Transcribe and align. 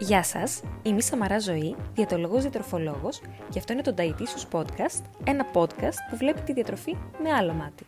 Γεια 0.00 0.22
σας, 0.22 0.60
είμαι 0.82 0.96
η 0.96 1.00
Σαμαρά 1.00 1.38
Ζωή, 1.38 1.76
διατολογός 1.94 2.42
διατροφολόγος 2.42 3.20
και 3.50 3.58
αυτό 3.58 3.72
είναι 3.72 3.82
το 3.82 3.94
Dietitious 3.98 4.58
Podcast, 4.58 5.02
ένα 5.24 5.46
podcast 5.52 5.96
που 6.10 6.16
βλέπει 6.16 6.40
τη 6.40 6.52
διατροφή 6.52 6.96
με 7.22 7.32
άλλο 7.32 7.52
μάτι. 7.52 7.86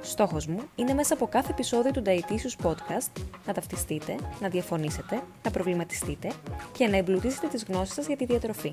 Στόχος 0.00 0.46
μου 0.46 0.60
είναι 0.74 0.94
μέσα 0.94 1.14
από 1.14 1.26
κάθε 1.26 1.50
επεισόδιο 1.50 1.90
του 1.90 2.02
Dietitious 2.06 2.66
Podcast 2.66 3.22
να 3.46 3.52
ταυτιστείτε, 3.52 4.16
να 4.40 4.48
διαφωνήσετε, 4.48 5.22
να 5.42 5.50
προβληματιστείτε 5.50 6.32
και 6.72 6.86
να 6.86 6.96
εμπλουτίσετε 6.96 7.46
τις 7.46 7.64
γνώσεις 7.64 7.94
σας 7.94 8.06
για 8.06 8.16
τη 8.16 8.24
διατροφή. 8.24 8.72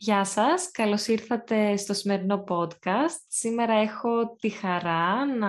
Γεια 0.00 0.24
σας, 0.24 0.70
καλώς 0.70 1.06
ήρθατε 1.06 1.76
στο 1.76 1.94
σημερινό 1.94 2.44
podcast. 2.48 3.18
Σήμερα 3.28 3.72
έχω 3.72 4.36
τη 4.40 4.48
χαρά 4.48 5.26
να 5.26 5.48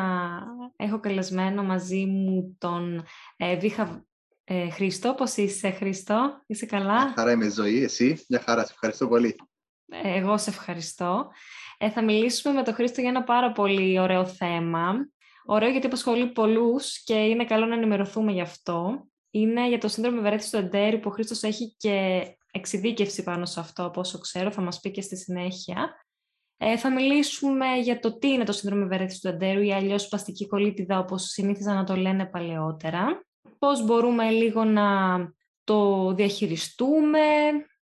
έχω 0.75 0.99
καλεσμένο 0.99 1.63
μαζί 1.63 2.05
μου 2.05 2.55
τον 2.57 3.05
ε, 3.37 3.57
Βίχα 3.57 4.05
ε, 4.43 4.69
Χρήστο. 4.69 5.13
Πώς 5.13 5.35
είσαι 5.35 5.69
Χρήστο, 5.69 6.43
είσαι 6.47 6.65
καλά; 6.65 7.03
Μια 7.03 7.13
χαρά 7.15 7.31
είμαι 7.31 7.49
ζωή, 7.49 7.83
εσύ; 7.83 8.25
Μια 8.29 8.39
χαρά, 8.45 8.65
σε 8.65 8.71
ευχαριστώ 8.73 9.07
πολύ. 9.07 9.35
Ε, 9.85 10.17
εγώ 10.17 10.37
σε 10.37 10.49
ευχαριστώ. 10.49 11.31
Ε, 11.77 11.89
θα 11.89 12.03
μιλήσουμε 12.03 12.53
με 12.53 12.63
τον 12.63 12.73
Χρήστο 12.73 13.01
για 13.01 13.09
ένα 13.09 13.23
πάρα 13.23 13.51
πολύ 13.51 13.99
ωραίο 13.99 14.25
θέμα. 14.25 15.09
Ωραίο 15.45 15.69
γιατί 15.69 15.85
απασχολεί 15.85 16.31
πολλούς 16.31 17.03
και 17.03 17.13
είναι 17.13 17.45
καλό 17.45 17.65
να 17.65 17.75
ενημερωθούμε 17.75 18.31
γι' 18.31 18.41
αυτό. 18.41 19.07
Είναι 19.29 19.67
για 19.67 19.77
το 19.77 19.87
σύνδρομο 19.87 20.17
ευερέθησης 20.19 20.51
του 20.51 20.57
εντέρου 20.57 20.99
που 20.99 21.09
ο 21.09 21.13
Χρήστος 21.13 21.43
έχει 21.43 21.75
και 21.77 22.23
εξειδίκευση 22.51 23.23
πάνω 23.23 23.45
σε 23.45 23.59
αυτό, 23.59 23.85
από 23.85 23.99
όσο 23.99 24.17
ξέρω, 24.17 24.51
θα 24.51 24.61
μας 24.61 24.79
πει 24.79 24.91
και 24.91 25.01
στη 25.01 25.17
συνέχεια. 25.17 26.05
Ε, 26.57 26.77
θα 26.77 26.91
μιλήσουμε 26.91 27.65
για 27.77 27.99
το 27.99 28.17
τι 28.17 28.27
είναι 28.27 28.43
το 28.43 28.51
σύνδρομο 28.51 28.83
ευερέθησης 28.85 29.21
του 29.21 29.27
εντέρου 29.27 29.61
ή 29.61 29.73
αλλιώς 29.73 30.01
σπαστική 30.01 30.47
κολίτιδα, 30.47 30.99
όπως 30.99 31.23
συνήθιζαν 31.23 31.75
να 31.75 31.83
το 31.83 31.95
λένε 31.95 32.25
παλαιότερα. 32.25 33.25
Πώς 33.59 33.85
μπορούμε 33.85 34.29
λίγο 34.29 34.63
να 34.63 34.87
το 35.63 36.11
διαχειριστούμε. 36.13 37.19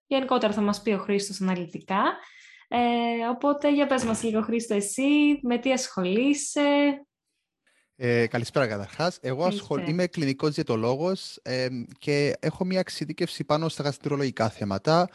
Γενικότερα 0.08 0.54
θα 0.54 0.62
μας 0.62 0.82
πει 0.82 0.92
ο 0.92 0.98
Χρήστος 0.98 1.42
αναλυτικά. 1.42 2.04
Ε, 2.68 3.28
οπότε 3.32 3.74
για 3.74 3.88
πες 3.88 4.04
μας 4.04 4.24
λίγο 4.24 4.42
Χρήστο 4.42 4.74
εσύ, 4.74 5.40
με 5.42 5.58
τι 5.58 5.72
ασχολείσαι, 5.72 7.06
ε, 7.96 8.28
καλησπέρα 8.28 8.68
καταρχάς. 8.68 9.18
Εγώ 9.22 9.46
ασχολ... 9.46 9.88
είμαι 9.88 10.08
κλινικός 10.08 10.54
διαιτολόγος 10.54 11.40
ε, 11.42 11.68
και 12.00 12.36
έχω 12.40 12.66
μια 12.66 12.80
εξειδίκευση 12.80 13.44
πάνω 13.44 13.70
στα 13.70 13.84
γαστρολογικά 13.84 14.50
θέματα. 14.50 15.10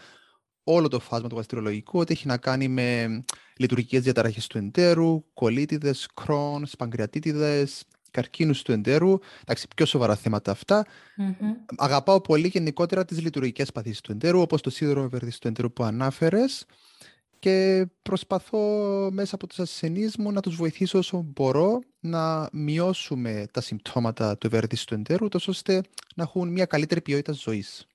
Όλο 0.65 0.89
το 0.89 1.01
φάσμα 1.01 1.29
του 1.29 1.37
γαστρολογικού, 1.37 1.99
ό,τι 1.99 2.13
έχει 2.13 2.27
να 2.27 2.37
κάνει 2.37 2.69
με 2.69 3.23
λειτουργικές 3.57 4.03
διαταραχές 4.03 4.47
του 4.47 4.59
εντέρου, 4.59 5.25
κολίτιδε, 5.35 5.95
κρόν, 6.15 6.67
παγκριατίτιδε, 6.79 7.67
καρκίνους 8.11 8.63
του 8.63 8.73
εντέρου. 8.73 9.19
Εντάξει, 9.43 9.67
πιο 9.77 9.87
σοβαρά 9.87 10.17
θέματα 10.17 10.57
Αγαπάω 11.77 12.21
πολύ 12.21 12.49
γενικότερα 12.49 13.05
τις 13.05 13.21
λειτουργικές 13.21 13.73
παθήσεις 13.73 14.01
του 14.01 14.13
εντέρου, 14.13 14.41
όπως 14.41 14.61
το 14.61 14.71
σύνδρομο 14.71 15.05
ευερδιστή 15.07 15.41
του 15.41 15.49
εντέρου 15.49 15.73
που 15.73 15.85
ανάφερες 15.85 16.67
και 17.41 17.87
προσπαθώ 18.03 18.59
μέσα 19.13 19.35
από 19.35 19.47
τους 19.47 19.59
ασθενείς 19.59 20.17
μου 20.17 20.33
να 20.33 20.41
τους 20.41 20.57
βοηθήσω 20.57 20.99
όσο 20.99 21.23
μπορώ 21.27 21.81
να 22.01 22.49
μειώσουμε 22.53 23.47
τα 23.53 23.61
συμπτώματα 23.61 24.39
του 24.39 24.47
ευερδίστου 24.47 24.95
εντέρου, 24.95 25.29
τόσο 25.29 25.51
ώστε 25.51 25.83
να 26.15 26.23
έχουν 26.23 26.49
μια 26.49 26.65
καλύτερη 26.65 27.01
ποιότητα 27.01 27.33
ζωής. 27.33 27.87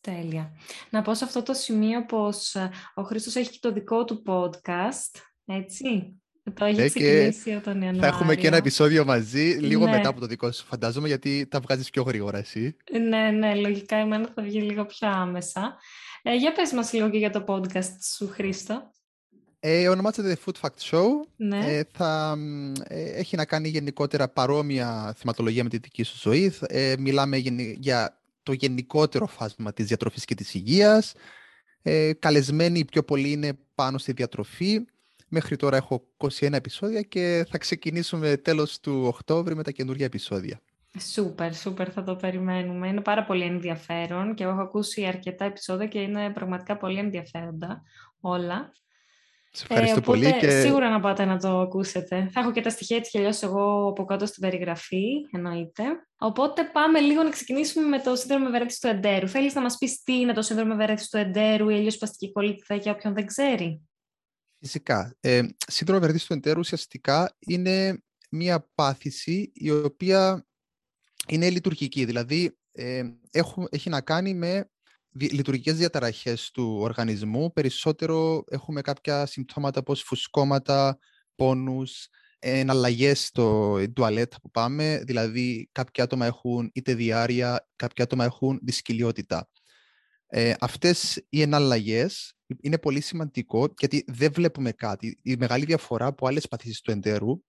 Τέλεια. 0.00 0.52
Να 0.90 1.02
πω 1.02 1.14
σε 1.14 1.24
αυτό 1.24 1.42
το 1.42 1.54
σημείο 1.54 2.04
πως 2.04 2.54
ε, 2.54 2.70
ο 2.94 3.02
Χρήστος 3.02 3.34
έχει 3.34 3.50
και 3.50 3.58
το 3.60 3.72
δικό 3.72 4.04
του 4.04 4.22
podcast, 4.26 5.20
έτσι. 5.44 6.20
Το 6.54 6.64
έχει 6.64 6.80
ναι, 6.80 6.86
ξεκινήσει 6.86 7.52
από 7.54 7.64
τον 7.64 7.82
Ιανουάριο. 7.82 8.00
Θα 8.00 8.06
έχουμε 8.06 8.36
και 8.36 8.46
ένα 8.46 8.56
επεισόδιο 8.56 9.04
μαζί, 9.04 9.58
λίγο 9.60 9.84
ναι. 9.84 9.90
μετά 9.90 10.08
από 10.08 10.20
το 10.20 10.26
δικό 10.26 10.52
σου 10.52 10.64
φαντάζομαι, 10.64 11.08
γιατί 11.08 11.46
τα 11.46 11.60
βγάζεις 11.60 11.90
πιο 11.90 12.02
γρήγορα 12.02 12.38
εσύ. 12.38 12.76
Ναι, 13.08 13.30
ναι, 13.30 13.54
λογικά 13.54 13.96
εμένα 13.96 14.28
θα 14.34 14.42
βγει 14.42 14.60
λίγο 14.60 14.86
πιο 14.86 15.08
άμεσα. 15.08 15.76
Ε, 16.22 16.34
για 16.34 16.52
πες 16.52 16.72
μας 16.72 16.92
λίγο 16.92 17.10
και 17.10 17.18
για 17.18 17.30
το 17.30 17.44
podcast 17.46 18.02
σου, 18.14 18.28
Χρήστο. 18.28 18.92
Ε, 19.60 19.88
ονομάζεται 19.88 20.36
The 20.36 20.48
Food 20.48 20.60
Fact 20.60 20.90
Show. 20.90 21.06
Ναι. 21.36 21.58
Ε, 21.58 21.82
θα, 21.92 22.36
ε, 22.82 23.10
έχει 23.10 23.36
να 23.36 23.44
κάνει 23.44 23.68
γενικότερα 23.68 24.28
παρόμοια 24.28 25.14
θεματολογία 25.16 25.62
με 25.62 25.68
τη 25.68 25.78
δική 25.78 26.02
σου 26.02 26.16
ζωή. 26.18 26.52
Ε, 26.66 26.94
μιλάμε 26.98 27.36
για 27.78 28.20
το 28.42 28.52
γενικότερο 28.52 29.26
φάσμα 29.26 29.72
της 29.72 29.86
διατροφής 29.86 30.24
και 30.24 30.34
της 30.34 30.54
υγείας. 30.54 31.14
Ε, 31.82 32.12
καλεσμένοι 32.12 32.84
πιο 32.84 33.02
πολύ 33.02 33.30
είναι 33.30 33.58
πάνω 33.74 33.98
στη 33.98 34.12
διατροφή. 34.12 34.80
Μέχρι 35.28 35.56
τώρα 35.56 35.76
έχω 35.76 36.06
21 36.16 36.52
επεισόδια 36.52 37.02
και 37.02 37.46
θα 37.50 37.58
ξεκινήσουμε 37.58 38.36
τέλος 38.36 38.80
του 38.80 39.02
Οκτώβρη 39.06 39.56
με 39.56 39.62
τα 39.62 39.70
καινούργια 39.70 40.06
επεισόδια. 40.06 40.60
Σούπερ, 41.00 41.54
σούπερ, 41.54 41.92
θα 41.92 42.02
το 42.02 42.16
περιμένουμε. 42.16 42.88
Είναι 42.88 43.00
πάρα 43.00 43.24
πολύ 43.24 43.44
ενδιαφέρον 43.44 44.34
και 44.34 44.44
έχω 44.44 44.60
ακούσει 44.60 45.06
αρκετά 45.06 45.44
επεισόδια 45.44 45.86
και 45.86 46.00
είναι 46.00 46.30
πραγματικά 46.30 46.76
πολύ 46.76 46.98
ενδιαφέροντα 46.98 47.82
όλα. 48.20 48.72
Σε 49.50 49.66
ευχαριστώ 49.70 49.98
ε, 49.98 50.00
πολύ. 50.00 50.38
Και... 50.38 50.60
Σίγουρα 50.60 50.90
να 50.90 51.00
πάτε 51.00 51.24
να 51.24 51.38
το 51.38 51.60
ακούσετε. 51.60 52.28
Θα 52.32 52.40
έχω 52.40 52.52
και 52.52 52.60
τα 52.60 52.70
στοιχεία 52.70 52.96
έτσι 52.96 53.10
κι 53.10 53.18
αλλιώς 53.18 53.42
εγώ 53.42 53.88
από 53.88 54.04
κάτω 54.04 54.26
στην 54.26 54.42
περιγραφή, 54.42 55.04
εννοείται. 55.32 55.82
Οπότε 56.16 56.64
πάμε 56.72 57.00
λίγο 57.00 57.22
να 57.22 57.30
ξεκινήσουμε 57.30 57.86
με 57.86 58.00
το 58.00 58.16
σύνδρομο 58.16 58.44
ευερέθηση 58.48 58.80
του 58.80 58.86
εντέρου. 58.86 59.28
Θέλεις 59.28 59.54
να 59.54 59.60
μας 59.60 59.78
πεις 59.78 60.02
τι 60.02 60.20
είναι 60.20 60.32
το 60.32 60.42
σύνδρομο 60.42 60.72
ευερέθηση 60.74 61.10
του 61.10 61.16
εντέρου 61.16 61.68
ή 61.68 61.74
αλλιώς 61.74 61.96
παστική 61.96 62.32
κολλήτητα 62.32 62.74
για 62.74 62.92
όποιον 62.92 63.14
δεν 63.14 63.26
ξέρει; 63.26 63.88
Φυσικά. 64.60 65.16
Ε, 65.20 65.42
σύνδρομο 65.66 66.00
ευερέθηση 66.02 66.26
του 66.28 66.34
εντέρου 66.34 66.58
ουσιαστικά 66.58 67.36
είναι 67.38 68.02
μια 68.30 68.68
πάθηση 68.74 69.50
η 69.54 69.70
οποία 69.70 70.47
είναι 71.26 71.50
λειτουργική. 71.50 72.04
Δηλαδή, 72.04 72.58
ε, 72.72 73.02
έχει 73.70 73.88
να 73.88 74.00
κάνει 74.00 74.34
με 74.34 74.70
λειτουργικές 75.12 75.76
διαταραχές 75.76 76.50
του 76.50 76.76
οργανισμού. 76.80 77.52
Περισσότερο 77.52 78.44
έχουμε 78.48 78.80
κάποια 78.80 79.26
συμπτώματα 79.26 79.80
όπως 79.80 80.02
φουσκώματα, 80.02 80.98
πόνους, 81.34 82.08
εναλλαγές 82.38 83.24
στο 83.26 83.76
τουαλέτα 83.92 84.40
που 84.40 84.50
πάμε. 84.50 85.02
Δηλαδή, 85.06 85.68
κάποια 85.72 86.04
άτομα 86.04 86.26
έχουν 86.26 86.70
είτε 86.74 86.94
διάρκεια, 86.94 87.68
κάποια 87.76 88.04
άτομα 88.04 88.24
έχουν 88.24 88.58
δυσκυλιότητα. 88.62 89.48
Ε, 90.26 90.54
αυτές 90.60 91.24
οι 91.28 91.40
εναλλαγές 91.40 92.34
είναι 92.60 92.78
πολύ 92.78 93.00
σημαντικό 93.00 93.74
γιατί 93.78 94.04
δεν 94.06 94.32
βλέπουμε 94.32 94.72
κάτι. 94.72 95.18
Η 95.22 95.36
μεγάλη 95.36 95.64
διαφορά 95.64 96.06
από 96.06 96.26
άλλες 96.26 96.48
παθήσεις 96.48 96.80
του 96.80 96.90
εντέρου, 96.90 97.42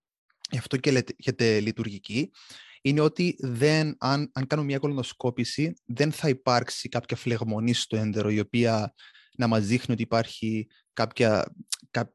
γι' 0.51 0.57
αυτό 0.57 0.77
και 0.77 0.91
λέγεται 0.91 1.59
λειτουργική, 1.59 2.31
είναι 2.81 3.01
ότι 3.01 3.35
δεν, 3.39 3.95
αν, 3.99 4.31
αν 4.33 4.47
κάνουμε 4.47 4.67
μια 4.67 4.77
κολονοσκόπηση, 4.77 5.73
δεν 5.85 6.11
θα 6.11 6.29
υπάρξει 6.29 6.89
κάποια 6.89 7.17
φλεγμονή 7.17 7.73
στο 7.73 7.97
έντερο, 7.97 8.29
η 8.29 8.39
οποία 8.39 8.93
να 9.37 9.47
μας 9.47 9.65
δείχνει 9.65 9.93
ότι 9.93 10.03
υπάρχει 10.03 10.67
κάποια, 10.93 11.55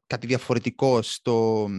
κάτι 0.07 0.27
διαφορετικό 0.27 1.01
στο, 1.01 1.69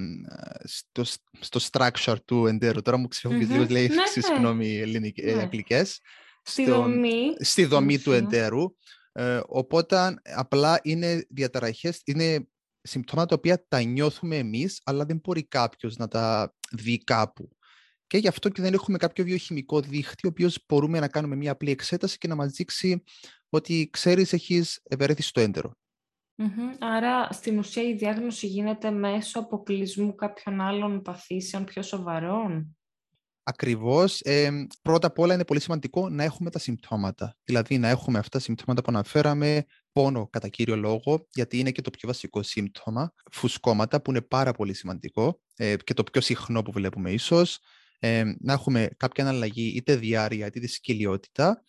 στο, 0.65 1.05
στο 1.41 1.61
structure 1.71 2.17
του 2.25 2.47
εντέρου. 2.47 2.83
Τώρα 2.83 2.97
μου 2.97 3.09
ξέρω 3.09 3.35
mm-hmm. 3.35 3.39
λίγο 3.39 3.67
λέει, 3.69 3.89
ναι, 3.89 3.95
ναι. 3.95 4.07
συγγνώμη, 4.07 4.77
ελληνικές, 4.77 5.35
ναι. 5.35 5.43
αγγλικές. 5.43 6.01
Στη 6.43 6.65
δομή. 6.65 7.35
Στη 7.41 7.65
δομή 7.65 7.99
του 7.99 8.13
εντέρου. 8.13 8.65
Ε, 9.13 9.41
οπότε 9.47 10.15
απλά 10.23 10.81
είναι 10.83 11.27
διαταραχές, 11.29 12.01
είναι 12.05 12.49
συμπτώματα 12.83 13.29
τα 13.29 13.35
οποία 13.35 13.65
τα 13.69 13.83
νιώθουμε 13.83 14.37
εμείς, 14.37 14.81
αλλά 14.85 15.05
δεν 15.05 15.21
μπορεί 15.25 15.47
κάποιος 15.47 15.97
να 15.97 16.09
τα 16.09 16.55
δει 16.71 16.99
κάπου. 17.05 17.56
Και 18.07 18.19
γι' 18.19 18.29
αυτό 18.29 18.49
και 18.49 18.63
δεν 18.63 18.75
έχουμε 18.75 18.99
κάποιο 18.99 19.25
βιοχημικό 19.25 19.81
δίχτυ, 19.81 20.27
ο 20.27 20.31
οποίος 20.31 20.65
μπορούμε 20.69 21.01
να 21.01 21.09
κάνουμε 21.09 21.37
μια 21.37 21.53
απλή 21.53 21.71
εξέταση 21.71 22.19
και 22.19 22.29
να 22.29 22.35
μας 22.35 22.53
δείξει 22.53 23.03
ότι 23.49 23.89
ξέρεις 23.93 24.33
έχεις 24.33 24.81
ευερέθηση 24.83 25.29
στο 25.29 25.41
έντερο. 25.41 25.73
Άρα, 26.79 27.29
στην 27.33 27.59
ουσία 27.59 27.83
η 27.83 27.95
διάγνωση 27.95 28.47
γίνεται 28.47 28.91
μέσω 28.91 29.39
αποκλεισμού 29.39 30.15
κάποιων 30.15 30.61
άλλων 30.61 31.03
παθήσεων 31.03 31.65
πιο 31.65 31.83
σοβαρών; 31.83 32.77
Ακριβώς. 33.49 34.21
Ε, 34.21 34.67
πρώτα 34.83 35.07
απ' 35.07 35.19
όλα 35.19 35.35
είναι 35.35 35.45
πολύ 35.45 35.61
σημαντικό 35.61 36.09
να 36.09 36.25
έχουμε 36.25 36.51
τα 36.51 36.59
συμπτώματα. 36.59 37.37
Δηλαδή 37.45 37.79
να 37.79 37.89
έχουμε 37.89 38.19
αυτά 38.19 38.39
τα 38.39 38.45
συμπτώματα 38.45 38.83
που 38.83 38.91
αναφέραμε, 38.91 39.65
πόνο 39.93 40.29
κατά 40.29 40.49
κύριο 40.49 40.77
λόγο, 40.77 41.27
γιατί 41.35 41.59
είναι 41.59 41.71
και 41.71 41.81
το 41.81 41.91
πιο 41.91 42.09
βασικό 42.09 42.43
σύμπτωμα, 42.43 43.13
φουσκώματα 43.33 44.03
που 44.03 44.11
είναι 44.11 44.21
πάρα 44.21 44.53
πολύ 44.53 44.75
σημαντικό 44.75 45.41
ε, 45.57 45.77
και 45.77 45.95
το 45.95 46.03
πιο 46.03 46.21
συχνό 46.21 46.63
που 46.63 46.73
βλέπουμε 46.73 47.11
ίσως, 47.11 47.59
ε, 47.99 48.25
να 48.39 48.53
έχουμε 48.53 48.89
κάποια 48.97 49.25
αναλλαγή 49.25 49.73
είτε 49.77 49.97
διάρκεια 49.97 50.47
είτε 50.47 50.61
δυσκυλιότητα 50.61 51.63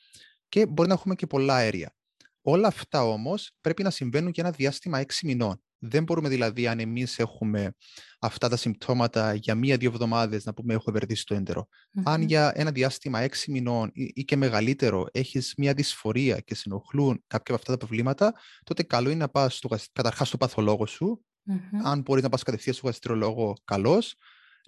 και 0.49 0.65
μπορεί 0.65 0.87
να 0.87 0.93
έχουμε 0.93 1.15
και 1.15 1.27
πολλά 1.27 1.55
αέρια. 1.55 1.95
Όλα 2.41 2.67
αυτά 2.67 3.03
όμως 3.03 3.51
πρέπει 3.61 3.83
να 3.83 3.89
συμβαίνουν 3.89 4.31
για 4.33 4.43
ένα 4.43 4.53
διάστημα 4.55 5.01
6 5.01 5.05
μηνών. 5.23 5.61
Δεν 5.79 6.03
μπορούμε 6.03 6.29
δηλαδή, 6.29 6.67
αν 6.67 6.79
εμείς 6.79 7.19
έχουμε 7.19 7.73
αυτά 8.19 8.49
τα 8.49 8.55
συμπτώματα 8.55 9.33
για 9.33 9.55
μία-δύο 9.55 9.89
εβδομάδες, 9.89 10.45
να 10.45 10.53
πούμε: 10.53 10.73
Έχω 10.73 10.89
ευερδίσει 10.89 11.25
το 11.25 11.33
εντερο 11.33 11.67
Αν 12.03 12.21
για 12.21 12.51
ένα 12.55 12.71
διάστημα 12.71 13.19
έξι 13.19 13.51
μηνών 13.51 13.89
ή, 13.93 14.23
και 14.23 14.35
μεγαλύτερο 14.35 15.05
έχεις 15.11 15.53
μία 15.57 15.73
δυσφορία 15.73 16.39
και 16.39 16.55
σε 16.55 16.63
ενοχλούν 16.65 17.23
κάποια 17.27 17.53
από 17.53 17.55
αυτά 17.55 17.71
τα 17.71 17.77
προβλήματα, 17.77 18.33
τότε 18.63 18.83
καλό 18.83 19.09
είναι 19.09 19.19
να 19.19 19.29
πας 19.29 19.61
καταρχάς 19.91 20.27
στο 20.27 20.37
παθολόγο 20.37 20.85
σου. 20.85 21.25
Αν 21.83 22.01
μπορείς 22.01 22.23
να 22.23 22.29
πας 22.29 22.43
κατευθείαν 22.43 22.75
στο 22.75 22.87
γαστρολόγο, 22.87 23.55
καλώ. 23.63 24.03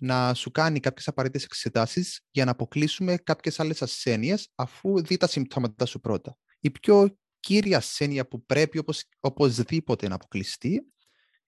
Να 0.01 0.33
σου 0.33 0.51
κάνει 0.51 0.79
κάποιες 0.79 1.07
απαραίτητες 1.07 1.43
εξετάσεις 1.43 2.21
για 2.31 2.45
να 2.45 2.51
αποκλείσουμε 2.51 3.17
κάποιες 3.17 3.59
άλλες 3.59 3.81
ασθένειες, 3.81 4.49
αφού 4.55 5.01
δει 5.01 5.17
τα 5.17 5.27
συμπτώματα 5.27 5.85
σου 5.85 5.99
πρώτα. 5.99 6.37
Η 6.59 6.71
πιο 6.71 7.17
κύρια 7.39 7.77
ασθένεια 7.77 8.27
που 8.27 8.45
πρέπει 8.45 8.77
όπως, 8.77 9.03
οπωσδήποτε 9.19 10.07
να 10.07 10.15
αποκλειστεί 10.15 10.85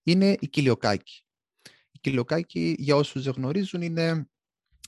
είναι 0.04 0.38
η 0.40 0.48
κοιλιοκάκη. 0.48 1.26
Η 1.92 2.00
κοιλιοκάκη, 2.00 2.76
για 2.80 2.96
όσους 2.96 3.24
δεν 3.24 3.34
γνωρίζουν, 3.38 3.82
είναι 3.82 4.30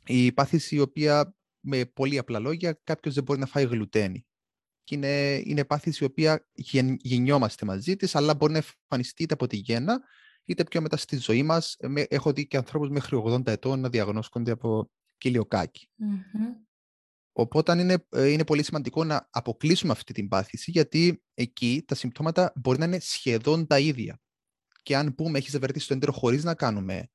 η 0.06 0.32
πάθηση 0.32 0.76
η 0.76 0.80
οποία 0.80 1.36
με 1.60 1.86
πολύ 1.86 2.18
απλά 2.18 2.40
λόγια 2.40 2.80
κάποιος 2.84 3.14
δεν 3.14 3.24
μπορεί 3.24 3.40
να 3.40 3.46
φάει 3.46 3.66
γλουτένι. 3.66 4.26
Και 4.84 4.96
είναι, 4.96 5.42
είναι 5.46 5.66
πάθηση 5.66 6.04
η 6.04 6.08
οποία 6.08 6.48
γεννιόμαστε 7.02 7.66
μαζί 7.66 7.96
της, 7.96 8.16
αλλά 8.16 8.34
μπορεί 8.34 8.52
να 8.52 8.58
εμφανιστεί 8.58 9.24
είτε 9.24 9.34
από 9.34 9.48
τη 9.48 9.56
γέννα, 9.58 10.02
είτε 10.46 10.64
πιο 10.64 10.82
μετά 10.82 10.98
στη 10.98 11.18
ζωή 11.18 11.44
μας. 11.44 11.78
Έχω 11.94 12.34
δει 12.34 12.48
και 12.48 12.58
ανθρώπους 12.58 12.90
μέχρι 12.90 13.22
80 13.26 13.48
ετών 13.48 13.80
να 13.80 13.90
διαγνώσκονται 13.90 14.52
από 14.52 14.90
κοιλιοκάκη. 15.18 15.90
Οπότε 17.36 17.80
είναι, 17.80 18.06
ε, 18.10 18.28
είναι 18.28 18.44
πολύ 18.44 18.64
σημαντικό 18.64 19.04
να 19.04 19.28
αποκλείσουμε 19.30 19.92
αυτή 19.92 20.14
την 20.14 20.28
πάθηση, 20.28 20.72
γιατί 20.72 21.24
εκεί 21.34 21.84
τα 21.88 21.96
συμπτώματα 21.96 22.54
μπορεί 22.56 22.80
να 22.80 22.86
είναι 22.86 23.00
σχεδόν 23.00 23.68
τα 23.68 23.80
ίδια 23.80 24.20
και 24.84 24.96
αν 24.96 25.16
πούμε 25.16 25.38
έχεις 25.38 25.52
ζευρετήσει 25.52 25.88
το 25.88 25.94
έντερο 25.94 26.12
χωρίς 26.12 26.44
να 26.44 26.56
κάνουμε 26.56 27.10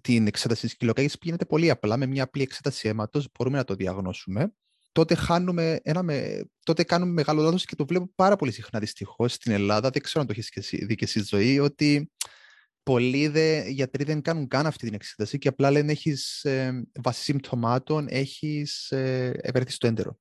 την 0.00 0.26
εξέταση 0.26 0.60
της 0.60 0.76
κοιλοκάγηση, 0.76 1.18
πηγαίνεται 1.18 1.44
πολύ 1.44 1.70
απλά. 1.70 1.96
Με 1.96 2.06
μια 2.06 2.22
απλή 2.22 2.42
εξέταση 2.42 2.88
αίματος 2.88 3.28
μπορούμε 3.38 3.56
να 3.56 3.64
το 3.64 3.74
διαγνώσουμε. 3.74 4.54
Τότε, 4.92 5.14
χάνουμε 5.14 5.80
ένα 5.82 6.02
με... 6.02 6.44
τότε 6.64 6.84
κάνουμε 6.84 7.12
μεγάλο 7.12 7.42
λάθος 7.42 7.64
και 7.64 7.76
το 7.76 7.86
βλέπω 7.86 8.12
πάρα 8.14 8.36
πολύ 8.36 8.52
συχνά 8.52 8.78
δυστυχώς 8.78 9.32
στην 9.32 9.52
Ελλάδα. 9.52 9.90
Δεν 9.90 10.02
ξέρω 10.02 10.20
αν 10.20 10.26
το 10.26 10.34
έχεις 10.36 10.68
δει 10.86 10.94
και 10.94 11.04
εσύ 11.04 11.22
ζωή, 11.22 11.58
ότι 11.58 12.10
πολλοί 12.82 13.28
δε, 13.28 13.68
γιατροί 13.68 14.04
δεν 14.04 14.22
κάνουν 14.22 14.48
καν 14.48 14.66
αυτή 14.66 14.84
την 14.84 14.94
εξέταση 14.94 15.38
και 15.38 15.48
απλά 15.48 15.70
λένε 15.70 15.92
έχεις 15.92 16.44
ε, 16.44 16.86
βάσει 17.02 17.22
συμπτωμάτων 17.22 18.06
έχεις 18.08 18.90
ε, 18.90 19.32
ευερθεί 19.42 19.76
το 19.76 19.86
έντερο. 19.86 20.16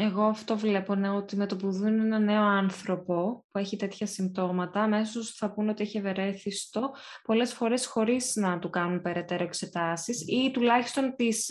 Εγώ 0.00 0.22
αυτό 0.22 0.56
βλέπω, 0.56 0.94
ναι, 0.94 1.10
ότι 1.10 1.36
με 1.36 1.46
το 1.46 1.56
που 1.56 1.72
δουν 1.72 2.00
ένα 2.00 2.18
νέο 2.18 2.42
άνθρωπο 2.42 3.44
που 3.50 3.58
έχει 3.58 3.76
τέτοια 3.76 4.06
συμπτώματα, 4.06 4.80
αμέσως 4.80 5.30
θα 5.30 5.52
πούνε 5.52 5.70
ότι 5.70 5.82
έχει 5.82 5.98
ευερέθιστο, 5.98 6.90
πολλές 7.24 7.52
φορές 7.52 7.86
χωρίς 7.86 8.34
να 8.34 8.58
του 8.58 8.70
κάνουν 8.70 9.02
περαιτέρω 9.02 9.44
εξετάσεις 9.44 10.24
ή 10.26 10.50
τουλάχιστον 10.50 11.14
τις 11.16 11.50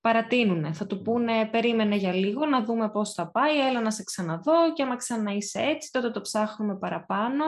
παρατείνουν. 0.00 0.74
Θα 0.74 0.86
του 0.86 1.02
πούνε 1.02 1.46
περίμενε 1.46 1.96
για 1.96 2.12
λίγο 2.12 2.46
να 2.46 2.64
δούμε 2.64 2.90
πώς 2.90 3.12
θα 3.12 3.30
πάει, 3.30 3.68
έλα 3.68 3.80
να 3.80 3.90
σε 3.90 4.02
ξαναδώ 4.02 4.72
και 4.74 4.82
άμα 4.82 4.96
ξανά 4.96 5.32
είσαι 5.32 5.60
έτσι 5.60 5.90
τότε 5.92 6.10
το 6.10 6.20
ψάχνουμε 6.20 6.78
παραπάνω. 6.78 7.44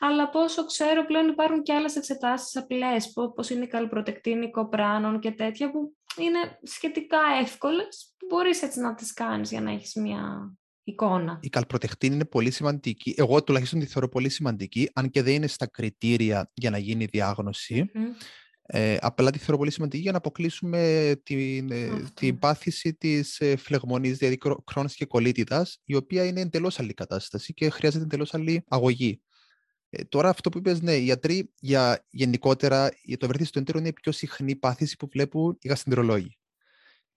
Αλλά 0.00 0.28
πόσο 0.28 0.64
ξέρω 0.64 1.04
πλέον 1.04 1.28
υπάρχουν 1.28 1.62
και 1.62 1.72
άλλες 1.72 1.96
εξετάσεις 1.96 2.56
απλές, 2.56 3.12
όπως 3.14 3.50
είναι 3.50 3.64
η 3.64 3.68
καλπροτεκτίνη 3.68 4.50
κοπράνων 4.50 5.20
και 5.20 5.30
τέτοια 5.30 5.70
που 5.70 5.96
είναι 6.18 6.58
σχετικά 6.62 7.18
εύκολες, 7.40 8.14
που 8.18 8.26
μπορείς 8.26 8.62
έτσι 8.62 8.80
να 8.80 8.94
τις 8.94 9.12
κάνεις 9.12 9.50
για 9.50 9.60
να 9.60 9.70
έχεις 9.70 9.94
μια 9.94 10.52
εικόνα. 10.84 11.38
Η 11.42 11.48
καλπροτεκτίνη 11.48 12.14
είναι 12.14 12.24
πολύ 12.24 12.50
σημαντική. 12.50 13.14
Εγώ 13.16 13.42
τουλάχιστον 13.42 13.80
τη 13.80 13.86
θεωρώ 13.86 14.08
πολύ 14.08 14.28
σημαντική, 14.28 14.90
αν 14.94 15.10
και 15.10 15.22
δεν 15.22 15.34
είναι 15.34 15.46
στα 15.46 15.66
κριτήρια 15.66 16.50
για 16.54 16.70
να 16.70 16.78
γίνει 16.78 17.04
διάγνωση. 17.04 17.90
Ε, 18.68 18.96
απλά 19.00 19.30
τη 19.30 19.38
θεωρώ 19.38 19.56
πολύ 19.56 19.70
σημαντική 19.70 20.02
για 20.02 20.12
να 20.12 20.18
αποκλείσουμε 20.18 21.12
την, 21.22 21.70
ε, 21.70 21.88
την 22.14 22.38
πάθηση 22.38 22.94
της 22.94 23.40
ε, 23.40 23.56
φλεγμονής, 23.56 24.18
δηλαδή 24.18 24.38
κρόνης 24.64 24.94
και 24.94 25.04
κολίτιδας, 25.04 25.78
η 25.84 25.94
οποία 25.94 26.24
είναι 26.24 26.40
εντελώς 26.40 26.78
άλλη 26.78 26.94
κατάσταση 26.94 27.54
και 27.54 27.70
χρειάζεται 27.70 28.04
εντελώς 28.04 28.34
άλλη 28.34 28.64
αγωγή. 28.68 29.20
Ε, 29.90 30.04
τώρα 30.04 30.28
αυτό 30.28 30.50
που 30.50 30.58
είπες, 30.58 30.80
ναι, 30.80 30.92
οι 30.92 31.02
γιατροί 31.02 31.52
για 31.60 32.06
γενικότερα, 32.10 32.90
για 33.02 33.16
το 33.16 33.26
ευρύθι 33.26 33.50
του 33.50 33.58
έντερο 33.58 33.78
είναι 33.78 33.88
η 33.88 33.92
πιο 33.92 34.12
συχνή 34.12 34.56
πάθηση 34.56 34.96
που 34.96 35.08
βλέπουν 35.12 35.58
οι 35.60 35.68
γαστρολόγοι. 35.68 36.38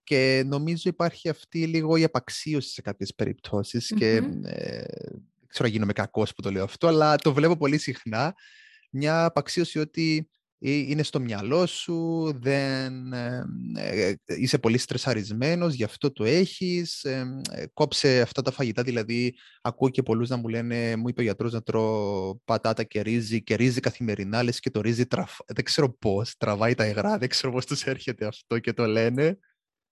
Και 0.02 0.42
νομίζω 0.46 0.82
υπάρχει 0.90 1.28
αυτή 1.28 1.66
λίγο 1.66 1.96
η 1.96 2.04
απαξίωση 2.04 2.70
σε 2.70 2.82
κάποιες 2.82 3.14
και 3.96 4.14
ε, 4.44 4.82
δεν 5.38 5.48
ξέρω 5.48 5.64
αν 5.64 5.70
γίνομαι 5.70 5.92
κακός 5.92 6.34
που 6.34 6.42
το 6.42 6.50
λέω 6.50 6.64
αυτό, 6.64 6.86
αλλά 6.86 7.16
το 7.16 7.34
βλέπω 7.34 7.56
πολύ 7.56 7.78
συχνά. 7.78 8.34
Μια 8.90 9.24
απαξίωση 9.24 9.78
ότι 9.78 10.30
είναι 10.60 11.02
στο 11.02 11.20
μυαλό 11.20 11.66
σου, 11.66 12.30
δεν, 12.40 13.12
ε, 13.12 13.44
ε, 13.76 14.14
είσαι 14.26 14.58
πολύ 14.58 14.78
στρεσαρισμένος, 14.78 15.74
γι' 15.74 15.84
αυτό 15.84 16.12
το 16.12 16.24
έχεις, 16.24 17.04
ε, 17.04 17.42
κόψε 17.72 18.20
αυτά 18.20 18.42
τα 18.42 18.50
φαγητά, 18.50 18.82
δηλαδή 18.82 19.34
ακούω 19.60 19.88
και 19.88 20.02
πολλούς 20.02 20.28
να 20.28 20.36
μου 20.36 20.48
λένε, 20.48 20.96
μου 20.96 21.08
είπε 21.08 21.20
ο 21.20 21.24
γιατρός 21.24 21.52
να 21.52 21.62
τρώω 21.62 22.36
πατάτα 22.44 22.82
και 22.84 23.00
ρύζι 23.00 23.42
και 23.42 23.54
ρύζι 23.54 23.80
καθημερινά, 23.80 24.42
λες 24.42 24.60
και 24.60 24.70
το 24.70 24.80
ρύζι 24.80 25.04
δεν 25.46 25.64
ξέρω 25.64 25.96
πώς, 25.98 26.36
τραβάει 26.36 26.74
τα 26.74 26.86
υγρά, 26.86 27.18
δεν 27.18 27.28
ξέρω 27.28 27.52
πώς 27.52 27.66
τους 27.66 27.84
έρχεται 27.84 28.26
αυτό 28.26 28.58
και 28.58 28.72
το 28.72 28.86
λένε 28.86 29.38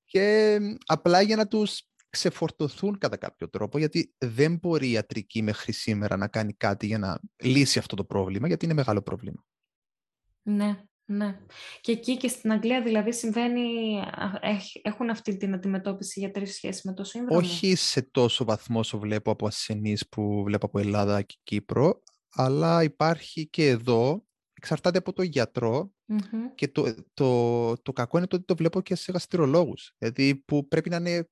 και 0.04 0.58
απλά 0.86 1.20
για 1.20 1.36
να 1.36 1.46
τους 1.46 1.82
ξεφορτωθούν 2.10 2.98
κατά 2.98 3.16
κάποιο 3.16 3.48
τρόπο, 3.48 3.78
γιατί 3.78 4.14
δεν 4.18 4.56
μπορεί 4.56 4.88
η 4.88 4.90
ιατρική 4.90 5.42
μέχρι 5.42 5.72
σήμερα 5.72 6.16
να 6.16 6.28
κάνει 6.28 6.52
κάτι 6.52 6.86
για 6.86 6.98
να 6.98 7.20
λύσει 7.42 7.78
αυτό 7.78 7.96
το 7.96 8.04
πρόβλημα, 8.04 8.46
γιατί 8.46 8.64
είναι 8.64 8.74
μεγάλο 8.74 9.02
πρόβλημα. 9.02 9.44
Ναι, 10.48 10.82
ναι. 11.04 11.38
Και 11.80 11.92
εκεί 11.92 12.16
και 12.16 12.28
στην 12.28 12.52
Αγγλία 12.52 12.82
δηλαδή 12.82 13.12
συμβαίνει, 13.12 13.68
έχουν 14.82 15.10
αυτή 15.10 15.36
την 15.36 15.54
αντιμετώπιση 15.54 16.20
για 16.20 16.30
τρεις 16.30 16.54
σχέση 16.54 16.88
με 16.88 16.94
το 16.94 17.04
σύνδρομο. 17.04 17.40
Όχι 17.40 17.74
σε 17.74 18.02
τόσο 18.02 18.44
βαθμό 18.44 18.78
όσο 18.78 18.98
βλέπω 18.98 19.30
από 19.30 19.46
ασθενείς 19.46 20.08
που 20.08 20.42
βλέπω 20.42 20.66
από 20.66 20.78
Ελλάδα 20.78 21.22
και 21.22 21.36
Κύπρο, 21.42 22.02
αλλά 22.30 22.82
υπάρχει 22.82 23.48
και 23.48 23.68
εδώ, 23.68 24.24
εξαρτάται 24.52 24.98
από 24.98 25.12
το 25.12 25.22
γιατρο 25.22 25.92
και 26.54 26.68
το, 26.68 26.94
το, 27.14 27.82
το 27.82 27.92
κακό 27.92 28.18
είναι 28.18 28.26
το 28.26 28.36
ότι 28.36 28.44
το 28.44 28.56
βλέπω 28.56 28.80
και 28.80 28.94
σε 28.94 29.12
γαστρολόγους, 29.12 29.94
δηλαδή 29.98 30.36
που 30.36 30.68
πρέπει 30.68 30.90
να 30.90 30.96
είναι 30.96 31.28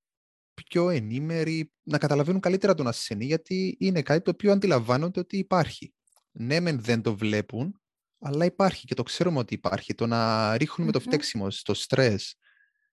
πιο 0.55 0.89
ενήμεροι, 0.89 1.73
να 1.83 1.99
καταλαβαίνουν 1.99 2.41
καλύτερα 2.41 2.75
τον 2.75 2.87
ασθενή, 2.87 3.25
γιατί 3.25 3.77
είναι 3.81 4.03
κάτι 4.03 4.23
το 4.23 4.31
οποίο 4.31 4.53
αντιλαμβάνονται 4.53 5.21
ότι 5.21 5.39
υπάρχει. 5.39 5.95
Ναι, 6.33 6.61
μεν 6.61 6.81
δεν 6.81 7.03
το 7.03 7.17
βλέπουν, 7.17 7.81
αλλά 8.27 8.45
υπάρχει 8.45 8.87
και 8.87 8.95
το 8.95 9.03
ξέρουμε 9.03 9.39
ότι 9.39 9.55
υπάρχει. 9.55 9.95
Το 9.95 10.07
να 10.07 10.57
ριχνουμε 10.57 10.93
το 10.93 11.01
φταίξιμο 11.01 11.51
στο 11.51 11.75
στρες 11.75 12.39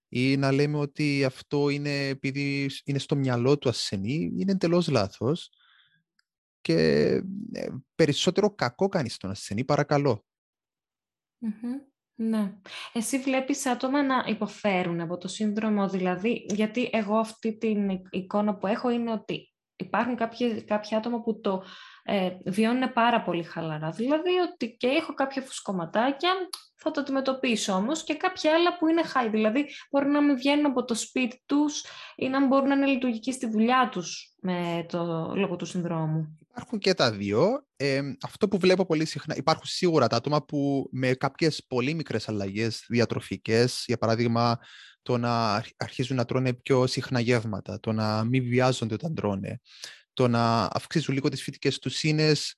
ή 0.08 0.38
να 0.38 0.52
λέμε 0.52 0.78
ότι 0.78 1.24
αυτό 1.24 1.70
είναι 1.70 2.08
επειδή 2.08 2.70
είναι 2.84 3.00
στο 3.00 3.16
μυαλό 3.16 3.58
του 3.58 3.70
ασθενή, 3.70 4.34
είναι 4.38 4.52
εντελώς 4.52 4.88
λάθος 4.88 5.50
και 6.62 6.76
ε, 7.52 7.68
περισσότερο 7.96 8.56
κακό 8.56 8.88
κάνει 8.88 9.10
στον 9.10 9.30
ασθενή, 9.30 9.64
παρακαλώ. 9.64 10.26
Ναι. 12.16 12.54
Εσύ 12.94 13.20
βλέπεις 13.20 13.66
άτομα 13.66 14.04
να 14.04 14.26
υποφέρουν 14.28 15.02
από 15.02 15.18
το 15.18 15.28
σύνδρομο, 15.28 15.90
δηλαδή, 15.90 16.46
γιατί 16.50 16.90
εγώ 16.92 17.18
αυτή 17.18 17.58
την 17.58 17.90
εικόνα 18.10 18.58
που 18.58 18.68
έχω 18.68 18.90
είναι 18.90 19.12
ότι 19.12 19.53
υπάρχουν 19.76 20.18
κάποια 20.66 20.98
άτομα 20.98 21.22
που 21.22 21.40
το 21.40 21.64
ε, 22.04 22.30
βιώνουν 22.46 22.94
πάρα 22.94 23.22
πολύ 23.22 23.44
χαλαρά. 23.44 23.90
Δηλαδή 23.90 24.30
ότι 24.52 24.76
και 24.78 24.88
έχω 24.88 25.14
κάποια 25.14 25.42
φουσκωματάκια, 25.42 26.32
θα 26.76 26.92
το 26.92 27.02
αντιμετωπίσω 27.02 27.74
όμως 27.74 28.04
και 28.04 28.14
κάποια 28.16 28.54
άλλα 28.54 28.78
που 28.78 28.88
είναι 28.88 29.02
high. 29.14 29.28
Δηλαδή 29.32 29.66
μπορεί 29.90 30.08
να 30.08 30.22
μην 30.22 30.36
βγαίνουν 30.36 30.66
από 30.66 30.86
το 30.86 30.96
σπίτι 30.96 31.44
τους 31.46 31.86
ή 32.16 32.28
να 32.28 32.48
μπορούν 32.48 32.68
να 32.68 32.76
είναι 32.76 32.86
λειτουργικοί 32.86 33.32
στη 33.32 33.50
δουλειά 33.50 33.90
τους 33.92 34.36
με 34.42 34.86
το, 34.88 35.34
λόγω 35.36 35.56
του 35.56 35.66
συνδρόμου. 35.66 36.38
Υπάρχουν 36.50 36.80
και 36.80 36.94
τα 36.94 37.12
δύο. 37.12 37.66
Ε, 37.76 38.02
αυτό 38.24 38.48
που 38.48 38.58
βλέπω 38.58 38.86
πολύ 38.86 39.06
συχνά, 39.06 39.36
υπάρχουν 39.36 39.66
σίγουρα 39.66 40.08
τα 40.08 40.16
άτομα 40.16 40.44
που 40.44 40.90
με 40.92 41.14
κάποιες 41.14 41.66
πολύ 41.68 41.94
μικρές 41.94 42.30
αλλαγές 42.30 42.86
διατροφικές, 42.88 43.84
για 43.88 43.98
παράδειγμα 43.98 44.60
το 45.04 45.18
να 45.18 45.64
αρχίζουν 45.78 46.16
να 46.16 46.26
τρώνε 46.26 46.54
πιο 46.54 46.88
συχνά 46.88 47.20
γεύματα, 47.20 47.80
το 47.80 47.92
να 47.92 48.24
μην 48.24 48.44
βιάζονται 48.44 48.94
όταν 48.94 49.16
τρώνε, 49.16 49.60
το 50.14 50.28
να 50.28 50.70
αυξήσουν 50.74 51.14
λίγο 51.14 51.30
τις 51.30 51.44
φυτικές 51.44 51.80
του 51.80 51.90
σύνες 51.90 52.56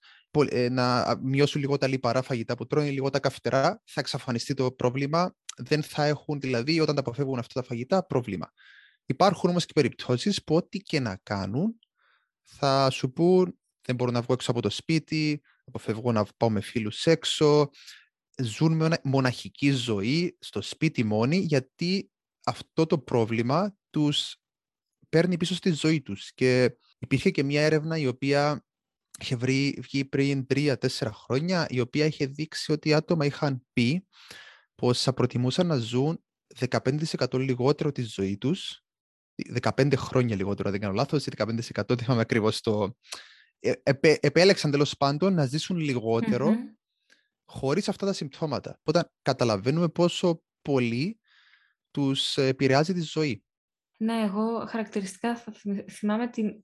ε, 0.49 0.69
να 0.69 1.17
μειώσουν 1.21 1.61
λίγο 1.61 1.77
τα 1.77 1.87
λιπαρά 1.87 2.21
φαγητά 2.21 2.55
που 2.55 2.67
τρώνε, 2.67 2.89
λίγο 2.89 3.09
τα 3.09 3.19
καυτερά, 3.19 3.81
θα 3.85 3.99
εξαφανιστεί 3.99 4.53
το 4.53 4.71
πρόβλημα. 4.71 5.35
Δεν 5.57 5.83
θα 5.83 6.05
έχουν, 6.05 6.39
δηλαδή, 6.39 6.79
όταν 6.79 6.95
τα 6.95 7.01
αποφεύγουν 7.01 7.39
αυτά 7.39 7.61
τα 7.61 7.67
φαγητά, 7.67 8.05
πρόβλημα. 8.05 8.51
Υπάρχουν 9.05 9.49
όμως 9.49 9.65
και 9.65 9.73
περιπτώσεις 9.75 10.43
που 10.43 10.55
ό,τι 10.55 10.79
και 10.79 10.99
να 10.99 11.19
κάνουν, 11.23 11.79
θα 12.43 12.89
σου 12.89 13.11
πούν 13.11 13.57
δεν 13.85 13.95
μπορώ 13.95 14.11
να 14.11 14.21
βγω 14.21 14.33
έξω 14.33 14.51
από 14.51 14.61
το 14.61 14.69
σπίτι, 14.69 15.41
αποφεύγω 15.65 16.11
να 16.11 16.25
πάω 16.37 16.49
με 16.49 16.61
φίλους 16.61 17.05
έξω, 17.05 17.69
ζουν 18.43 18.75
με 18.75 18.99
μοναχική 19.03 19.71
ζωή 19.71 20.37
στο 20.39 20.61
σπίτι 20.61 21.03
μόνοι, 21.03 21.37
γιατί 21.37 22.09
αυτό 22.45 22.85
το 22.85 22.99
πρόβλημα 22.99 23.77
τους 23.89 24.37
παίρνει 25.09 25.37
πίσω 25.37 25.55
στη 25.55 25.71
ζωή 25.71 26.01
τους. 26.01 26.33
Και 26.33 26.77
υπήρχε 26.99 27.29
και 27.31 27.43
μια 27.43 27.61
έρευνα 27.61 27.97
η 27.97 28.07
οποία 28.07 28.65
είχε 29.19 29.35
βγει 29.81 30.05
πριν 30.05 30.45
τρία-τέσσερα 30.45 31.11
χρόνια, 31.11 31.67
η 31.69 31.79
οποία 31.79 32.05
είχε 32.05 32.25
δείξει 32.25 32.71
ότι 32.71 32.93
άτομα 32.93 33.25
είχαν 33.25 33.65
πει 33.73 34.07
πως 34.75 35.01
θα 35.01 35.13
προτιμούσαν 35.13 35.67
να 35.67 35.77
ζουν 35.77 36.23
15% 36.69 37.39
λιγότερο 37.39 37.91
τη 37.91 38.01
ζωή 38.01 38.37
τους, 38.37 38.83
15 39.61 39.93
χρόνια 39.95 40.35
λιγότερο, 40.35 40.71
δεν 40.71 40.79
κάνω 40.79 40.93
λάθος, 40.93 41.27
15% 41.37 41.87
δεν 41.87 41.97
είχαμε 41.99 42.21
ακριβώς 42.21 42.61
το... 42.61 42.95
Ε, 43.59 43.71
επέλεξαν 44.19 44.71
τέλος 44.71 44.97
πάντων 44.97 45.33
να 45.33 45.45
ζήσουν 45.45 45.77
λιγότερο 45.77 46.49
mm-hmm. 46.49 46.75
χωρίς 47.45 47.89
αυτά 47.89 48.05
τα 48.05 48.13
συμπτώματα. 48.13 48.79
Οπότε 48.79 49.11
καταλαβαίνουμε 49.21 49.89
πόσο 49.89 50.43
πολύ 50.61 51.19
τους 51.95 52.37
επηρεάζει 52.37 52.93
τη 52.93 53.01
ζωή. 53.01 53.43
Ναι, 53.97 54.21
εγώ 54.21 54.65
χαρακτηριστικά 54.67 55.35
θα 55.35 55.53
θυμάμαι 55.89 56.27
την, 56.27 56.63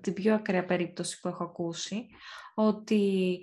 την 0.00 0.12
πιο 0.12 0.34
ακραία 0.34 0.64
περίπτωση 0.64 1.20
που 1.20 1.28
έχω 1.28 1.44
ακούσει, 1.44 2.06
ότι 2.54 3.40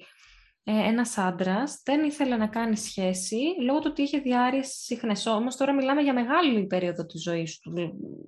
ε, 0.64 0.72
ένας 0.72 1.18
άντρας 1.18 1.82
δεν 1.86 2.04
ήθελε 2.04 2.38
να 2.38 2.48
κάνει 2.48 2.78
σχέση 2.78 3.38
λόγω 3.62 3.80
του 3.80 3.88
ότι 3.90 4.02
είχε 4.02 4.18
διάρρειες 4.20 4.68
συχνές. 4.68 5.26
Όμως 5.26 5.56
τώρα 5.56 5.74
μιλάμε 5.74 6.02
για 6.02 6.14
μεγάλη 6.14 6.66
περίοδο 6.66 7.06
της 7.06 7.22
ζωής 7.22 7.60
του. 7.60 7.74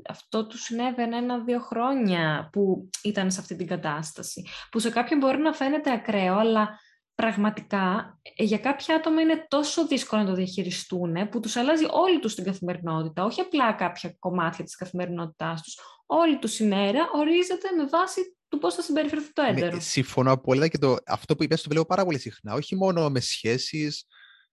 Αυτό 0.10 0.48
του 0.48 0.58
συνέβαινε 0.58 1.18
ένα-δύο 1.18 1.60
χρόνια 1.60 2.50
που 2.52 2.90
ήταν 3.04 3.32
σε 3.32 3.40
αυτή 3.40 3.56
την 3.56 3.68
κατάσταση. 3.68 4.46
Που 4.72 4.80
σε 4.80 4.90
κάποιον 4.90 5.20
μπορεί 5.20 5.38
να 5.38 5.54
φαίνεται 5.54 5.92
ακραίο, 5.92 6.38
αλλά 6.38 6.80
πραγματικά 7.16 8.18
ε, 8.36 8.44
για 8.44 8.58
κάποια 8.58 8.96
άτομα 8.96 9.22
είναι 9.22 9.46
τόσο 9.48 9.88
δύσκολο 9.88 10.22
να 10.22 10.28
το 10.28 10.34
διαχειριστούν 10.34 11.30
που 11.30 11.40
τους 11.40 11.56
αλλάζει 11.56 11.86
όλη 11.92 12.20
τους 12.20 12.36
την 12.36 12.44
καθημερινότητα, 12.44 13.24
όχι 13.24 13.42
απλά 13.42 13.74
κάποια 13.74 14.16
κομμάτια 14.20 14.64
της 14.64 14.76
καθημερινότητάς 14.76 15.62
τους. 15.62 15.80
Όλη 16.06 16.40
τους 16.40 16.60
η 16.60 16.68
μέρα 16.68 17.10
ορίζεται 17.14 17.68
με 17.78 17.86
βάση 17.86 18.38
του 18.48 18.58
πώς 18.58 18.76
θα 18.76 18.82
συμπεριφερθεί 18.82 19.34
το 19.34 19.42
έντερο. 19.42 19.80
συμφωνώ 19.80 20.32
απόλυτα 20.32 20.68
και 20.68 20.78
το, 20.78 20.96
αυτό 21.06 21.36
που 21.36 21.44
είπες 21.44 21.62
το 21.62 21.70
βλέπω 21.70 21.86
πάρα 21.86 22.06
πολύ 22.06 22.20
συχνά, 22.20 22.54
όχι 22.54 22.76
μόνο 22.76 23.10
με 23.10 23.20
σχέσεις. 23.20 24.06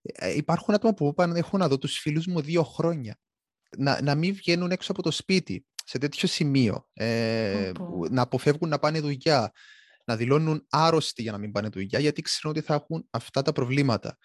Ε, 0.03 0.35
υπάρχουν 0.37 0.75
άτομα 0.75 0.95
που 0.95 1.07
είπαν 1.07 1.37
έχω 1.37 1.59
να 1.59 1.69
δω 1.69 1.79
τους 1.79 1.99
φίλους 1.99 2.27
μου 2.27 2.41
δύο 2.41 2.63
χρόνια. 2.63 3.19
Να, 3.77 4.03
να 4.03 4.15
μην 4.15 4.35
βγαίνουν 4.35 4.71
έξω 4.71 4.93
από 4.93 5.03
το 5.03 5.11
σπίτι 5.11 5.67
σε 5.85 5.99
τέτοιο 5.99 6.29
σημείο, 6.29 6.89
ε, 6.93 7.73
να 8.11 8.23
αποφεύγουν 8.23 8.69
να 8.69 8.79
πάνε 8.79 9.01
δουλειά, 9.01 9.53
να 10.05 10.17
δηλώνουν 10.17 10.67
άρρωστοι 10.69 11.23
για 11.23 11.33
να 11.33 11.39
μην 11.39 11.53
πάνε 11.53 11.69
δουλειά, 11.69 11.99
γιατί 11.99 12.23
ξέρουν 12.23 12.57
ότι 12.57 12.67
θα 12.67 12.75
έχουν 12.75 13.07
αυτά 13.11 13.43
τα 13.43 13.53
προβλήματα. 13.53 14.19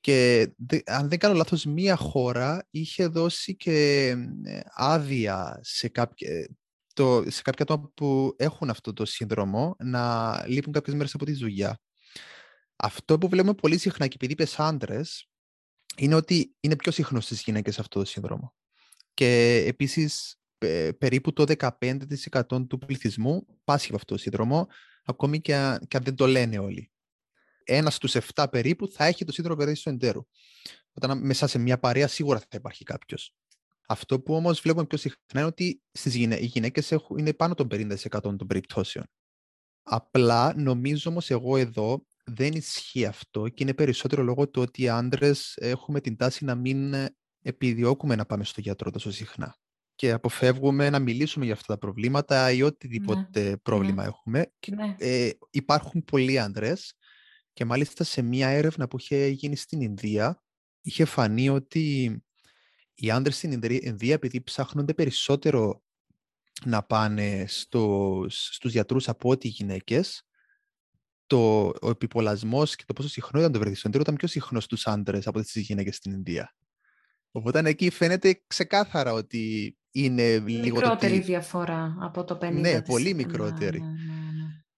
Και 0.00 0.48
αν 0.84 1.08
δεν 1.08 1.18
κάνω 1.18 1.34
λάθος, 1.34 1.64
μία 1.64 1.96
χώρα 1.96 2.66
είχε 2.70 3.06
δώσει 3.06 3.56
και 3.56 4.06
ε, 4.44 4.60
άδεια 4.74 5.58
σε 5.62 5.88
κάποια, 5.88 6.48
το, 6.94 7.24
σε 7.26 7.42
κάποια 7.42 7.64
άτομα 7.68 7.90
που 7.94 8.34
έχουν 8.36 8.70
αυτό 8.70 8.92
το 8.92 9.04
σύνδρομο 9.04 9.76
να 9.78 10.44
λείπουν 10.46 10.72
κάποιες 10.72 10.96
μέρες 10.96 11.14
από 11.14 11.24
τη 11.24 11.32
δουλειά. 11.32 11.78
Αυτό 12.76 13.18
που 13.18 13.28
βλέπουμε 13.28 13.54
πολύ 13.54 13.78
συχνά 13.78 14.06
και 14.06 14.14
επειδή 14.16 14.32
είπες 14.32 14.58
άντρες, 14.58 15.28
είναι 15.96 16.14
ότι 16.14 16.54
είναι 16.60 16.76
πιο 16.76 16.92
συχνό 16.92 17.20
στις 17.20 17.42
γυναίκες 17.42 17.78
αυτό 17.78 17.98
το 17.98 18.06
σύνδρομο. 18.06 18.54
Και 19.14 19.56
επίσης 19.66 20.38
περίπου 20.98 21.32
το 21.32 21.44
15% 21.58 22.68
του 22.68 22.78
πληθυσμού 22.78 23.46
πάσχει 23.64 23.86
από 23.86 23.96
αυτό 23.96 24.14
το 24.14 24.20
σύνδρομο 24.20 24.66
ακόμη 25.04 25.40
και, 25.40 25.54
αν, 25.54 25.86
δεν 26.02 26.14
το 26.14 26.26
λένε 26.26 26.58
όλοι. 26.58 26.90
Ένας 27.64 27.94
στους 27.94 28.16
7 28.34 28.46
περίπου 28.50 28.88
θα 28.88 29.04
έχει 29.04 29.24
το 29.24 29.32
σύνδρομο 29.32 29.58
παιδί 29.58 29.80
του 29.82 29.88
εντέρου. 29.88 30.26
Όταν 30.92 31.26
μέσα 31.26 31.46
σε 31.46 31.58
μια 31.58 31.78
παρέα 31.78 32.08
σίγουρα 32.08 32.38
θα 32.38 32.46
υπάρχει 32.50 32.84
κάποιος. 32.84 33.34
Αυτό 33.86 34.20
που 34.20 34.34
όμως 34.34 34.60
βλέπουμε 34.60 34.86
πιο 34.86 34.98
συχνά 34.98 35.16
είναι 35.34 35.44
ότι 35.44 35.82
στις 35.92 36.14
γυναί- 36.14 36.42
οι 36.42 36.46
γυναίκες 36.46 36.94
είναι 37.16 37.32
πάνω 37.32 37.54
των 37.54 37.68
50% 37.68 38.36
των 38.36 38.46
περιπτώσεων. 38.46 39.04
Απλά 39.82 40.54
νομίζω 40.56 41.10
όμως 41.10 41.30
εγώ 41.30 41.56
εδώ 41.56 42.06
δεν 42.24 42.52
ισχύει 42.52 43.06
αυτό 43.06 43.48
και 43.48 43.62
είναι 43.62 43.74
περισσότερο 43.74 44.22
λόγω 44.22 44.48
του 44.48 44.62
ότι 44.62 44.82
οι 44.82 44.88
άντρες 44.88 45.54
έχουμε 45.56 46.00
την 46.00 46.16
τάση 46.16 46.44
να 46.44 46.54
μην 46.54 46.94
επιδιώκουμε 47.42 48.14
να 48.14 48.26
πάμε 48.26 48.44
στο 48.44 48.60
γιατρό 48.60 48.90
τόσο 48.90 49.10
συχνά 49.10 49.56
και 49.94 50.12
αποφεύγουμε 50.12 50.90
να 50.90 50.98
μιλήσουμε 50.98 51.44
για 51.44 51.54
αυτά 51.54 51.72
τα 51.72 51.78
προβλήματα 51.78 52.50
ή 52.50 52.62
οτιδήποτε 52.62 53.42
ναι. 53.48 53.56
πρόβλημα 53.56 54.02
ναι. 54.02 54.08
έχουμε. 54.08 54.52
Ναι. 54.68 54.94
Ε, 54.98 55.30
υπάρχουν 55.50 56.04
πολλοί 56.04 56.38
άντρες 56.38 56.94
και 57.52 57.64
μάλιστα 57.64 58.04
σε 58.04 58.22
μία 58.22 58.48
έρευνα 58.48 58.88
που 58.88 58.98
είχε 58.98 59.26
γίνει 59.26 59.56
στην 59.56 59.80
Ινδία 59.80 60.42
είχε 60.80 61.04
φανεί 61.04 61.48
ότι 61.48 62.16
οι 62.94 63.10
άντρες 63.10 63.36
στην 63.36 63.62
Ινδία 63.82 64.14
επειδή 64.14 64.42
ψάχνονται 64.42 64.94
περισσότερο 64.94 65.82
να 66.64 66.82
πάνε 66.82 67.44
στους, 67.48 68.48
στους 68.52 68.72
γιατρούς 68.72 69.08
από 69.08 69.30
ό,τι 69.30 69.48
οι 69.48 69.50
γυναίκες 69.50 70.26
το, 71.26 71.66
ο 71.66 71.88
επιπολασμός 71.90 72.76
και 72.76 72.84
το 72.86 72.92
πόσο 72.92 73.08
συχνό 73.08 73.40
ήταν 73.40 73.52
το 73.52 73.58
βρεθιστοντήριο 73.58 74.02
ήταν 74.02 74.14
πιο 74.14 74.28
συχνό 74.28 74.60
στους 74.60 74.86
άντρες 74.86 75.26
από 75.26 75.40
τις 75.40 75.54
γυναίκες 75.54 75.96
στην 75.96 76.12
Ινδία. 76.12 76.54
Οπότε 77.30 77.58
εκεί 77.64 77.90
φαίνεται 77.90 78.42
ξεκάθαρα 78.46 79.12
ότι 79.12 79.76
είναι 79.94 80.38
λίγο... 80.38 80.76
Μικρότερη 80.76 81.18
διαφορά 81.18 81.96
από 82.00 82.24
το 82.24 82.38
50%. 82.42 82.52
Ναι, 82.52 82.82
πολύ 82.82 83.14
μικρότερη. 83.14 83.80
Ναι, 83.80 83.86
ναι, 83.86 83.92
ναι, 83.92 84.24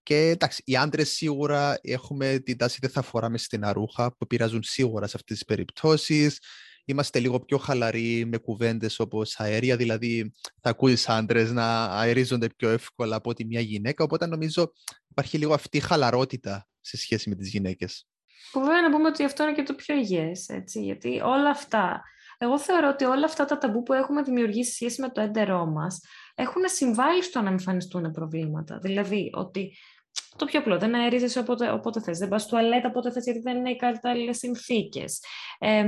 και 0.02 0.28
εντάξει, 0.28 0.62
οι 0.64 0.76
άντρες 0.76 1.10
σίγουρα 1.10 1.78
έχουμε 1.82 2.38
την 2.38 2.56
τάση 2.56 2.78
δεν 2.80 2.90
θα 2.90 3.02
φοράμε 3.02 3.38
στην 3.38 3.64
αρούχα 3.64 4.16
που 4.16 4.26
πειράζουν 4.26 4.62
σίγουρα 4.62 5.06
σε 5.06 5.16
αυτές 5.16 5.36
τις 5.36 5.46
περιπτώσεις. 5.46 6.40
Είμαστε 6.84 7.18
λίγο 7.18 7.40
πιο 7.40 7.58
χαλαροί 7.58 8.24
με 8.24 8.36
κουβέντες 8.36 8.98
όπως 8.98 9.40
αέρια, 9.40 9.76
δηλαδή 9.76 10.32
θα 10.60 10.70
ακούεις 10.70 11.08
άντρες 11.08 11.52
να 11.52 11.84
αερίζονται 11.84 12.46
πιο 12.56 12.68
εύκολα 12.68 13.16
από 13.16 13.30
ότι 13.30 13.44
μια 13.44 13.60
γυναίκα. 13.60 14.04
Οπότε 14.04 14.26
νομίζω 14.26 14.72
υπάρχει 15.08 15.38
λίγο 15.38 15.54
αυτή 15.54 15.76
η 15.76 15.80
χαλαρότητα 15.80 16.68
σε 16.80 16.96
σχέση 16.96 17.28
με 17.28 17.34
τις 17.34 17.48
γυναίκες. 17.48 18.06
Που 18.52 18.60
βέβαια 18.60 18.82
να 18.82 18.90
πούμε 18.90 19.08
ότι 19.08 19.24
αυτό 19.24 19.42
είναι 19.42 19.52
και 19.52 19.62
το 19.62 19.74
πιο 19.74 19.94
υγιές, 19.94 20.48
έτσι, 20.48 20.82
γιατί 20.82 21.20
όλα 21.20 21.50
αυτά 21.50 22.02
εγώ 22.38 22.58
θεωρώ 22.58 22.88
ότι 22.88 23.04
όλα 23.04 23.24
αυτά 23.24 23.44
τα 23.44 23.58
ταμπού 23.58 23.82
που 23.82 23.92
έχουμε 23.92 24.22
δημιουργήσει 24.22 24.72
σχέση 24.72 25.00
με 25.00 25.08
το 25.08 25.20
έντερό 25.20 25.66
μας 25.66 26.00
έχουν 26.34 26.62
συμβάλει 26.64 27.22
στο 27.22 27.40
να 27.40 27.50
εμφανιστούν 27.50 28.10
προβλήματα. 28.10 28.78
Δηλαδή, 28.78 29.30
ότι 29.34 29.76
το 30.36 30.44
πιο 30.44 30.60
απλό, 30.60 30.78
δεν 30.78 30.94
αερίζεσαι 30.94 31.38
όποτε, 31.38 31.72
όποτε 31.72 32.00
θες, 32.00 32.18
δεν 32.18 32.28
πας 32.28 32.42
στο 32.42 32.50
τουαλέτα 32.50 32.88
όποτε 32.88 33.10
θες 33.10 33.24
γιατί 33.24 33.40
δεν 33.40 33.56
είναι 33.56 33.70
οι 33.70 33.76
κατάλληλες 33.76 34.38
συνθήκες. 34.38 35.20
Ε, 35.58 35.84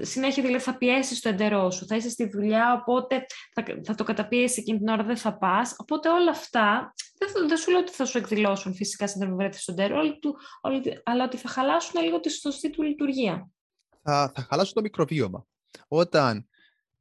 συνέχεια 0.00 0.42
δηλαδή 0.42 0.62
θα 0.62 0.76
πιέσεις 0.76 1.20
το 1.20 1.28
εντερό 1.28 1.70
σου, 1.70 1.86
θα 1.86 1.96
είσαι 1.96 2.10
στη 2.10 2.28
δουλειά, 2.28 2.72
οπότε 2.80 3.26
θα, 3.54 3.64
θα 3.84 3.94
το 3.94 4.04
καταπίεσει 4.04 4.60
εκείνη 4.60 4.78
την 4.78 4.88
ώρα, 4.88 5.02
δεν 5.04 5.16
θα 5.16 5.38
πας. 5.38 5.74
Οπότε 5.78 6.08
όλα 6.08 6.30
αυτά, 6.30 6.94
δεν, 7.18 7.48
δεν 7.48 7.56
σου 7.56 7.70
λέω 7.70 7.80
ότι 7.80 7.92
θα 7.92 8.04
σου 8.04 8.18
εκδηλώσουν 8.18 8.74
φυσικά 8.74 9.06
στην 9.06 9.20
θερμοκρασία 9.20 9.60
στο 9.60 9.72
εντερό, 9.72 10.00
αλλά 11.04 11.24
ότι 11.24 11.36
θα 11.36 11.48
χαλάσουν 11.48 12.02
λίγο 12.02 12.20
τη 12.20 12.30
σωστή 12.30 12.70
του 12.70 12.82
λειτουργία 12.82 13.50
θα, 14.06 14.32
θα 14.34 14.46
χαλάσουν 14.48 14.74
το 14.74 14.80
μικροβίωμα. 14.80 15.46
Όταν 15.88 16.48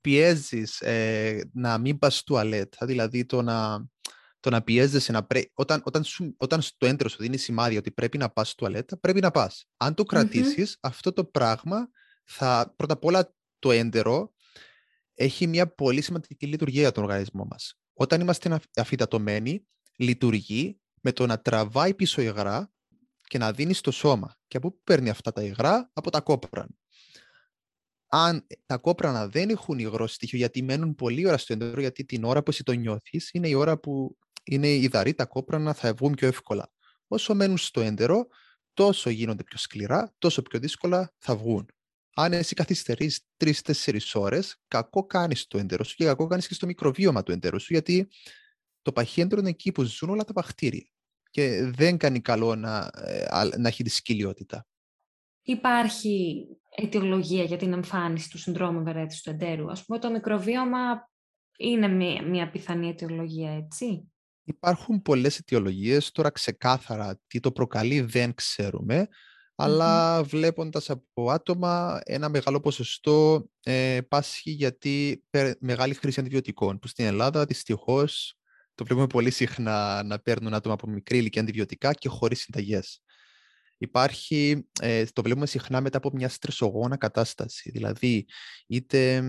πιέζεις 0.02 0.82
ε, 0.82 1.50
να 1.54 1.78
μην 1.78 2.00
πας 2.00 2.24
τουαλέτα, 2.24 2.86
δηλαδή 2.86 3.26
το 3.26 3.42
να, 3.42 3.86
το 4.40 4.50
να 4.50 4.62
πιέζεσαι 4.62 5.12
να 5.12 5.26
πρέ... 5.26 5.42
όταν, 5.54 5.82
όταν, 5.86 6.04
σου, 6.04 6.36
όταν 6.38 6.62
στο 6.62 6.86
έντρο 6.86 7.10
σου 7.10 7.18
δίνει 7.18 7.38
σημάδι 7.38 7.78
ότι 7.78 7.92
πρέπει 7.92 8.18
να 8.18 8.30
πας 8.30 8.56
τουαλέτα, 8.56 9.00
πρέπει 9.00 9.20
να 9.20 9.32
πας. 9.32 9.66
Αν 9.78 9.94
το 9.94 10.04
κρατήσεις, 10.04 10.78
αυτό 10.82 11.14
το 11.14 11.26
πράγμα 11.26 11.90
θα, 12.24 12.74
πρώτα 12.76 12.94
απ' 12.94 13.06
όλα 13.06 13.36
το 13.60 13.72
έντερο 13.72 14.34
έχει 15.14 15.48
μια 15.48 15.74
πολύ 15.74 16.02
σημαντική 16.02 16.46
λειτουργία 16.46 16.82
για 16.82 16.92
τον 16.92 17.04
οργανισμό 17.04 17.46
μας. 17.50 17.80
Όταν 17.94 18.22
είμαστε 18.22 18.60
αφιτατωμένοι, 18.76 19.68
λειτουργεί 19.96 20.80
με 21.02 21.12
το 21.12 21.26
να 21.26 21.42
τραβάει 21.42 21.94
πίσω 21.94 22.22
υγρά 22.22 22.72
και 23.22 23.38
να 23.38 23.52
δίνεις 23.52 23.78
στο 23.78 23.92
σώμα. 23.92 24.36
Και 24.48 24.58
από 24.58 24.72
πού 24.72 24.82
παίρνει 24.84 25.10
αυτά 25.10 25.32
τα 25.32 25.44
υγρά; 25.44 25.90
Από 25.94 26.12
τα 26.12 26.22
κόπραν 26.22 26.78
αν 28.18 28.48
τα 28.66 28.78
κόπρανα 28.78 29.28
δεν 29.28 29.50
έχουν 29.50 29.80
υγρό 29.80 30.08
στοιχείο, 30.08 30.38
γιατί 30.38 30.62
μένουν 30.62 30.96
πολύ 30.96 31.28
ώρα 31.28 31.38
στο 31.38 31.54
εντρό, 31.54 31.80
γιατί 31.80 32.06
την 32.06 32.24
ώρα 32.24 32.44
που 32.44 32.50
εσύ 32.50 32.64
το 32.64 32.72
νιώθεις 32.72 33.30
είναι 33.34 33.48
η 33.48 33.54
ώρα 33.54 33.80
που 33.80 34.18
είναι 34.44 34.68
υδαρή, 34.68 35.14
τα 35.14 35.26
κόπρανα 35.26 35.74
θα 35.74 35.94
βγουν 35.94 36.14
πιο 36.14 36.28
εύκολα. 36.28 36.72
Όσο 37.08 37.36
μένουν 37.36 37.58
στο 37.58 37.82
έντερο, 37.82 38.28
τόσο 38.74 39.10
γίνονται 39.10 39.44
πιο 39.44 39.58
σκληρά, 39.58 40.14
τόσο 40.18 40.42
πιο 40.42 40.60
δύσκολα 40.60 41.14
θα 41.18 41.36
βγουν. 41.36 41.66
Αν 42.16 42.34
εσύ 42.34 42.56
καθυστερείς 42.56 43.28
τρει-τέσσερι 43.38 44.00
ώρες, 44.14 44.62
κακό 44.68 45.06
κάνεις 45.06 45.42
στο 45.42 45.58
έντερο 45.58 45.84
σου 45.84 45.96
και 45.96 46.06
κακό 46.06 46.28
κάνεις 46.28 46.48
και 46.48 46.54
στο 46.54 46.66
μικροβίωμα 46.66 47.24
του 47.24 47.32
εντέρου 47.32 47.60
σου, 47.60 47.74
γιατί 47.74 48.08
το 48.82 48.92
παχύέντρο 48.92 49.40
είναι 49.40 49.50
εκεί 49.50 49.72
που 49.72 49.84
ζουν 49.84 50.10
όλα 50.10 50.24
τα 50.24 50.34
βακτήρια. 50.36 50.90
και 51.30 51.64
δεν 51.64 51.98
κάνει 51.98 52.22
καλό 52.22 52.56
να, 52.56 52.92
ε, 52.94 53.58
να 53.58 53.68
έχει 53.68 53.84
τη 53.84 53.90
σκυλιότητα. 53.90 54.68
Υπάρχει 55.48 56.46
αιτιολογία 56.76 57.44
για 57.44 57.58
την 57.58 57.74
εμφάνιση 57.74 58.30
του 58.30 58.38
συνδρόμου 58.38 58.80
ευερέθησης 58.80 59.22
του 59.22 59.30
εντέρου. 59.30 59.72
Ας 59.72 59.86
πούμε, 59.86 60.00
το 60.00 60.12
μικροβίωμα 60.12 61.10
είναι 61.58 61.88
μια, 61.88 62.24
μια 62.24 62.50
πιθανή 62.50 62.88
αιτιολογία, 62.88 63.52
έτσι; 63.52 64.10
Υπάρχουν 64.48 65.02
πολλές 65.02 65.38
αιτιολογίες. 65.38 66.12
Τώρα 66.12 66.30
ξεκάθαρα 66.30 67.20
τι 67.28 67.40
το 67.40 67.52
προκαλεί 67.52 68.02
δεν 68.02 68.34
ξέρουμε. 68.34 69.08
Αλλά 69.56 70.24
βλέποντας 70.24 70.90
από 70.90 71.32
άτομα 71.32 72.02
ένα 72.04 72.30
μεγάλο 72.30 72.60
ποσοστό 72.60 73.50
ε, 73.64 74.00
πάσχει 74.08 74.52
γιατί 74.52 75.24
μεγάλη 75.60 75.94
χρήση 75.94 76.20
αντιβιωτικών 76.20 76.80
που 76.80 76.88
στην 76.88 77.06
Ελλάδα 77.06 77.46
δυστυχώς 77.46 78.38
το 78.76 78.86
βλέπουμε 78.86 79.08
πολύ 79.08 79.32
συχνά 79.32 80.04
να 80.04 80.20
παίρνουν 80.20 80.54
άτομα 80.54 80.74
από 80.74 80.88
μικρή 80.88 81.18
ηλικία 81.18 81.42
αντιβιωτικά 81.42 81.94
και 81.94 82.10
χωρίς 82.10 82.40
συνταγές 82.40 83.04
υπάρχει, 83.78 84.68
ε, 84.82 85.06
το 85.14 85.22
βλέπουμε 85.22 85.46
συχνά 85.46 85.82
μετά 85.82 85.98
από 85.98 86.10
μια 86.14 86.30
στρεσογόνα 86.30 86.98
κατάσταση. 86.98 87.72
Δηλαδή, 87.72 88.26
είτε, 88.68 89.24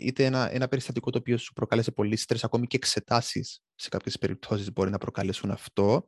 είτε 0.00 0.24
ένα, 0.24 0.52
ένα 0.52 0.68
περιστατικό 0.68 1.10
το 1.10 1.18
οποίο 1.18 1.38
σου 1.38 1.52
προκάλεσε 1.52 1.90
πολύ 1.90 2.16
στρες, 2.16 2.44
ακόμη 2.44 2.66
και 2.66 2.76
εξετάσεις 2.76 3.62
σε 3.74 3.88
κάποιες 3.88 4.18
περιπτώσεις 4.18 4.72
μπορεί 4.72 4.90
να 4.90 4.98
προκαλέσουν 4.98 5.50
αυτό, 5.50 6.06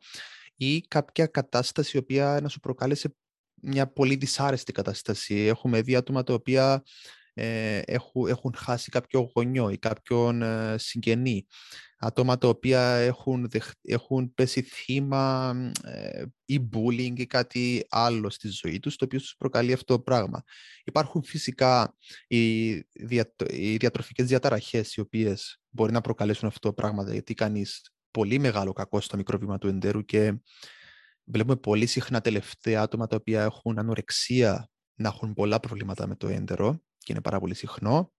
ή 0.57 0.81
κάποια 0.81 1.27
κατάσταση 1.27 1.97
η 1.97 2.01
οποία 2.01 2.39
να 2.43 2.49
σου 2.49 2.61
προκάλεσε 2.61 3.15
μια 3.63 3.93
πολύ 3.93 4.15
δυσάρεστη 4.15 4.73
κατάσταση. 4.73 5.35
Έχουμε 5.35 5.83
δει 5.83 5.97
άτομα 5.97 6.23
τα 6.23 6.35
οποία 6.35 6.83
ε, 7.35 7.81
έχουν, 7.85 8.27
έχουν 8.29 8.55
χάσει 8.57 8.91
κάποιο 8.91 9.33
γονιό 9.35 9.71
ή 9.71 9.79
κάποιον 9.79 10.43
ε, 10.43 10.79
συγγενή. 10.79 11.47
Άτομα 12.01 12.39
τα 12.39 12.49
οποία 12.49 12.81
έχουν, 12.81 13.51
έχουν 13.83 14.35
πέσει 14.35 14.63
θύμα 14.63 15.55
ε, 15.85 16.25
ή 16.45 16.69
bullying 16.73 17.13
ή 17.17 17.27
κάτι 17.27 17.87
άλλο 17.89 18.31
στη 18.31 18.49
ζωή 18.49 18.79
τους, 18.79 18.97
το 18.97 19.05
οποίο 19.05 19.19
τους 19.19 19.35
προκαλεί 19.39 19.73
αυτό 19.73 19.95
το 19.95 20.01
πράγμα. 20.01 20.43
Υπάρχουν 20.85 21.23
φυσικά 21.23 21.97
οι, 22.27 22.73
δια, 22.81 23.35
οι 23.51 23.77
διατροφικές 23.77 24.27
διαταραχές 24.27 24.95
οι 24.95 25.01
οποίες 25.01 25.61
μπορεί 25.69 25.93
να 25.93 26.01
προκαλέσουν 26.01 26.49
αυτό 26.49 26.69
το 26.69 26.75
πράγμα, 26.75 27.13
γιατί 27.13 27.35
κανείς 27.35 27.93
πολύ 28.11 28.39
μεγάλο 28.39 28.73
κακό 28.73 29.01
στο 29.01 29.17
μικρόβημα 29.17 29.59
του 29.59 29.69
εντέρου 29.69 30.05
και 30.05 30.41
βλέπουμε 31.25 31.57
πολύ 31.57 31.87
συχνά 31.87 32.21
τελευταία 32.21 32.83
άτομα 32.83 33.07
τα 33.07 33.17
οποία 33.17 33.43
έχουν 33.43 33.79
ανορεξία 33.79 34.71
να 34.95 35.09
έχουν 35.09 35.33
πολλά 35.35 35.61
προβλήματα 35.61 36.07
με 36.07 36.17
το 36.17 36.29
έντερο 36.29 36.83
και 36.99 37.13
είναι 37.13 37.21
πάρα 37.21 37.41
πολύ 37.41 37.55
συχνό. 37.55 38.13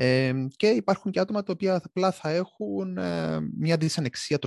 Ε, 0.00 0.46
και 0.56 0.66
υπάρχουν 0.66 1.10
και 1.10 1.20
άτομα 1.20 1.42
τα 1.42 1.52
οποία 1.52 1.80
απλά 1.84 2.12
θα 2.12 2.30
έχουν 2.30 2.96
ε, 2.96 3.40
μια 3.58 3.76
δυσανεξία 3.76 4.38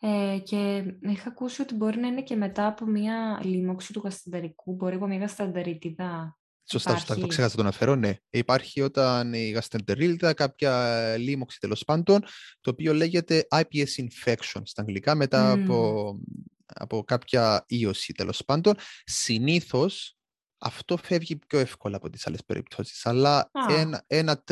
Ε, 0.00 0.38
και 0.44 0.84
είχα 1.00 1.28
ακούσει 1.28 1.62
ότι 1.62 1.74
μπορεί 1.74 1.98
να 1.98 2.06
είναι 2.06 2.22
και 2.22 2.36
μετά 2.36 2.66
από 2.66 2.86
μια 2.86 3.40
λίμωξη 3.44 3.92
του 3.92 4.00
γαστεντερικού, 4.04 4.74
μπορεί 4.74 4.94
από 4.94 5.06
μια 5.06 5.18
γαστεντερίτιδα. 5.18 6.38
Σωστά, 6.70 6.90
σωστά, 6.90 7.16
το 7.16 7.26
ξέχασα 7.26 7.56
το 7.56 7.62
αναφέρω, 7.62 7.94
ναι. 7.94 8.16
Υπάρχει 8.30 8.80
όταν 8.80 9.32
η 9.32 9.50
γαστεντερίτιδα, 9.50 10.34
κάποια 10.34 11.14
λίμωξη 11.18 11.60
τέλος 11.60 11.84
πάντων, 11.84 12.20
το 12.60 12.70
οποίο 12.70 12.92
λέγεται 12.94 13.46
IPS 13.50 14.02
infection 14.02 14.62
στα 14.62 14.82
αγγλικά, 14.82 15.14
μετά 15.14 15.50
από, 15.50 16.20
από 16.66 17.04
κάποια 17.04 17.64
ίωση 17.66 18.12
τέλος 18.12 18.44
πάντων. 18.44 18.74
Συνήθως 19.04 20.17
αυτό 20.58 20.96
φεύγει 20.96 21.36
πιο 21.36 21.58
εύκολα 21.58 21.96
από 21.96 22.10
τις 22.10 22.26
άλλες 22.26 22.44
περιπτώσεις. 22.44 23.06
Αλλά 23.06 23.50
ένα, 23.68 24.04
ένα, 24.06 24.42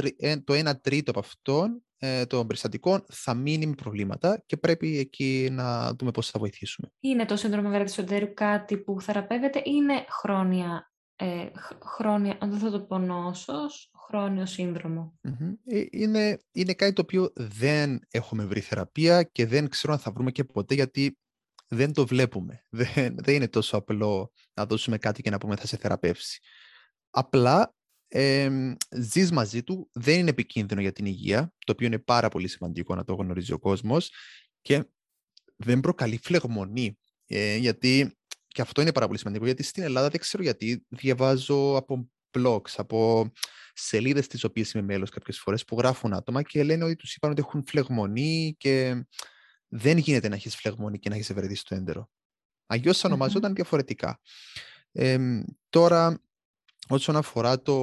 το 0.45 0.55
1 0.55 0.81
τρίτο 0.81 1.11
από 1.11 1.21
αυτών 1.21 1.83
ε, 1.99 2.27
των 2.27 2.47
περιστατικών 2.47 3.05
θα 3.09 3.35
μείνει 3.35 3.67
με 3.67 3.75
προβλήματα 3.75 4.43
και 4.47 4.57
πρέπει 4.57 4.99
εκεί 4.99 5.49
να 5.51 5.95
δούμε 5.95 6.11
πώς 6.11 6.31
θα 6.31 6.39
βοηθήσουμε. 6.39 6.89
Είναι 7.01 7.25
το 7.25 7.37
σύνδρομο 7.37 7.69
γραφτισοντέρου 7.69 8.35
κάτι 8.35 8.79
που 8.79 9.01
θεραπεύεται 9.01 9.59
ή 9.59 9.63
είναι 9.65 10.05
χρόνια, 10.09 10.93
ε, 11.17 11.47
χρόνια 11.85 12.37
αν 12.41 12.51
δεν 12.51 12.59
θα 12.59 12.71
το 12.71 12.81
πω 12.81 12.99
νόσος, 12.99 13.91
χρόνιο 14.07 14.45
ε, 15.65 15.85
Είναι, 15.91 16.41
είναι 16.53 16.75
κάτι 16.75 16.93
το 16.93 17.03
οποίο 17.03 17.33
δεν 17.37 18.01
έχουμε 18.11 18.45
βρει 18.45 18.61
θεραπεία 18.61 19.23
και 19.23 19.47
δεν 19.47 19.69
ξέρω 19.69 19.93
αν 19.93 19.99
θα 19.99 20.11
βρούμε 20.11 20.31
και 20.31 20.45
ποτέ 20.45 20.75
γιατί 20.75 21.19
δεν 21.69 21.93
το 21.93 22.07
βλέπουμε. 22.07 22.65
Δεν, 22.71 23.17
δεν 23.19 23.35
είναι 23.35 23.49
τόσο 23.49 23.77
απλό 23.77 24.33
να 24.55 24.67
δώσουμε 24.67 24.99
κάτι 24.99 25.23
και 25.23 25.31
να 25.31 25.39
πούμε 25.39 25.57
θα 25.57 25.67
σε 25.67 25.77
θεραπεύσει. 25.77 26.41
Απλά 27.11 27.75
ε, 28.09 28.51
ζεις 28.91 29.33
μαζί 29.33 29.63
του, 29.63 29.89
δεν 29.93 30.19
είναι 30.19 30.31
επικίνδυνο 30.31 30.81
για 30.81 30.93
την 30.93 31.07
υγεία, 31.07 31.53
το 31.67 31.73
οποίο 31.73 31.87
είναι 31.87 31.99
πάρα 31.99 32.29
πολύ 32.29 32.49
σημαντικό 32.49 32.95
να 32.95 33.05
το 33.05 33.15
γνωρίζει 33.15 33.53
ο 33.53 33.59
κόσμος 33.59 34.11
και 34.61 34.85
δεν 35.57 35.81
προκαλεί 35.81 36.19
φλεγμονή, 36.23 36.99
ε, 37.27 37.57
γιατί 37.57 38.17
και 38.47 38.63
αυτό 38.63 38.81
είναι 38.81 38.93
πάρα 38.93 39.07
πολύ 39.07 39.19
σημαντικό, 39.19 39.45
γιατί 39.45 39.63
στην 39.63 39.83
Ελλάδα 39.83 40.09
δεν 40.09 40.21
ξέρω 40.21 40.43
γιατί 40.43 40.85
διαβάζω 40.89 41.77
από 41.77 42.11
blogs, 42.39 42.71
από 42.77 43.31
σελίδες 43.73 44.27
τις 44.27 44.45
οποίες 44.45 44.73
είμαι 44.73 44.85
μέλος 44.85 45.11
κάποιες 45.11 45.39
φορές 45.39 45.65
που 45.65 45.77
γράφουν 45.79 46.13
άτομα 46.13 46.43
και 46.43 46.63
λένε 46.63 46.85
ότι 46.85 46.97
τους 46.97 47.15
είπαν 47.15 47.31
ότι 47.31 47.43
έχουν 47.47 47.65
φλεγμονή 47.67 48.55
και 48.59 49.07
δεν 49.69 49.99
γίνεται 49.99 50.29
να 50.29 50.35
έχεις 50.35 50.57
φλεγμόνη 50.57 50.99
και 50.99 51.09
να 51.09 51.15
έχεις 51.15 51.31
ευρετήσει 51.31 51.65
το 51.65 51.75
έντερο. 51.75 52.11
Αλλιώς 52.67 52.99
θα 52.99 53.09
ονομαζόταν 53.09 53.55
διαφορετικά. 53.55 54.21
τώρα, 55.69 56.21
όσον 56.89 57.17
αφορά, 57.17 57.63
το, 57.63 57.75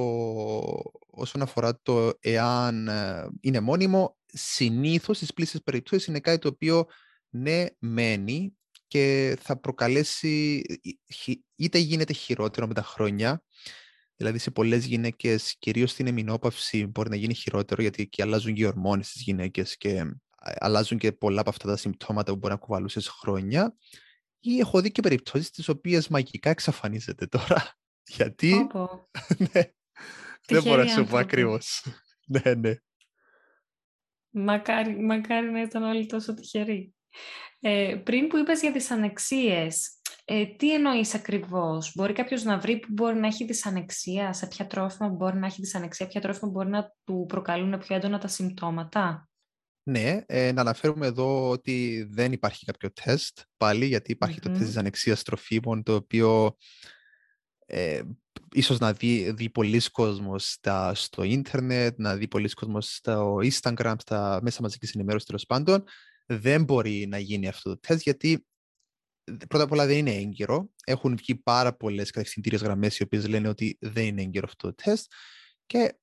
όσον 1.10 1.42
αφορά 1.42 1.80
το 1.82 2.12
εάν 2.20 2.88
ε, 2.88 3.28
είναι 3.40 3.60
μόνιμο, 3.60 4.16
συνήθως 4.26 5.16
στις 5.16 5.32
πλήσεις 5.32 5.62
περιπτώσεις 5.62 6.06
είναι 6.06 6.20
κάτι 6.20 6.38
το 6.38 6.48
οποίο 6.48 6.86
ναι 7.28 7.66
μένει 7.78 8.56
και 8.86 9.36
θα 9.40 9.60
προκαλέσει, 9.60 10.62
είτε 11.56 11.78
γίνεται 11.78 12.12
χειρότερο 12.12 12.66
με 12.66 12.74
τα 12.74 12.82
χρόνια, 12.82 13.42
δηλαδή 14.16 14.38
σε 14.38 14.50
πολλές 14.50 14.84
γυναίκες, 14.84 15.56
κυρίως 15.58 15.90
στην 15.90 16.06
εμεινόπαυση 16.06 16.86
μπορεί 16.86 17.08
να 17.08 17.16
γίνει 17.16 17.34
χειρότερο 17.34 17.82
γιατί 17.82 18.08
και 18.08 18.22
αλλάζουν 18.22 18.54
και 18.54 18.62
οι 18.62 18.66
ορμόνες 18.66 19.08
στις 19.08 19.22
γυναίκες 19.22 19.76
και 19.76 20.04
αλλάζουν 20.58 20.98
και 20.98 21.12
πολλά 21.12 21.40
από 21.40 21.50
αυτά 21.50 21.68
τα 21.68 21.76
συμπτώματα 21.76 22.32
που 22.32 22.38
μπορεί 22.38 22.52
να 22.52 22.58
κουβαλούσες 22.58 23.08
χρόνια. 23.08 23.76
Ή 24.40 24.58
έχω 24.58 24.80
δει 24.80 24.90
και 24.90 25.02
περιπτώσεις 25.02 25.50
τις 25.50 25.68
οποίες 25.68 26.08
μαγικά 26.08 26.50
εξαφανίζεται 26.50 27.26
τώρα. 27.26 27.76
Γιατί; 28.16 28.54
ναι, 29.52 29.62
δεν 30.46 30.62
μπορώ 30.62 30.82
να 30.82 30.88
σου 30.88 31.04
πω 31.04 31.16
ακριβώς. 31.16 31.86
ναι, 32.44 32.54
ναι. 32.54 32.74
Μακάρι, 34.30 34.96
μακάρι 35.00 35.50
να 35.50 35.60
ήταν 35.60 35.82
όλοι 35.82 36.06
τόσο 36.06 36.34
τυχεροί. 36.34 36.94
Ε, 37.60 38.00
πριν 38.04 38.28
που 38.28 38.36
είπες 38.36 38.60
για 38.60 38.72
τις 38.72 38.90
ανεξίες, 38.90 40.00
ε, 40.24 40.46
τι 40.46 40.74
εννοείς 40.74 41.14
ακριβώς; 41.14 41.92
Μπορεί 41.94 42.12
κάποιος 42.12 42.42
να 42.42 42.58
βρει 42.58 42.78
που 42.78 42.88
μπορεί 42.90 43.16
να 43.16 43.26
έχει 43.26 43.44
δυσανεξία, 43.44 44.32
σε 44.32 44.46
ποια 44.46 44.66
τρόφιμα 44.66 45.08
μπορεί 45.08 45.36
να 45.36 45.46
έχει 45.46 45.60
δυσανεξία, 45.60 46.06
ποια 46.06 46.20
τρόφιμα 46.20 46.50
μπορεί 46.50 46.68
να 46.68 46.92
του 47.04 47.24
προκαλούν 47.28 47.78
πιο 47.78 47.96
έντονα 47.96 48.18
τα 48.18 48.28
συμπτώματα; 48.28 49.28
Ναι, 49.86 50.20
ε, 50.26 50.52
να 50.52 50.60
αναφέρουμε 50.60 51.06
εδώ 51.06 51.48
ότι 51.48 52.06
δεν 52.10 52.32
υπάρχει 52.32 52.64
κάποιο 52.64 52.92
τεστ 52.92 53.40
πάλι, 53.56 53.86
γιατί 53.86 54.12
υπάρχει 54.12 54.40
το 54.40 54.50
τεστ 54.50 54.64
της 54.64 54.76
ανεξίας 54.76 55.22
τροφίμων, 55.22 55.82
το 55.82 55.94
οποίο 55.94 56.56
ε, 57.66 58.02
ίσως 58.52 58.78
να 58.78 58.92
δει, 58.92 59.32
δει 59.32 59.50
πολλοί 59.50 59.90
κόσμος 59.90 60.58
στο 60.92 61.22
ίντερνετ, 61.22 61.98
να 61.98 62.16
δει 62.16 62.28
πολλοί 62.28 62.48
κόσμος 62.48 62.94
στο 62.94 63.38
Instagram, 63.42 63.94
στα 63.98 64.38
μέσα 64.42 64.62
μαζικής 64.62 64.94
ενημέρωσης 64.94 65.26
τέλος 65.26 65.46
πάντων. 65.46 65.84
Δεν 66.26 66.64
μπορεί 66.64 67.06
να 67.06 67.18
γίνει 67.18 67.48
αυτό 67.48 67.70
το 67.70 67.78
τεστ, 67.80 68.02
γιατί 68.02 68.46
πρώτα 69.48 69.64
απ' 69.64 69.72
όλα 69.72 69.86
δεν 69.86 69.96
είναι 69.96 70.14
έγκυρο. 70.14 70.70
Έχουν 70.84 71.16
βγει 71.16 71.34
πάρα 71.34 71.76
πολλές 71.76 72.10
κατευθυντήριες 72.10 72.62
γραμμές 72.62 72.98
οι 72.98 73.02
οποίες 73.02 73.28
λένε 73.28 73.48
ότι 73.48 73.76
δεν 73.80 74.04
είναι 74.04 74.22
έγκυρο 74.22 74.46
αυτό 74.48 74.68
το 74.68 74.74
τεστ. 74.74 75.12
Και 75.66 75.98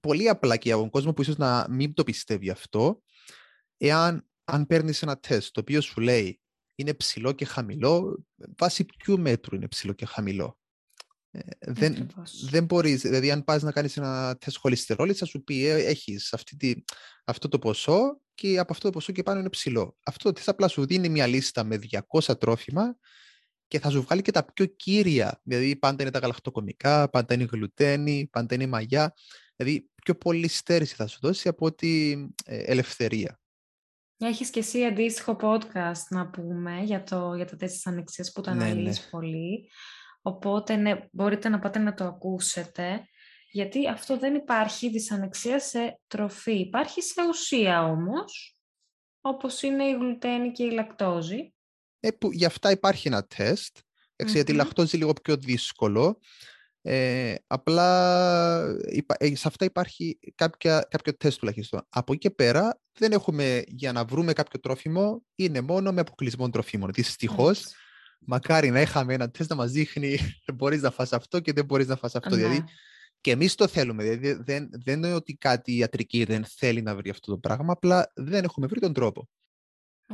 πολύ, 0.00 0.28
απλά 0.28 0.56
και 0.56 0.68
για 0.68 0.76
τον 0.76 0.90
κόσμο 0.90 1.12
που 1.12 1.22
ίσως 1.22 1.36
να 1.36 1.66
μην 1.70 1.94
το 1.94 2.04
πιστεύει 2.04 2.50
αυτό, 2.50 3.02
εάν 3.76 4.28
αν 4.44 4.66
παίρνεις 4.66 5.02
ένα 5.02 5.18
τεστ 5.18 5.52
το 5.52 5.60
οποίο 5.60 5.80
σου 5.80 6.00
λέει 6.00 6.40
είναι 6.74 6.94
ψηλό 6.94 7.32
και 7.32 7.44
χαμηλό, 7.44 8.24
βάσει 8.58 8.84
ποιου 8.84 9.20
μέτρου 9.20 9.56
είναι 9.56 9.68
ψηλό 9.68 9.92
και 9.92 10.06
χαμηλό. 10.06 10.58
Ε, 11.30 11.40
δεν, 11.60 12.10
δεν 12.48 12.64
μπορείς, 12.64 13.00
δηλαδή 13.00 13.30
αν 13.30 13.44
πας 13.44 13.62
να 13.62 13.72
κάνεις 13.72 13.96
ένα 13.96 14.36
τεστ 14.36 14.56
χολυστερόλης 14.56 15.18
θα 15.18 15.24
σου 15.24 15.44
πει 15.44 15.66
ε, 15.66 15.84
έχεις 15.84 16.32
αυτή 16.32 16.56
τη, 16.56 16.74
αυτό 17.24 17.48
το 17.48 17.58
ποσό 17.58 18.20
και 18.34 18.58
από 18.58 18.72
αυτό 18.72 18.86
το 18.86 18.92
ποσό 18.92 19.12
και 19.12 19.22
πάνω 19.22 19.40
είναι 19.40 19.48
ψηλό. 19.48 19.96
Αυτό 20.04 20.24
το 20.28 20.32
τεστ 20.32 20.48
απλά 20.48 20.68
σου 20.68 20.86
δίνει 20.86 21.08
μια 21.08 21.26
λίστα 21.26 21.64
με 21.64 21.78
200 22.20 22.38
τρόφιμα 22.38 22.96
και 23.68 23.78
θα 23.78 23.90
σου 23.90 24.02
βγάλει 24.02 24.22
και 24.22 24.30
τα 24.30 24.44
πιο 24.44 24.66
κύρια. 24.66 25.40
Δηλαδή 25.42 25.76
πάντα 25.76 26.02
είναι 26.02 26.12
τα 26.12 26.18
γαλακτοκομικά, 26.18 27.10
πάντα 27.10 27.34
είναι 27.34 27.42
η 27.42 27.48
γλουτένη, 27.52 28.28
πάντα 28.32 28.54
είναι 28.54 28.64
η 28.64 28.66
μαγιά. 28.66 29.14
Δηλαδή 29.56 29.90
πιο 30.02 30.14
πολύ 30.14 30.48
στέρηση 30.48 30.94
θα 30.94 31.06
σου 31.06 31.18
δώσει 31.22 31.48
από 31.48 31.66
ότι 31.66 32.18
ε, 32.44 32.62
ελευθερία. 32.62 33.38
Έχεις 34.16 34.50
και 34.50 34.58
εσύ 34.58 34.84
αντίστοιχο 34.84 35.36
podcast 35.40 36.02
να 36.08 36.30
πούμε 36.30 36.80
για, 36.82 37.02
το, 37.02 37.34
για 37.34 37.46
τα 37.46 37.56
τεστ 37.56 37.74
της 37.74 37.86
ανεξίας 37.86 38.32
που 38.32 38.40
το 38.40 38.54
ναι, 38.54 38.72
ναι. 38.72 38.92
πολύ. 39.10 39.70
Οπότε 40.22 40.76
ναι, 40.76 41.08
μπορείτε 41.12 41.48
να 41.48 41.58
πάτε 41.58 41.78
να 41.78 41.94
το 41.94 42.04
ακούσετε. 42.04 43.08
Γιατί 43.50 43.88
αυτό 43.88 44.18
δεν 44.18 44.34
υπάρχει 44.34 44.90
δυσανεξία 44.90 45.60
σε 45.60 46.00
τροφή. 46.06 46.58
Υπάρχει 46.58 47.02
σε 47.02 47.22
ουσία 47.28 47.84
όμως. 47.84 48.58
όπως 49.20 49.62
είναι 49.62 49.84
η 49.84 49.92
γλουτένη 49.92 50.52
και 50.52 50.64
η 50.64 50.70
λακτόζη. 50.70 51.53
Ε, 52.04 52.10
που, 52.10 52.32
για 52.32 52.46
αυτά 52.46 52.70
υπάρχει 52.70 53.08
ένα 53.08 53.24
τεστ, 53.24 53.76
mm 54.22 54.26
γιατί 54.26 54.52
η 54.52 54.54
λακτόζη 54.54 54.96
είναι 54.96 55.04
λίγο 55.04 55.20
πιο 55.22 55.36
δύσκολο. 55.36 56.20
Ε, 56.82 57.34
απλά 57.46 58.60
ε, 59.18 59.34
σε 59.34 59.48
αυτά 59.48 59.64
υπάρχει 59.64 60.18
κάποια, 60.34 60.86
κάποιο 60.90 61.16
τεστ 61.16 61.38
τουλάχιστον. 61.38 61.86
Από 61.88 62.12
εκεί 62.12 62.20
και 62.20 62.30
πέρα 62.30 62.80
δεν 62.98 63.12
έχουμε 63.12 63.62
για 63.66 63.92
να 63.92 64.04
βρούμε 64.04 64.32
κάποιο 64.32 64.60
τρόφιμο, 64.60 65.22
είναι 65.34 65.60
μόνο 65.60 65.92
με 65.92 66.00
αποκλεισμό 66.00 66.50
τροφίμων. 66.50 66.90
Δυστυχώς, 66.92 67.64
μακάρι 68.18 68.70
να 68.70 68.80
είχαμε 68.80 69.14
ένα 69.14 69.30
τεστ 69.30 69.50
να 69.50 69.56
μας 69.56 69.70
δείχνει 69.70 70.16
δεν 70.46 70.54
μπορείς 70.54 70.82
να 70.82 70.90
φας 70.90 71.12
αυτό 71.12 71.40
και 71.40 71.52
δεν 71.52 71.64
μπορείς 71.64 71.86
να 71.86 71.96
φας 71.96 72.14
αυτό. 72.14 72.36
Δηλαδή, 72.36 72.58
ναι. 72.58 72.64
και 73.20 73.30
εμείς 73.30 73.54
το 73.54 73.68
θέλουμε. 73.68 74.02
Δηλαδή, 74.02 74.42
δεν, 74.42 74.68
δεν 74.84 74.96
είναι 74.96 75.14
ότι 75.14 75.34
κάτι 75.34 75.76
ιατρική 75.76 76.24
δεν 76.24 76.44
θέλει 76.44 76.82
να 76.82 76.96
βρει 76.96 77.10
αυτό 77.10 77.32
το 77.32 77.38
πράγμα, 77.38 77.72
απλά 77.72 78.12
δεν 78.14 78.44
έχουμε 78.44 78.66
βρει 78.66 78.80
τον 78.80 78.92
τρόπο. 78.92 79.28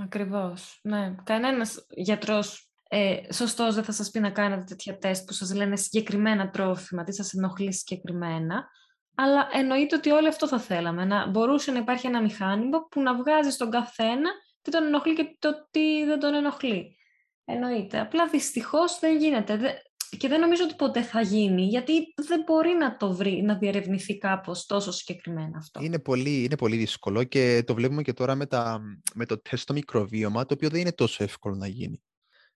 Ακριβώς. 0.03 0.81
Ναι. 0.83 1.15
Κανένας 1.25 1.87
γιατρός 1.89 2.71
ε, 2.89 3.33
σωστός 3.33 3.75
δεν 3.75 3.85
θα 3.85 3.93
σας 3.93 4.11
πει 4.11 4.21
να 4.21 4.31
κάνετε 4.31 4.65
τέτοια 4.65 4.99
τεστ 4.99 5.27
που 5.27 5.33
σας 5.33 5.55
λένε 5.55 5.77
συγκεκριμένα 5.77 6.51
τρόφιμα, 6.51 7.05
τι 7.05 7.15
σας 7.15 7.33
ενοχλεί 7.33 7.73
συγκεκριμένα, 7.73 8.69
αλλά 9.15 9.49
εννοείται 9.53 9.97
ότι 9.97 10.11
όλο 10.11 10.29
αυτό 10.29 10.49
θα 10.49 10.59
θέλαμε, 10.59 11.05
να 11.05 11.27
μπορούσε 11.27 11.71
να 11.71 11.79
υπάρχει 11.79 12.07
ένα 12.07 12.23
μηχάνημα 12.23 12.87
που 12.91 13.01
να 13.03 13.15
βγάζει 13.15 13.51
στον 13.51 13.71
καθένα 13.71 14.31
τι 14.63 14.71
τον 14.71 14.85
ενοχλεί 14.85 15.15
και 15.15 15.37
το 15.39 15.69
τι 15.71 16.05
δεν 16.05 16.19
τον 16.19 16.35
ενοχλεί. 16.35 16.97
Εννοείται. 17.45 18.01
Απλά 18.01 18.29
δυστυχώς 18.29 18.99
δεν 18.99 19.17
γίνεται. 19.17 19.83
Και 20.17 20.29
δεν 20.29 20.41
νομίζω 20.41 20.65
ότι 20.65 20.75
ποτέ 20.75 21.03
θα 21.03 21.21
γίνει, 21.21 21.63
γιατί 21.63 21.93
δεν 22.27 22.43
μπορεί 22.47 22.71
να 22.79 22.97
το 22.97 23.13
βρει, 23.13 23.43
να 23.43 23.59
διαρευνηθεί 23.59 24.19
κάπως 24.19 24.67
τόσο 24.67 24.93
συγκεκριμένα 24.93 25.59
αυτό. 25.59 25.81
Είναι 25.83 25.99
πολύ, 25.99 26.45
είναι 26.45 26.57
πολύ 26.57 26.77
δύσκολο 26.77 27.25
και 27.25 27.63
το 27.67 27.75
βλέπουμε 27.75 28.03
και 28.03 28.13
τώρα 28.13 28.35
με, 28.35 28.47
τα, 28.47 28.81
με 29.15 29.27
το 29.27 29.41
τεστ 29.41 29.63
στο 29.63 29.73
μικροβίωμα, 29.73 30.47
το 30.47 30.55
οποίο 30.55 30.69
δεν 30.69 30.81
είναι 30.81 30.93
τόσο 30.93 31.25
εύκολο 31.25 31.55
να 31.55 31.67
γίνει. 31.67 32.03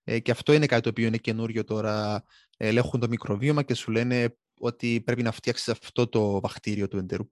Ε, 0.03 0.19
και 0.19 0.31
αυτό 0.31 0.53
είναι 0.53 0.65
κάτι 0.65 0.81
το 0.81 0.89
οποίο 0.89 1.07
είναι 1.07 1.17
καινούριο 1.17 1.63
τώρα. 1.63 2.23
Ελέγχουν 2.57 2.99
το 2.99 3.07
μικροβίωμα 3.07 3.63
και 3.63 3.73
σου 3.73 3.91
λένε 3.91 4.35
ότι 4.59 5.01
πρέπει 5.05 5.23
να 5.23 5.31
φτιάξεις 5.31 5.69
αυτό 5.69 6.07
το 6.07 6.39
βακτήριο 6.39 6.87
του 6.87 6.97
εντερού. 6.97 7.27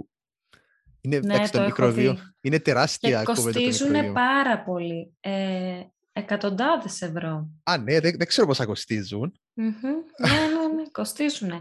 Είναι, 1.02 1.20
ναι, 1.20 1.50
το, 1.50 1.62
μικροβίο. 1.62 2.18
Είναι 2.42 2.60
τεράστια 2.60 3.24
και 3.24 3.26
κοστίζουν 3.26 4.14
πάρα 4.14 4.64
πολύ. 4.64 5.14
Ε, 5.20 5.82
εκατοντάδες 6.12 7.02
ευρώ. 7.02 7.50
Α, 7.64 7.78
ναι, 7.78 8.00
δεν, 8.00 8.16
δεν 8.18 8.28
ξέρω 8.28 8.48
πόσα 8.48 8.66
κοστίζουν. 8.66 9.34
Ναι, 9.54 9.74
ναι, 9.78 10.74
ναι, 10.76 10.84
κοστίζουν. 10.92 11.52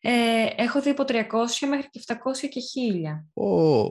Ε, 0.00 0.46
έχω 0.56 0.80
δει 0.80 0.90
από 0.90 1.04
300 1.06 1.22
μέχρι 1.68 1.88
και 1.90 2.02
700 2.06 2.16
και 2.48 2.60
1000. 3.34 3.42
Oh. 3.44 3.88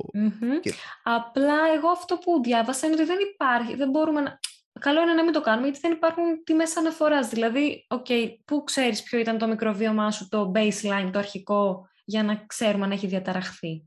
Απλά 1.03 1.57
εγώ 1.75 1.89
αυτό 1.89 2.17
που 2.17 2.41
διάβασα 2.43 2.85
είναι 2.85 2.95
ότι 2.95 3.05
δεν 3.05 3.17
υπάρχει, 3.33 3.75
δεν 3.75 3.89
μπορούμε 3.89 4.21
να 4.21 4.39
καλό 4.79 5.01
είναι 5.01 5.13
να 5.13 5.23
μην 5.23 5.33
το 5.33 5.41
κάνουμε, 5.41 5.67
γιατί 5.67 5.79
δεν 5.81 5.91
υπάρχουν 5.91 6.43
τιμές 6.43 6.77
αναφοράς. 6.77 7.29
Δηλαδή, 7.29 7.87
okay, 7.89 8.35
πού 8.45 8.63
ξέρεις 8.63 9.03
ποιο 9.03 9.19
ήταν 9.19 9.37
το 9.37 9.47
μικροβίωμά 9.47 10.11
σου, 10.11 10.27
το 10.29 10.51
baseline, 10.55 11.09
το 11.11 11.19
αρχικό, 11.19 11.87
για 12.05 12.23
να 12.23 12.45
ξέρουμε 12.45 12.85
αν 12.85 12.91
έχει 12.91 13.07
διαταραχθεί. 13.07 13.83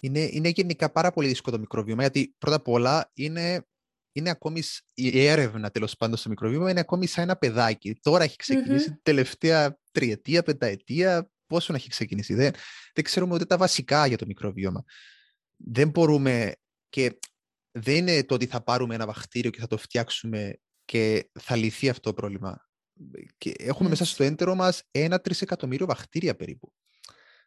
Είναι, 0.00 0.28
είναι 0.32 0.48
γενικά 0.48 0.92
πάρα 0.92 1.10
πολύ 1.10 1.28
δύσκολο 1.28 1.54
το 1.54 1.60
μικροβίωμα, 1.60 2.00
γιατί 2.00 2.34
πρώτα 2.38 2.56
απ' 2.56 2.68
όλα 2.68 3.10
είναι, 3.14 3.66
είναι 4.12 4.30
ακόμη, 4.30 4.62
η 4.94 5.26
έρευνα 5.26 5.70
τέλος 5.70 5.96
πάντων 5.96 6.16
στο 6.16 6.28
μικροβίωμα 6.28 6.70
είναι 6.70 6.80
ακόμη 6.80 7.06
σαν 7.06 7.22
ένα 7.22 7.36
παιδάκι. 7.36 7.94
Τώρα 8.02 8.24
έχει 8.24 8.36
ξεκινήσει 8.36 8.88
mm-hmm. 8.92 9.00
τελευταία 9.02 9.78
τριετία, 9.92 10.42
πενταετία, 10.42 11.30
πόσο 11.46 11.72
να 11.72 11.78
έχει 11.78 11.88
ξεκινήσει. 11.88 12.34
Δεν, 12.34 12.52
δεν 12.94 13.04
ξέρουμε 13.04 13.34
ούτε 13.34 13.44
τα 13.44 13.56
βασικά 13.56 14.06
για 14.06 14.18
το 14.18 14.26
μικροβίωμα. 14.26 14.84
Δεν 15.56 15.88
μπορούμε 15.88 16.52
και 16.88 17.18
δεν 17.70 17.96
είναι 17.96 18.24
το 18.24 18.34
ότι 18.34 18.46
θα 18.46 18.62
πάρουμε 18.62 18.94
ένα 18.94 19.06
βακτήριο 19.06 19.50
και 19.50 19.60
θα 19.60 19.66
το 19.66 19.76
φτιάξουμε 19.76 20.58
και 20.84 21.30
θα 21.40 21.56
λυθεί 21.56 21.88
αυτό 21.88 22.00
το 22.02 22.14
πρόβλημα. 22.14 22.68
Και 23.38 23.54
έχουμε 23.58 23.88
μέσα 23.88 24.04
στο 24.04 24.24
έντερο 24.24 24.54
μας 24.54 24.82
ένα 24.90 25.20
τρισεκατομμύριο 25.20 25.86
βακτήρια 25.86 26.36
περίπου. 26.36 26.72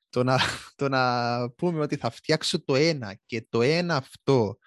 Το 0.10 0.23
να, 0.23 0.39
το 0.75 0.89
να 0.89 1.51
πούμε 1.51 1.80
ότι 1.80 1.95
θα 1.95 2.10
φτιάξω 2.10 2.63
το 2.63 2.75
ένα 2.75 3.19
και 3.25 3.45
το 3.49 3.62
ένα 3.62 3.95
αυτό 3.95 4.58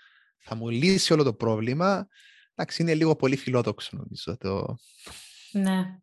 θα 0.49 0.55
μου 0.55 0.69
λύσει 0.69 1.13
όλο 1.13 1.23
το 1.23 1.35
πρόβλημα, 1.35 2.09
εντάξει, 2.55 2.83
είναι 2.83 2.95
λίγο 2.95 3.17
πολύ 3.17 3.37
φιλόδοξο 3.37 3.97
νομίζω. 3.97 4.37
Το... 4.39 4.77
Ναι. 5.53 5.99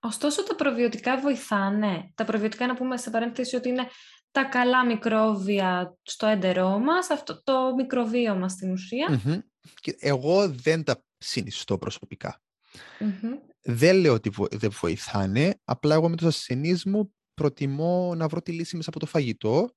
Ωστόσο 0.00 0.42
τα 0.42 0.54
προβιωτικά 0.54 1.20
βοηθάνε. 1.20 2.12
Τα 2.14 2.24
προβιωτικά 2.24 2.66
να 2.66 2.74
πούμε 2.74 2.96
σε 2.96 3.10
παρένθεση 3.10 3.56
ότι 3.56 3.68
είναι 3.68 3.86
τα 4.30 4.44
καλά 4.44 4.86
μικρόβια 4.86 5.96
στο 6.02 6.26
έντερό 6.26 6.78
μας, 6.78 7.10
αυτό 7.10 7.42
το 7.42 7.74
μικροβίωμα 7.74 8.48
στην 8.48 8.72
ουσία. 8.72 9.20
εγώ 9.98 10.48
δεν 10.48 10.84
τα 10.84 11.04
συνιστώ 11.18 11.78
Δεν 13.62 13.96
λέω 13.96 14.12
ότι 14.12 14.30
δεν 14.50 14.70
βοηθάνε, 14.70 15.60
απλά 15.64 15.94
εγώ 15.94 16.08
με 16.08 16.16
τους 16.16 16.26
ασθενείς 16.26 16.84
μου 16.84 17.14
προτιμώ 17.34 18.14
να 18.14 18.28
βρω 18.28 18.42
τη 18.42 18.52
λύση 18.52 18.76
μέσα 18.76 18.90
από 18.90 18.98
το 18.98 19.06
φαγητό 19.06 19.74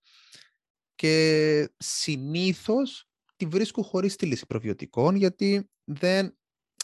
και 0.95 1.73
συνήθως 1.77 3.07
τη 3.36 3.46
βρίσκω 3.46 3.82
χωρίς 3.82 4.15
τη 4.15 4.26
λύση 4.26 4.46
προβιωτικών, 4.46 5.15
γιατί 5.15 5.69
δεν... 5.84 6.38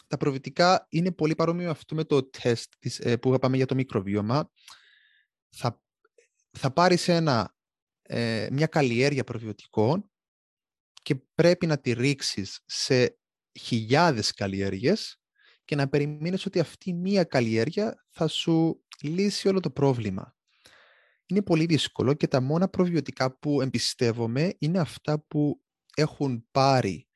τα 0.07 0.17
προβιωτικά 0.17 0.87
είναι 0.89 1.11
πολύ 1.11 1.35
παρόμοιο 1.35 1.69
αυτό 1.69 1.95
με 1.95 2.03
το 2.03 2.29
τεστ 2.29 2.73
ε, 2.97 3.15
που 3.15 3.33
είπαμε 3.33 3.55
για 3.55 3.65
το 3.65 3.75
μικροβίωμα. 3.75 4.51
Θα, 5.55 5.81
θα 6.57 6.71
πάρεις 6.71 7.07
ένα 7.07 7.55
ε, 8.01 8.47
μια 8.51 8.67
καλλιέργεια 8.67 9.23
προβιωτικών 9.23 10.11
και 11.01 11.15
πρέπει 11.35 11.65
να 11.65 11.79
τη 11.79 11.93
ρίξεις 11.93 12.63
σε 12.65 13.19
χιλιάδες 13.59 14.33
καλλιέργειες 14.33 15.21
και 15.65 15.75
να 15.75 15.89
περιμένεις 15.89 16.45
ότι 16.45 16.59
αυτή 16.59 16.93
μία 16.93 17.23
καλλιέργεια 17.23 18.05
θα 18.09 18.27
σου 18.27 18.85
λύσει 19.01 19.47
όλο 19.47 19.59
το 19.59 19.71
πρόβλημα. 19.71 20.35
Είναι 21.25 21.41
πολύ 21.41 21.65
δύσκολο 21.65 22.13
και 22.13 22.27
τα 22.27 22.41
μόνα 22.41 22.69
προβιωτικά 22.69 23.37
που 23.37 23.61
εμπιστεύομαι 23.61 24.55
είναι 24.59 24.79
αυτά 24.79 25.19
που 25.19 25.61
έχουν 25.95 26.47
πάρει 26.51 27.07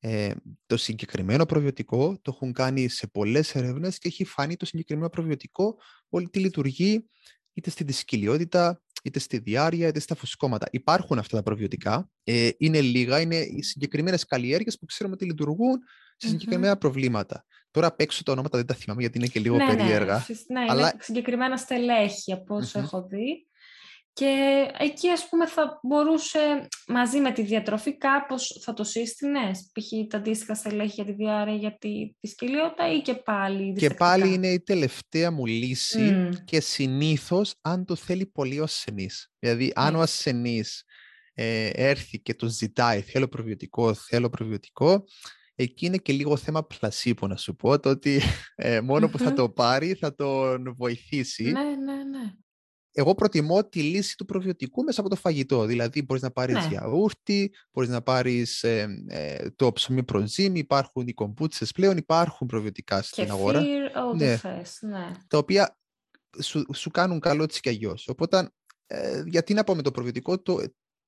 ε, 0.00 0.32
το 0.66 0.76
συγκεκριμένο 0.76 1.46
προβιωτικό, 1.46 2.18
το 2.22 2.32
έχουν 2.34 2.52
κάνει 2.52 2.88
σε 2.88 3.06
πολλές 3.06 3.54
ερεύνες 3.54 3.98
και 3.98 4.08
έχει 4.08 4.24
φανεί 4.24 4.56
το 4.56 4.66
συγκεκριμένο 4.66 5.08
προβιωτικό 5.08 5.76
όλη 6.08 6.28
τη 6.28 6.38
λειτουργεί 6.38 7.08
είτε 7.52 7.70
στη 7.70 7.84
δυσκυλιότητα, 7.84 8.82
είτε 9.02 9.18
στη 9.18 9.38
διάρκεια, 9.38 9.88
είτε 9.88 10.00
στα 10.00 10.14
φουσκώματα. 10.14 10.66
Υπάρχουν 10.70 11.18
αυτά 11.18 11.36
τα 11.36 11.42
προβιωτικά. 11.42 12.10
Ε, 12.24 12.50
είναι 12.58 12.80
λίγα, 12.80 13.20
είναι 13.20 13.36
οι 13.36 13.62
συγκεκριμένες 13.62 14.24
καλλιέργειες 14.24 14.78
που 14.78 14.84
ξέρουμε 14.84 15.14
ότι 15.14 15.24
λειτουργούν 15.24 15.78
σε 16.16 16.28
συγκεκριμένα 16.28 16.76
προβλήματα. 16.76 17.44
Τώρα 17.70 17.86
απ' 17.86 18.00
έξω 18.00 18.22
τα 18.22 18.32
ονόματα 18.32 18.56
δεν 18.58 18.66
τα 18.66 18.74
θυμάμαι 18.74 19.00
γιατί 19.00 19.18
είναι 19.18 19.26
και 19.26 19.40
λίγο 19.40 19.56
ναι, 19.56 19.64
ναι 19.64 19.76
περίεργα. 19.76 20.26
Ναι, 20.48 20.60
ναι 20.60 20.70
αλλά... 20.70 20.80
είναι 20.80 21.02
συγκεκριμένα 21.02 21.56
στελέχη 21.56 22.32
από 22.32 22.58
έχω 22.74 23.06
δει. 23.06 23.48
Και 24.12 24.66
εκεί 24.78 25.08
ας 25.08 25.28
πούμε 25.28 25.46
θα 25.46 25.80
μπορούσε 25.82 26.68
μαζί 26.86 27.20
με 27.20 27.32
τη 27.32 27.42
διατροφή 27.42 27.96
κάπως 27.96 28.60
θα 28.64 28.72
το 28.72 28.84
σύστηνες, 28.84 29.70
π.χ. 29.72 30.08
τα 30.08 30.16
αντίστοιχα 30.16 30.54
στελέχη 30.54 30.92
για 30.94 31.04
τη 31.04 31.12
διάρρεια, 31.12 31.54
για 31.54 31.76
τη, 31.78 32.14
τη 32.20 32.28
σκυλιότητα 32.28 32.92
ή 32.92 33.00
και 33.00 33.14
πάλι 33.14 33.72
Και 33.72 33.90
πάλι 33.90 34.32
είναι 34.32 34.48
η 34.48 34.60
τελευταία 34.60 35.30
μου 35.30 35.46
λύση 35.46 36.28
και 36.44 36.60
συνήθως 36.60 37.54
αν 37.60 37.84
το 37.84 37.94
θέλει 37.94 38.26
πολύ 38.26 38.60
ο 38.60 38.62
ασθενής. 38.62 39.32
Δηλαδή 39.38 39.72
αν 39.74 39.94
ο 39.94 40.00
ασθενής 40.00 40.84
ε, 41.34 41.70
έρθει 41.72 42.20
και 42.20 42.34
το 42.34 42.48
ζητάει 42.48 43.00
θέλω 43.00 43.28
προβιωτικό, 43.28 43.94
θέλω 43.94 44.30
προβιωτικό, 44.30 45.04
εκεί 45.54 45.86
είναι 45.86 45.96
και 45.96 46.12
λίγο 46.12 46.36
θέμα 46.36 46.64
πλασίπο 46.64 47.26
να 47.26 47.36
σου 47.36 47.56
πω, 47.56 47.80
το 47.80 47.88
ότι 47.88 48.20
ε, 48.54 48.80
μόνο 48.80 49.08
που 49.08 49.18
θα 49.18 49.32
το 49.32 49.50
πάρει 49.50 49.94
θα 49.94 50.14
τον 50.14 50.74
βοηθήσει. 50.76 51.42
Ναι, 51.42 51.62
ναι, 51.62 51.94
ναι 51.94 52.32
εγώ 52.92 53.14
προτιμώ 53.14 53.64
τη 53.64 53.82
λύση 53.82 54.16
του 54.16 54.24
προβιωτικού 54.24 54.82
μέσα 54.82 55.00
από 55.00 55.08
το 55.10 55.16
φαγητό. 55.16 55.64
Δηλαδή, 55.64 56.02
μπορείς 56.02 56.22
να 56.22 56.30
πάρεις 56.30 56.54
ναι. 56.54 56.66
γιαούρτι, 56.68 57.54
μπορείς 57.72 57.90
να 57.90 58.02
πάρεις 58.02 58.62
ε, 58.62 59.04
ε, 59.08 59.50
το 59.50 59.72
ψωμί 59.72 60.02
προζύμι, 60.02 60.58
υπάρχουν 60.58 61.06
οι 61.06 61.12
κομπούτσες 61.12 61.72
πλέον, 61.72 61.96
υπάρχουν 61.96 62.46
προβιωτικά 62.46 63.02
στην 63.02 63.24
και 63.24 63.30
αγορά. 63.30 63.62
ναι. 64.16 64.36
Θες, 64.36 64.78
ναι. 64.80 65.10
Τα 65.26 65.38
οποία 65.38 65.78
σου, 66.42 66.64
σου 66.74 66.90
κάνουν 66.90 67.20
καλό 67.20 67.42
έτσι 67.42 67.60
κι 67.60 67.68
αλλιώς. 67.68 68.08
Οπότε, 68.08 68.50
ε, 68.86 69.22
γιατί 69.26 69.54
να 69.54 69.64
πω 69.64 69.74
με 69.74 69.82
το 69.82 69.90
προβιωτικό, 69.90 70.42
το, 70.42 70.60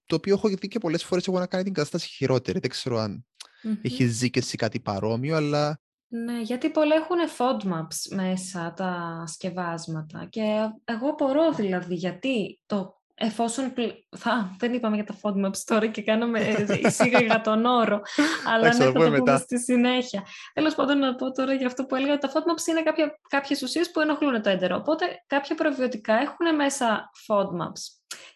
το 0.07 0.15
οποίο 0.17 0.35
έχω 0.35 0.49
δει 0.49 0.69
και 0.69 0.79
πολλές 0.79 1.05
φορές 1.05 1.27
εγώ 1.27 1.39
να 1.39 1.47
κάνει 1.47 1.65
την 1.65 1.73
κατάσταση 1.73 2.09
χειρότερη. 2.09 2.59
Δεν 2.59 2.71
ξέρω 2.71 2.99
αν 2.99 3.27
mm-hmm. 3.63 3.79
έχεις 3.83 4.17
ζει 4.17 4.31
και 4.31 4.39
εσύ 4.39 4.57
κάτι 4.57 4.81
παρόμοιο, 4.81 5.37
αλλά 5.37 5.82
ναι, 6.15 6.41
γιατί 6.41 6.71
πολλά 6.71 6.95
έχουν 6.95 7.17
FODMAPs 7.37 8.15
μέσα 8.15 8.73
τα 8.77 9.25
σκευάσματα 9.27 10.27
και 10.31 10.71
εγώ 10.85 11.09
απορώ 11.09 11.53
δηλαδή 11.53 11.95
γιατί 11.95 12.61
το 12.67 13.01
εφόσον... 13.15 13.73
Θα, 14.17 14.57
δεν 14.59 14.73
είπαμε 14.73 14.95
για 14.95 15.05
τα 15.05 15.15
FODMAPs 15.23 15.59
τώρα 15.65 15.87
και 15.87 16.03
κάναμε 16.03 16.41
εισήγαγα 16.85 17.41
τον 17.41 17.65
όρο, 17.65 18.01
αλλά 18.47 18.69
ναι, 18.69 18.75
θα 18.75 18.93
το 18.93 18.93
πούμε 18.93 19.37
στη 19.37 19.61
συνέχεια. 19.61 20.27
Τέλος 20.53 20.75
πάντων 20.75 20.99
να 20.99 21.15
πω 21.15 21.33
τώρα 21.33 21.53
για 21.53 21.67
αυτό 21.67 21.85
που 21.85 21.95
έλεγα, 21.95 22.19
τα 22.19 22.29
FODMAPs 22.29 22.67
είναι 22.69 22.83
κάποια, 22.83 23.19
κάποιες 23.29 23.63
ουσίες 23.63 23.91
που 23.91 24.01
ενοχλούν 24.01 24.43
το 24.43 24.49
έντερο, 24.49 24.77
οπότε 24.77 25.23
κάποια 25.27 25.55
προβιωτικά 25.55 26.15
έχουν 26.15 26.55
μέσα 26.55 27.11
FODMAPs. 27.27 27.83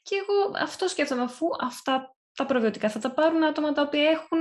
Και 0.03 0.17
εγώ 0.17 0.65
αυτό 0.65 0.89
σκέφτομαι, 0.89 1.23
αφού 1.23 1.47
αυτά 1.61 2.17
τα 2.35 2.47
προβιωτικά 2.47 2.89
θα 2.89 2.99
τα 2.99 3.11
πάρουν 3.11 3.45
άτομα 3.45 3.73
τα 3.73 3.83
οποία 3.83 4.11
έχουν 4.11 4.41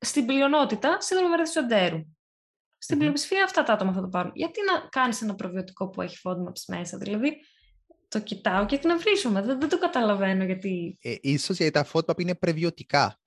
στην 0.00 0.26
πλειονότητα 0.26 1.00
σύνδρομο 1.00 1.30
βαρύτητας 1.30 1.64
του 1.64 1.72
εντέρου. 1.72 2.04
Στην 2.78 2.98
πλειοψηφία 2.98 3.44
αυτά 3.44 3.62
τα 3.62 3.72
άτομα 3.72 3.92
θα 3.92 4.00
το 4.00 4.08
πάρουν. 4.08 4.32
Γιατί 4.34 4.60
να 4.72 4.88
κάνεις 4.88 5.22
ένα 5.22 5.34
προβιωτικό 5.34 5.88
που 5.88 6.02
έχει 6.02 6.16
FODMAPs 6.24 6.64
μέσα, 6.66 6.98
δηλαδή 6.98 7.36
το 8.08 8.20
κοιτάω 8.20 8.66
και 8.66 8.78
την 8.78 8.90
αυρίσουμε. 8.90 9.42
Δεν, 9.42 9.60
δεν 9.60 9.68
το 9.68 9.78
καταλαβαίνω 9.78 10.44
γιατί. 10.44 10.98
Ε, 11.02 11.14
ίσως 11.20 11.56
γιατί 11.56 11.72
τα 11.72 11.86
FODMAP 11.92 12.20
είναι 12.20 12.34
πρεβιωτικά. 12.34 13.20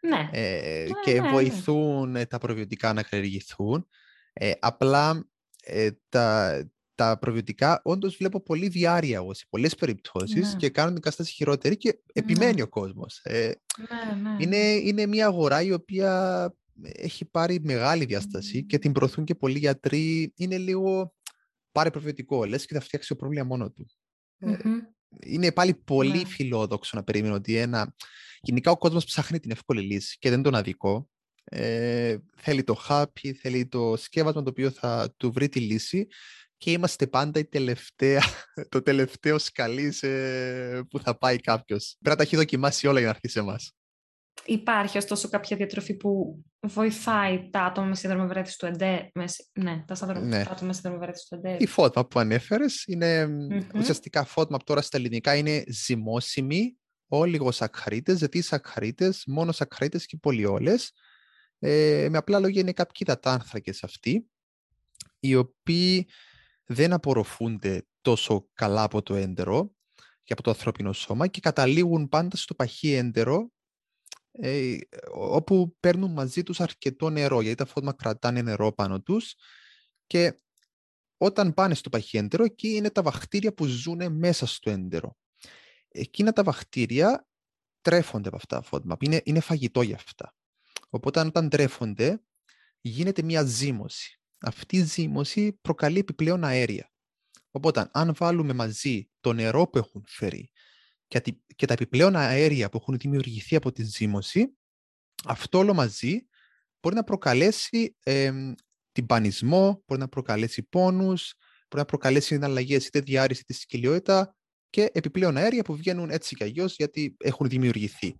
Ναι. 0.00 0.28
Ε, 0.32 0.84
Ναι, 0.84 1.00
και 1.02 1.20
ναι, 1.20 1.20
ναι. 1.20 1.32
βοηθούν 1.32 2.16
ε, 2.16 2.26
τα 2.26 2.38
προβιωτικά 2.38 2.92
να 2.92 3.02
καλλιεργηθούν. 3.02 3.88
Ε, 4.32 4.52
απλά 4.60 5.28
ε, 5.64 5.90
τα, 6.08 6.58
τα 6.98 7.18
προβιωτικά 7.18 7.80
όντως 7.84 8.16
βλέπω 8.16 8.42
πολύ 8.42 8.68
διάρκεια 8.68 9.16
εγώ 9.16 9.34
σε 9.34 9.46
πολλές 9.48 9.74
περιπτώσεις 9.74 10.52
Ναι. 10.52 10.58
και 10.58 10.70
κάνουν 10.70 10.92
την 10.92 11.02
κατάσταση 11.02 11.32
χειρότερη 11.32 11.76
και 11.76 11.98
επιμένει 12.12 12.62
ο 12.62 12.68
κόσμος. 12.68 13.20
Ε, 13.22 13.52
Ναι, 13.78 14.22
ναι. 14.22 14.36
είναι, 14.38 14.56
είναι 14.56 15.06
μια 15.06 15.26
αγορά 15.26 15.62
η 15.62 15.72
οποία 15.72 16.52
έχει 16.82 17.24
πάρει 17.24 17.60
μεγάλη 17.62 18.04
διάσταση 18.04 18.64
και 18.64 18.78
την 18.78 18.92
προωθούν 18.92 19.24
και 19.24 19.34
πολλοί 19.34 19.58
γιατροί. 19.58 20.32
Είναι 20.36 20.58
λίγο 20.58 21.14
πάρε 21.72 21.90
προβιωτικό, 21.90 22.44
λες 22.44 22.66
και 22.66 22.74
θα 22.74 22.80
φτιάξει 22.80 23.08
το 23.08 23.16
πρόβλημα 23.16 23.44
μόνο 23.44 23.70
του. 23.70 23.86
Μμμ. 24.38 24.78
Είναι 25.24 25.52
πάλι 25.52 25.74
πολύ 25.74 26.18
Ναι. 26.18 26.24
φιλόδοξο 26.26 26.96
να 26.96 27.04
περιμένω 27.04 27.34
ότι 27.34 27.56
ένα... 27.56 27.94
Γενικά 28.40 28.70
ο 28.70 28.76
κόσμος 28.76 29.04
ψάχνει 29.04 29.40
την 29.40 29.50
εύκολη 29.50 29.80
λύση 29.80 30.16
και 30.18 30.30
δεν 30.30 30.42
τον 30.42 30.54
αδικό. 30.54 31.08
Ε, 31.44 32.16
θέλει 32.36 32.64
το 32.64 32.84
happy, 32.88 33.32
θέλει 33.40 33.66
το 33.66 33.96
σκεύασμα 33.96 34.42
το 34.42 34.50
οποίο 34.50 34.70
θα 34.70 35.14
του 35.16 35.32
βρει 35.32 35.48
τη 35.48 35.60
λύση 35.60 36.06
και 36.58 36.70
είμαστε 36.70 37.06
πάντα 37.06 37.38
η 37.40 37.44
τελευταία, 37.44 38.22
το 38.68 38.82
τελευταίο 38.82 39.38
σκαλί 39.38 39.92
σε- 39.92 40.82
που 40.84 40.98
θα 41.00 41.18
πάει 41.18 41.36
κάποιος. 41.38 41.96
Πρέπει 42.00 42.10
να 42.10 42.16
τα 42.16 42.22
έχει 42.22 42.36
δοκιμάσει 42.36 42.86
όλα 42.86 42.98
για 42.98 43.08
να 43.08 43.14
έρθει 43.14 43.28
σε 43.28 43.38
εμάς. 43.38 43.72
Υπάρχει 44.44 44.98
ωστόσο 44.98 45.28
κάποια 45.28 45.56
διατροφή 45.56 45.94
που 45.94 46.42
βοηθάει 46.60 47.48
τα 47.50 47.60
άτομα 47.64 47.86
με 47.86 47.94
σύνδρομο 47.94 48.24
ευερέθηση 48.24 48.58
του 48.58 48.66
εντέ. 48.66 49.10
Με, 49.14 49.26
σύ- 49.26 49.46
ναι, 49.58 49.84
τα, 49.86 49.94
σύνδρομο- 49.94 50.26
Ναι. 50.26 50.44
τα 50.44 50.50
άτομα 50.50 50.66
με 50.66 50.72
σύνδρομο 50.72 50.96
ευερέθηση 50.96 51.26
του 51.28 51.34
εντέ. 51.34 51.56
Η 51.64 51.68
FODMAP 51.76 52.10
που 52.10 52.18
ανέφερες 52.18 52.84
είναι 52.86 53.26
Μμμ. 53.26 53.58
ουσιαστικά 53.74 54.26
FODMAP 54.34 54.62
τώρα 54.64 54.80
στα 54.82 54.96
ελληνικά 54.96 55.36
είναι 55.36 55.64
ζυμώσιμοι 55.68 56.76
ολιγοσακχαρίτες, 57.08 58.18
γιατί 58.18 58.38
οι 58.38 58.42
σακχαρίτες, 58.42 59.22
μόνος 59.26 59.56
σακχαρίτες 59.56 60.06
και 60.06 60.16
πολυόλες. 60.16 60.92
Ε, 61.58 62.06
με 62.10 62.18
απλά 62.18 62.38
λόγια 62.40 62.60
είναι 62.60 62.72
κάποιοι 62.72 62.96
υδατάνθρακες 62.98 63.82
αυτοί, 63.84 64.26
οι 65.20 65.34
οποίοι 65.34 66.08
δεν 66.70 66.92
απορροφούνται 66.92 67.86
τόσο 68.00 68.48
καλά 68.52 68.82
από 68.82 69.02
το 69.02 69.14
έντερο 69.14 69.74
και 70.22 70.32
από 70.32 70.42
το 70.42 70.50
ανθρώπινο 70.50 70.92
σώμα 70.92 71.26
και 71.26 71.40
καταλήγουν 71.40 72.08
πάντα 72.08 72.36
στο 72.36 72.54
παχύ 72.54 72.92
έντερο 72.92 73.50
ε, 74.30 74.76
όπου 75.14 75.76
παίρνουν 75.80 76.12
μαζί 76.12 76.42
τους 76.42 76.60
αρκετό 76.60 77.10
νερό, 77.10 77.40
γιατί 77.40 77.56
τα 77.56 77.66
φώτμα 77.66 77.92
κρατάνε 77.92 78.42
νερό 78.42 78.72
πάνω 78.72 79.00
τους 79.00 79.34
και 80.06 80.40
όταν 81.16 81.54
πάνε 81.54 81.74
στο 81.74 81.88
παχύ 81.88 82.16
έντερο, 82.16 82.44
εκεί 82.44 82.68
είναι 82.68 82.90
τα 82.90 83.02
βακτήρια 83.02 83.54
που 83.54 83.66
ζουν 83.66 84.12
μέσα 84.12 84.46
στο 84.46 84.70
έντερο. 84.70 85.16
Εκείνα 85.88 86.32
τα 86.32 86.42
βακτήρια 86.42 87.28
τρέφονται 87.80 88.28
από 88.28 88.36
αυτά 88.36 88.56
τα 88.56 88.62
φώτμα, 88.62 88.96
είναι, 89.00 89.20
είναι 89.24 89.40
φαγητό 89.40 89.82
για 89.82 89.94
αυτά. 89.94 90.34
Οπότε 90.88 91.20
όταν 91.20 91.48
τρέφονται, 91.48 92.22
γίνεται 92.80 93.22
μια 93.22 93.42
ζύμωση. 93.42 94.17
Αυτή 94.40 94.76
η 94.76 94.82
ζύμωση 94.82 95.52
προκαλεί 95.52 95.98
επιπλέον 95.98 96.44
αέρια. 96.44 96.92
Οπότε 97.50 97.88
αν 97.92 98.14
βάλουμε 98.14 98.52
μαζί 98.52 99.10
το 99.20 99.32
νερό 99.32 99.68
που 99.68 99.78
έχουν 99.78 100.04
φέρει 100.06 100.50
και 101.06 101.20
τη- 101.20 101.40
και 101.56 101.66
τα 101.66 101.72
επιπλέον 101.72 102.16
αέρια 102.16 102.68
που 102.68 102.76
έχουν 102.76 102.96
δημιουργηθεί 102.98 103.56
από 103.56 103.72
τη 103.72 103.82
ζύμωση, 103.84 104.56
αυτό 105.24 105.58
όλο 105.58 105.74
μαζί 105.74 106.26
μπορεί 106.80 106.94
να 106.94 107.04
προκαλέσει 107.04 107.96
εμ, 108.02 108.52
τυμπανισμό, 108.92 109.82
μπορεί 109.86 110.00
να 110.00 110.08
προκαλέσει 110.08 110.62
πόνους, 110.62 111.34
μπορεί 111.68 111.82
να 111.82 111.84
προκαλέσει 111.84 112.38
αλλαγές 112.42 112.86
είτε 112.86 113.00
διάρρηση 113.00 113.40
είτε 113.40 113.52
στη 113.52 113.62
σκυλιότητα 113.62 114.36
και 114.70 114.90
επιπλέον 114.92 115.36
αέρια 115.36 115.62
που 115.62 115.76
βγαίνουν 115.76 116.10
έτσι 116.10 116.34
κι 116.36 116.42
αλλιώς 116.44 116.74
γιατί 116.76 117.16
έχουν 117.18 117.48
δημιουργηθεί. 117.48 118.16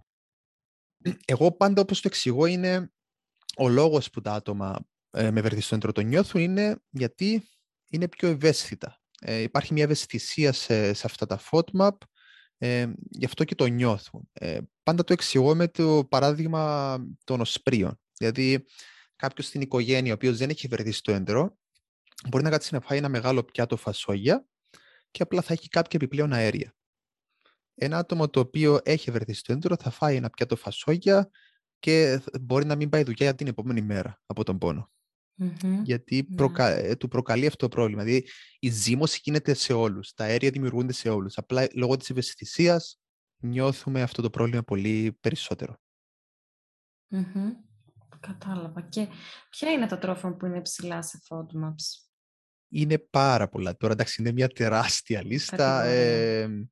Εγώ 1.25 1.53
πάντα 1.53 1.81
όπως 1.83 2.01
το 2.01 2.09
εξηγώ 2.09 2.47
είναι 2.47 2.93
ο 3.57 3.69
λόγος 3.69 4.11
που 4.11 4.21
τα 4.21 4.33
άτομα 4.33 4.87
ε, 5.19 5.31
με 5.31 5.41
βερδιστό 5.41 5.75
έντρο 5.75 5.93
το 5.93 6.01
νιώθουν 6.01 6.41
είναι 6.41 6.77
γιατί 6.91 7.49
είναι 7.91 8.09
πιο 8.09 8.29
ευαίσθητα. 8.29 9.01
Ε, 9.21 9.41
υπάρχει 9.41 9.73
μια 9.73 9.85
ευαισθησία 9.85 10.53
σε, 10.53 10.93
σε 10.93 11.07
αυτά 11.07 11.27
τα 11.27 11.41
FODMAP, 11.51 11.97
ε, 12.59 12.87
γι' 13.11 13.25
αυτό 13.25 13.45
και 13.45 13.55
το 13.55 13.67
νιώθουν. 13.67 14.29
Ε, 14.33 14.59
πάντα 14.83 15.05
το 15.05 15.13
εξηγώ 15.13 15.55
με 15.55 15.69
το 15.69 16.07
παράδειγμα 16.11 16.97
των 17.25 17.41
οσπρίων. 17.41 18.01
Δηλαδή, 18.19 18.65
κάποιος 19.17 19.47
στην 19.47 19.61
οικογένεια 19.61 20.13
ο 20.13 20.15
οποίος 20.15 20.37
δεν 20.37 20.51
έχει 20.51 20.69
βερδίσει 20.69 21.03
το 21.03 21.13
έντερο, 21.13 21.59
μπορεί 22.29 22.45
να 22.45 22.51
κάτσει 22.51 22.75
να 22.75 22.81
φάει 22.81 22.99
ένα 22.99 23.09
μεγάλο 23.09 23.45
πιάτο 23.45 23.77
φασόγια 23.77 24.47
και 25.11 25.23
απλά 25.23 25.43
θα 25.43 25.53
έχει 25.53 25.69
κάποια 25.69 25.99
επιπλέον 26.03 26.33
αέρια. 26.33 26.75
Ένα 27.75 27.99
άτομο 27.99 28.29
το 28.29 28.41
οποίο 28.41 28.81
έχει 28.83 29.11
βερδίσει 29.11 29.43
το 29.43 29.53
έντερο 29.53 29.77
θα 29.77 29.91
φάει 29.91 30.17
ένα 30.17 30.31
πιάτο 30.31 30.57
φασόγια 30.57 31.31
και 31.79 32.21
θ- 32.23 32.39
μπορεί 32.41 32.65
να 32.65 32.77
μην 32.77 32.89
πάει 32.89 33.03
δουλειά 33.03 33.27
για 33.27 33.35
την 33.35 33.47
επόμενη 33.47 33.83
μέρα 33.83 34.21
από 34.27 34.45
τον 34.45 34.59
πόνο. 34.59 34.91
Μμμ. 35.41 35.83
Γιατί 35.83 36.27
Ναι. 36.29 36.37
προκα... 36.37 36.69
ε, 36.69 36.97
του 36.97 37.09
προκαλεί 37.09 37.47
αυτό 37.47 37.69
το 37.69 37.77
πρόβλημα. 37.77 38.03
Δηλαδή, 38.03 38.27
η 38.59 38.71
ζύμωση 38.71 39.21
γίνεται 39.23 39.55
σε 39.55 39.73
όλους. 39.73 40.13
Τα 40.13 40.25
αέρια 40.25 40.51
δημιουργούνται 40.51 40.93
σε 40.93 41.09
όλους. 41.09 41.37
Απλά 41.39 41.63
ε, 41.63 41.69
λόγω 41.75 41.97
της 41.97 42.11
ευαισθησίας 42.11 43.01
νιώθουμε 43.37 44.03
αυτό 44.03 44.23
το 44.23 44.31
πρόβλημα 44.31 44.63
πολύ 44.63 45.17
περισσότερο. 45.21 45.81
Μμμ. 47.09 47.53
Κατάλαβα. 48.21 48.81
Και 48.81 49.09
ποια 49.51 49.71
είναι 49.71 49.87
τα 49.87 49.99
τρόφιμα 49.99 50.35
που 50.35 50.47
είναι 50.47 50.61
ψηλά 50.61 51.03
σε 51.03 51.19
FODMAPs. 51.29 52.09
Είναι 52.69 52.99
πάρα 52.99 53.49
πολλά. 53.49 53.77
Τώρα 53.77 53.93
εντάξει, 53.93 54.23
είναι 54.23 54.33
μια 54.33 54.49
τεράστια 54.49 55.25
λίστα. 55.25 55.57
Κατηγορία. 55.57 55.93
Ε, 55.93 56.69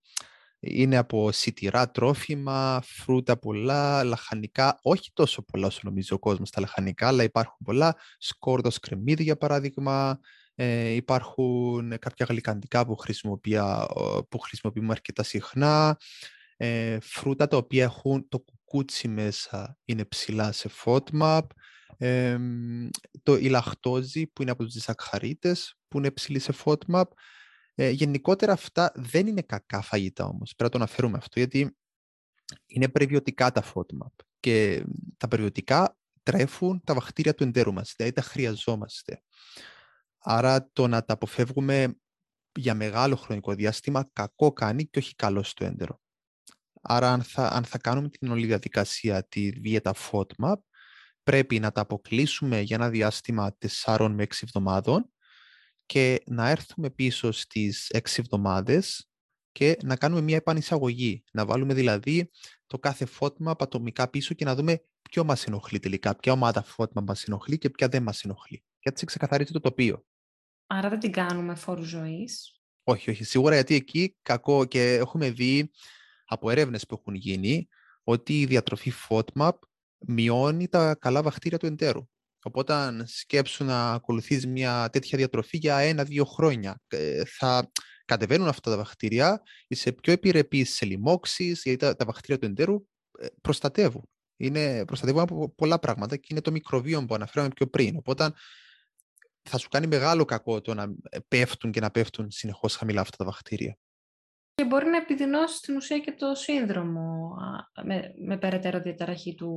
είναι 0.60 0.96
από 0.96 1.32
σιτηρά 1.32 1.90
τρόφιμα, 1.90 2.82
φρούτα 2.84 3.38
πολλά, 3.38 4.04
λαχανικά. 4.04 4.78
Όχι 4.82 5.10
τόσο 5.12 5.42
πολλά 5.42 5.66
όσο 5.66 5.80
νομίζει 5.82 6.12
ο 6.12 6.18
κόσμος 6.18 6.50
τα 6.50 6.60
λαχανικά, 6.60 7.06
αλλά 7.06 7.22
υπάρχουν 7.22 7.56
πολλά. 7.64 7.96
Σκόρδος 8.18 8.78
κρεμμύδι, 8.78 9.22
για 9.22 9.36
παράδειγμα. 9.36 10.18
Ε, 10.54 10.88
υπάρχουν 10.88 11.98
κάποια 11.98 12.26
γλυκαντικά 12.28 12.86
που, 12.86 12.96
χρησιμοποιά- 12.96 13.86
που 14.28 14.38
χρησιμοποιούμε 14.38 14.92
αρκετά 14.92 15.22
συχνά. 15.22 15.96
Ε, 16.56 16.98
φρούτα 17.00 17.48
τα 17.48 17.56
οποία 17.56 17.84
έχουν 17.84 18.28
το 18.28 18.38
κουκούτσι 18.38 19.08
μέσα 19.08 19.76
είναι 19.84 20.04
ψηλά 20.04 20.52
σε 20.52 20.70
FODMAP. 20.84 21.42
Ε, 21.98 22.38
το, 23.22 23.36
η 23.36 23.48
λαχτόζη 23.48 24.26
που 24.26 24.42
είναι 24.42 24.50
από 24.50 24.64
τους 24.64 24.72
δισακχαρίτες 24.72 25.76
που 25.88 25.98
είναι 25.98 26.10
ψηλή 26.10 26.38
σε 26.38 26.54
FODMAP. 26.64 27.04
Ε, 27.78 27.90
γενικότερα 27.90 28.52
αυτά 28.52 28.92
δεν 28.94 29.26
είναι 29.26 29.42
κακά 29.42 29.80
φαγητά 29.80 30.24
όμως. 30.24 30.54
Πρέπει 30.56 30.74
να 30.74 30.78
το 30.78 30.84
αναφέρουμε 30.84 31.16
αυτό 31.16 31.38
γιατί 31.38 31.76
είναι 32.66 32.88
περιβιωτικά 32.88 33.52
τα 33.52 33.62
FODMAP 33.62 34.24
και 34.40 34.84
τα 35.16 35.28
περιβιωτικά 35.28 35.98
τρέφουν 36.22 36.80
τα 36.84 36.94
βακτήρια 36.94 37.34
του 37.34 37.42
εντέρου 37.42 37.72
μας, 37.72 37.94
δηλαδή 37.96 38.14
τα 38.14 38.22
χρειαζόμαστε. 38.22 39.22
Άρα 40.18 40.70
το 40.72 40.86
να 40.86 41.04
τα 41.04 41.12
αποφεύγουμε 41.12 42.00
για 42.58 42.74
μεγάλο 42.74 43.16
χρονικό 43.16 43.54
διάστημα 43.54 44.10
κακό 44.12 44.52
κάνει 44.52 44.86
και 44.86 44.98
όχι 44.98 45.14
καλό 45.14 45.42
στο 45.42 45.64
έντερο. 45.64 46.00
Άρα 46.82 47.12
αν 47.12 47.22
θα, 47.22 47.48
αν 47.48 47.64
θα 47.64 47.78
κάνουμε 47.78 48.08
την 48.08 48.30
όλη 48.30 48.46
διαδικασία 48.46 49.26
τη 49.28 49.50
δίαιτα 49.50 49.94
FODMAP 50.10 50.56
πρέπει 51.22 51.60
να 51.60 51.72
τα 51.72 51.80
αποκλείσουμε 51.80 52.60
για 52.60 52.76
ένα 52.76 52.88
διάστημα 52.88 53.56
4 53.84 54.08
με 54.10 54.22
6 54.22 54.32
εβδομάδων 54.42 55.10
και 55.86 56.22
να 56.26 56.48
έρθουμε 56.48 56.90
πίσω 56.90 57.32
στις 57.32 57.90
6 57.94 57.98
εβδομάδες 58.16 59.08
και 59.52 59.76
να 59.82 59.96
κάνουμε 59.96 60.20
μια 60.20 60.36
επανεισαγωγή. 60.36 61.24
Να 61.32 61.46
βάλουμε 61.46 61.74
δηλαδή 61.74 62.30
το 62.66 62.78
κάθε 62.78 63.06
FODMAP 63.18 63.54
ατομικά 63.58 64.08
πίσω 64.08 64.34
και 64.34 64.44
να 64.44 64.54
δούμε 64.54 64.82
ποιο 65.10 65.24
μας 65.24 65.44
ενοχλεί 65.44 65.78
τελικά, 65.78 66.16
ποια 66.16 66.32
ομάδα 66.32 66.64
FODMAP 66.76 67.02
μας 67.02 67.24
ενοχλεί 67.24 67.58
και 67.58 67.70
ποια 67.70 67.88
δεν 67.88 68.02
μας 68.02 68.22
ενοχλεί. 68.22 68.64
Και 68.78 68.88
έτσι 68.88 69.06
ξεκαθαρίζει 69.06 69.52
το 69.52 69.60
τοπίο. 69.60 70.06
Άρα 70.66 70.88
δεν 70.88 70.98
την 70.98 71.12
κάνουμε 71.12 71.54
φόρου 71.54 71.82
ζωής; 71.82 72.60
Όχι, 72.84 73.10
όχι. 73.10 73.24
Σίγουρα 73.24 73.54
γιατί 73.54 73.74
εκεί 73.74 74.16
κακό 74.22 74.64
και 74.64 74.94
έχουμε 74.94 75.30
δει 75.30 75.70
από 76.24 76.50
έρευνες 76.50 76.86
που 76.86 76.96
έχουν 77.00 77.14
γίνει 77.14 77.68
ότι 78.02 78.40
η 78.40 78.46
διατροφή 78.46 78.92
FODMAP 79.08 79.52
μειώνει 79.98 80.68
τα 80.68 80.94
καλά 80.94 81.22
βακτήρια 81.22 81.58
του 81.58 81.66
εντέρου. 81.66 82.08
Οπότε 82.46 82.72
αν 82.72 83.04
σκέψου 83.06 83.64
να 83.64 83.92
ακολουθείς 83.92 84.46
μια 84.46 84.88
τέτοια 84.92 85.18
διατροφή 85.18 85.56
για 85.56 85.76
ένα-δύο 85.76 86.24
χρόνια, 86.24 86.80
ε, 86.88 87.24
θα 87.24 87.70
κατεβαίνουν 88.04 88.48
αυτά 88.48 88.70
τα 88.70 88.76
βακτήρια, 88.76 89.42
είσαι 89.66 89.92
πιο 89.92 90.12
επιρρεπής 90.12 90.74
σε 90.74 90.84
λοιμώξεις, 90.84 91.62
γιατί 91.62 91.78
τα, 91.78 91.96
τα 91.96 92.04
βακτήρια 92.04 92.38
του 92.38 92.46
εντέρου 92.46 92.86
ε, 93.18 93.26
προστατεύουν. 93.40 94.08
Είναι, 94.36 94.84
προστατεύουν 94.84 95.20
από 95.20 95.50
πολλά 95.50 95.78
πράγματα 95.78 96.16
και 96.16 96.26
είναι 96.30 96.40
το 96.40 96.50
μικροβίωμα 96.50 97.06
που 97.06 97.14
αναφέραμε 97.14 97.52
πιο 97.54 97.66
πριν. 97.66 97.96
Οπότε 97.96 98.32
θα 99.42 99.58
σου 99.58 99.68
κάνει 99.68 99.86
μεγάλο 99.86 100.24
κακό 100.24 100.60
το 100.60 100.74
να 100.74 100.94
πέφτουν 101.28 101.70
και 101.70 101.80
να 101.80 101.90
πέφτουν 101.90 102.30
συνεχώς 102.30 102.76
χαμηλά 102.76 103.00
αυτά 103.00 103.16
τα 103.16 103.24
βακτήρια. 103.24 103.78
Και 104.54 104.64
μπορεί 104.64 104.86
να 104.86 104.96
επιδεινώσει 104.96 105.56
στην 105.56 105.76
ουσία 105.76 105.98
και 105.98 106.12
το 106.12 106.34
σύνδρομο 106.34 107.36
α, 107.74 107.84
με, 107.84 108.14
με 108.24 108.38
περαιτέρω 108.38 108.80
διαταραχή 108.80 109.34
του, 109.34 109.50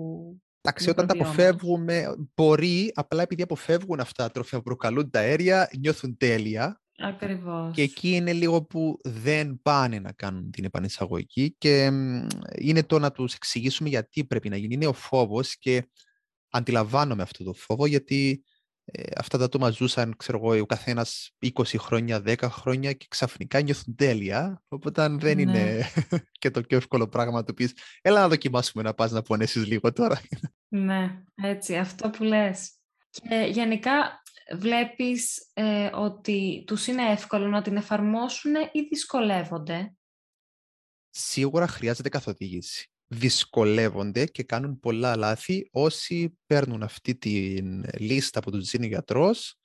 Εντάξει, 0.62 0.90
όταν 0.90 1.08
τα 1.08 1.14
αποφεύγουμε, 1.14 2.16
μπορεί, 2.36 2.92
απλά 2.96 3.22
επειδή 3.22 3.42
αποφεύγουν 3.42 4.00
αυτά 4.00 4.24
τα 4.24 4.32
τρόφιμα 4.32 4.62
που 4.62 4.68
προκαλούν 4.68 5.10
τα 5.10 5.20
αέρια, 5.20 5.70
νιώθουν 5.80 6.18
τέλεια. 6.18 6.82
Ακριβώς. 7.02 7.74
Και 7.74 7.82
εκεί 7.82 8.16
είναι 8.16 8.34
λίγο 8.34 8.64
που 8.64 9.00
δεν 9.04 9.60
πάνε 9.62 10.00
να 10.00 10.12
κάνουν 10.12 10.52
την 10.52 10.64
επανεισαγωγή 10.64 11.56
και 11.58 11.84
είναι 12.58 12.84
το 12.84 13.00
να 13.00 13.12
τους 13.12 13.34
εξηγήσουμε 13.34 13.90
γιατί 13.90 14.26
πρέπει 14.26 14.50
να 14.50 14.58
γίνει. 14.58 14.74
Είναι 14.74 14.88
ο 14.88 14.94
φόβος 14.94 15.58
και 15.58 15.90
αντιλαμβάνομαι 16.50 17.22
αυτό 17.22 17.44
το 17.44 17.54
φόβο 17.54 17.86
γιατί 17.86 18.44
ε, 18.92 19.04
αυτά 19.18 19.38
τα 19.38 19.44
άτομα 19.44 19.70
ζούσαν, 19.70 20.16
ξέρω 20.18 20.38
εγώ, 20.38 20.62
ο 20.62 20.66
καθένας 20.66 21.32
20 21.40 21.64
χρόνια, 21.78 22.22
10 22.26 22.36
χρόνια 22.42 22.94
και 22.94 23.06
ξαφνικά 23.10 23.62
νιώθουν 23.62 23.96
τέλεια. 23.96 24.64
Οπότε 24.68 25.08
δεν 25.08 25.36
ναι. 25.36 25.42
είναι 25.42 25.86
και 26.40 26.52
το 26.52 26.62
πιο 26.62 26.78
εύκολο 26.78 27.08
πράγμα 27.08 27.38
να 27.38 27.44
του 27.44 27.54
πεις: 27.54 27.74
Έλα 28.02 28.20
να 28.20 28.28
δοκιμάσουμε 28.28 28.84
να 28.84 28.94
πας 28.94 29.12
να 29.12 29.22
πονέσεις 29.22 29.66
λίγο 29.66 29.94
τώρα. 29.94 30.22
Ναι, 30.68 31.24
έτσι, 31.36 31.78
αυτό 31.78 32.10
που 32.10 32.24
λες. 32.24 32.74
Και 33.10 33.48
γενικά 33.52 34.22
βλέπεις 34.58 35.50
ε, 35.54 35.90
ότι 35.94 36.64
τους 36.68 36.88
είναι 36.88 37.12
εύκολο 37.12 37.48
να 37.48 37.62
την 37.62 37.76
εφαρμόσουν 37.76 38.54
ή 38.72 38.82
δυσκολεύονται; 38.90 39.94
Σίγουρα 41.10 41.68
χρειάζεται 41.68 42.10
καθοδήγηση 42.10 42.90
δυσκολεύονται 43.12 44.26
και 44.26 44.44
κάνουν 44.44 44.80
πολλά 44.80 45.16
λάθη 45.16 45.70
όσοι 45.72 46.38
παίρνουν 46.46 46.84
αυτή 46.84 47.16
τη 47.16 47.58
λίστα 47.98 48.40
που 48.40 48.52
τους 48.52 48.70
δίνει 48.70 48.86
ο 48.86 48.90
γιατρός 48.90 49.56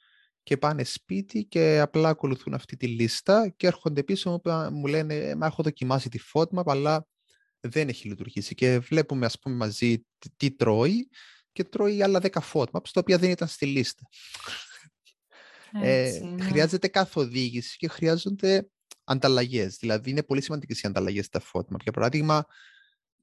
και 0.42 0.56
πάνε 0.56 0.84
σπίτι 0.84 1.44
και 1.44 1.80
απλά 1.80 2.08
ακολουθούν 2.08 2.54
αυτή 2.54 2.76
τη 2.76 2.86
λίστα 2.86 3.48
και 3.48 3.66
έρχονται 3.66 4.02
πίσω 4.02 4.40
μου 4.72 4.86
λένε 4.86 5.34
«Μα 5.34 5.46
έχω 5.46 5.62
δοκιμάσει 5.62 6.08
τη 6.08 6.18
φώτμα, 6.18 6.62
αλλά 6.66 7.06
δεν 7.60 7.88
έχει 7.88 8.08
λειτουργήσει». 8.08 8.54
Και 8.54 8.78
βλέπουμε 8.78 9.26
ας 9.26 9.38
πούμε 9.38 9.54
μαζί 9.54 10.06
τι 10.36 10.50
τρώει 10.50 11.08
και 11.52 11.64
τρώει 11.64 12.02
άλλα 12.02 12.20
10 12.22 12.28
φώτμα, 12.40 12.80
τα 12.80 13.00
οποία 13.00 13.18
δεν 13.18 13.30
ήταν 13.30 13.48
στη 13.48 13.66
λίστα. 13.66 14.02
ε, 15.82 16.20
ναι. 16.22 16.42
Χρειάζεται 16.42 16.88
καθοδήγηση 16.88 17.76
και 17.76 17.88
χρειάζονται 17.88 18.68
ανταλλαγές. 19.04 19.76
Δηλαδή, 19.76 20.10
είναι 20.10 20.22
πολύ 20.22 20.42
σημαντικές 20.42 20.80
οι 20.80 20.86
ανταλλαγές 20.86 21.24
στα 21.24 21.40
φώτμα. 21.40 21.76
Για 21.82 21.92
παράδειγμα, 21.92 22.44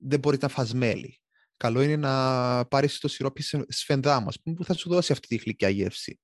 δεν 0.02 0.20
μπορεί 0.20 0.38
να 0.42 0.48
φας 0.48 0.74
μέλι. 0.74 1.20
Καλό 1.58 1.82
είναι 1.82 1.96
να 1.96 2.66
πάρεις 2.66 3.00
το 3.00 3.08
σιρόπι 3.08 3.44
σφενδάμου, 3.68 4.30
που 4.56 4.64
θα 4.64 4.74
σου 4.74 4.90
δώσει 4.90 5.12
αυτή 5.12 5.28
τη 5.28 5.36
γλυκιά 5.36 5.70
γεύση. 5.70 6.20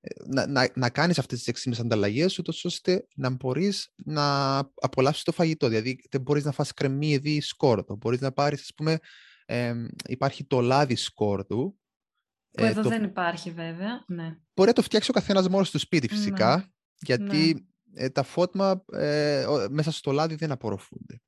Ε, 0.00 0.08
να, 0.26 0.46
να, 0.46 0.68
να 0.74 0.90
κάνεις 0.90 1.18
αυτές 1.18 1.38
τις 1.38 1.48
εξήμες 1.48 1.80
ανταλλαγές, 1.80 2.38
ούτως 2.38 2.64
ώστε 2.64 3.06
να 3.14 3.30
μπορείς 3.30 3.92
να 3.96 4.56
απολαύσεις 4.58 5.22
το 5.22 5.32
φαγητό. 5.32 5.68
Δηλαδή, 5.68 6.06
δεν 6.10 6.20
μπορείς 6.20 6.44
να 6.44 6.52
φας 6.52 6.72
κρεμμύδι 6.72 7.34
ή 7.34 7.40
σκόρδο. 7.40 7.96
Μπορείς 7.96 8.20
να 8.20 8.32
πάρεις, 8.32 8.60
ας 8.60 8.70
πούμε, 8.76 8.98
ε, 9.46 9.74
υπάρχει 10.08 10.44
το 10.44 10.60
λάδι 10.60 10.96
σκόρδου. 10.96 11.78
Που 12.50 12.64
ε, 12.64 12.68
εδώ 12.68 12.82
το... 12.82 12.88
δεν 12.88 13.04
υπάρχει 13.04 13.50
βέβαια, 13.50 14.04
ναι. 14.06 14.36
Μπορεί 14.54 14.68
να 14.68 14.72
το 14.72 14.82
φτιάξει 14.82 15.10
ο 15.10 15.12
καθένας 15.12 15.48
μόνος 15.48 15.68
στο 15.68 15.78
σπίτι 15.78 16.08
φυσικά, 16.08 16.56
ναι. 16.56 16.64
γιατί 17.00 17.54
ναι. 17.54 18.04
Ε, 18.04 18.08
τα 18.08 18.22
φώτμα 18.22 18.84
ε, 18.92 19.46
μέσα 19.70 19.90
στο 19.90 20.12
λάδι 20.12 20.34
δεν 20.34 20.50
απορροφούνται. 20.50 21.20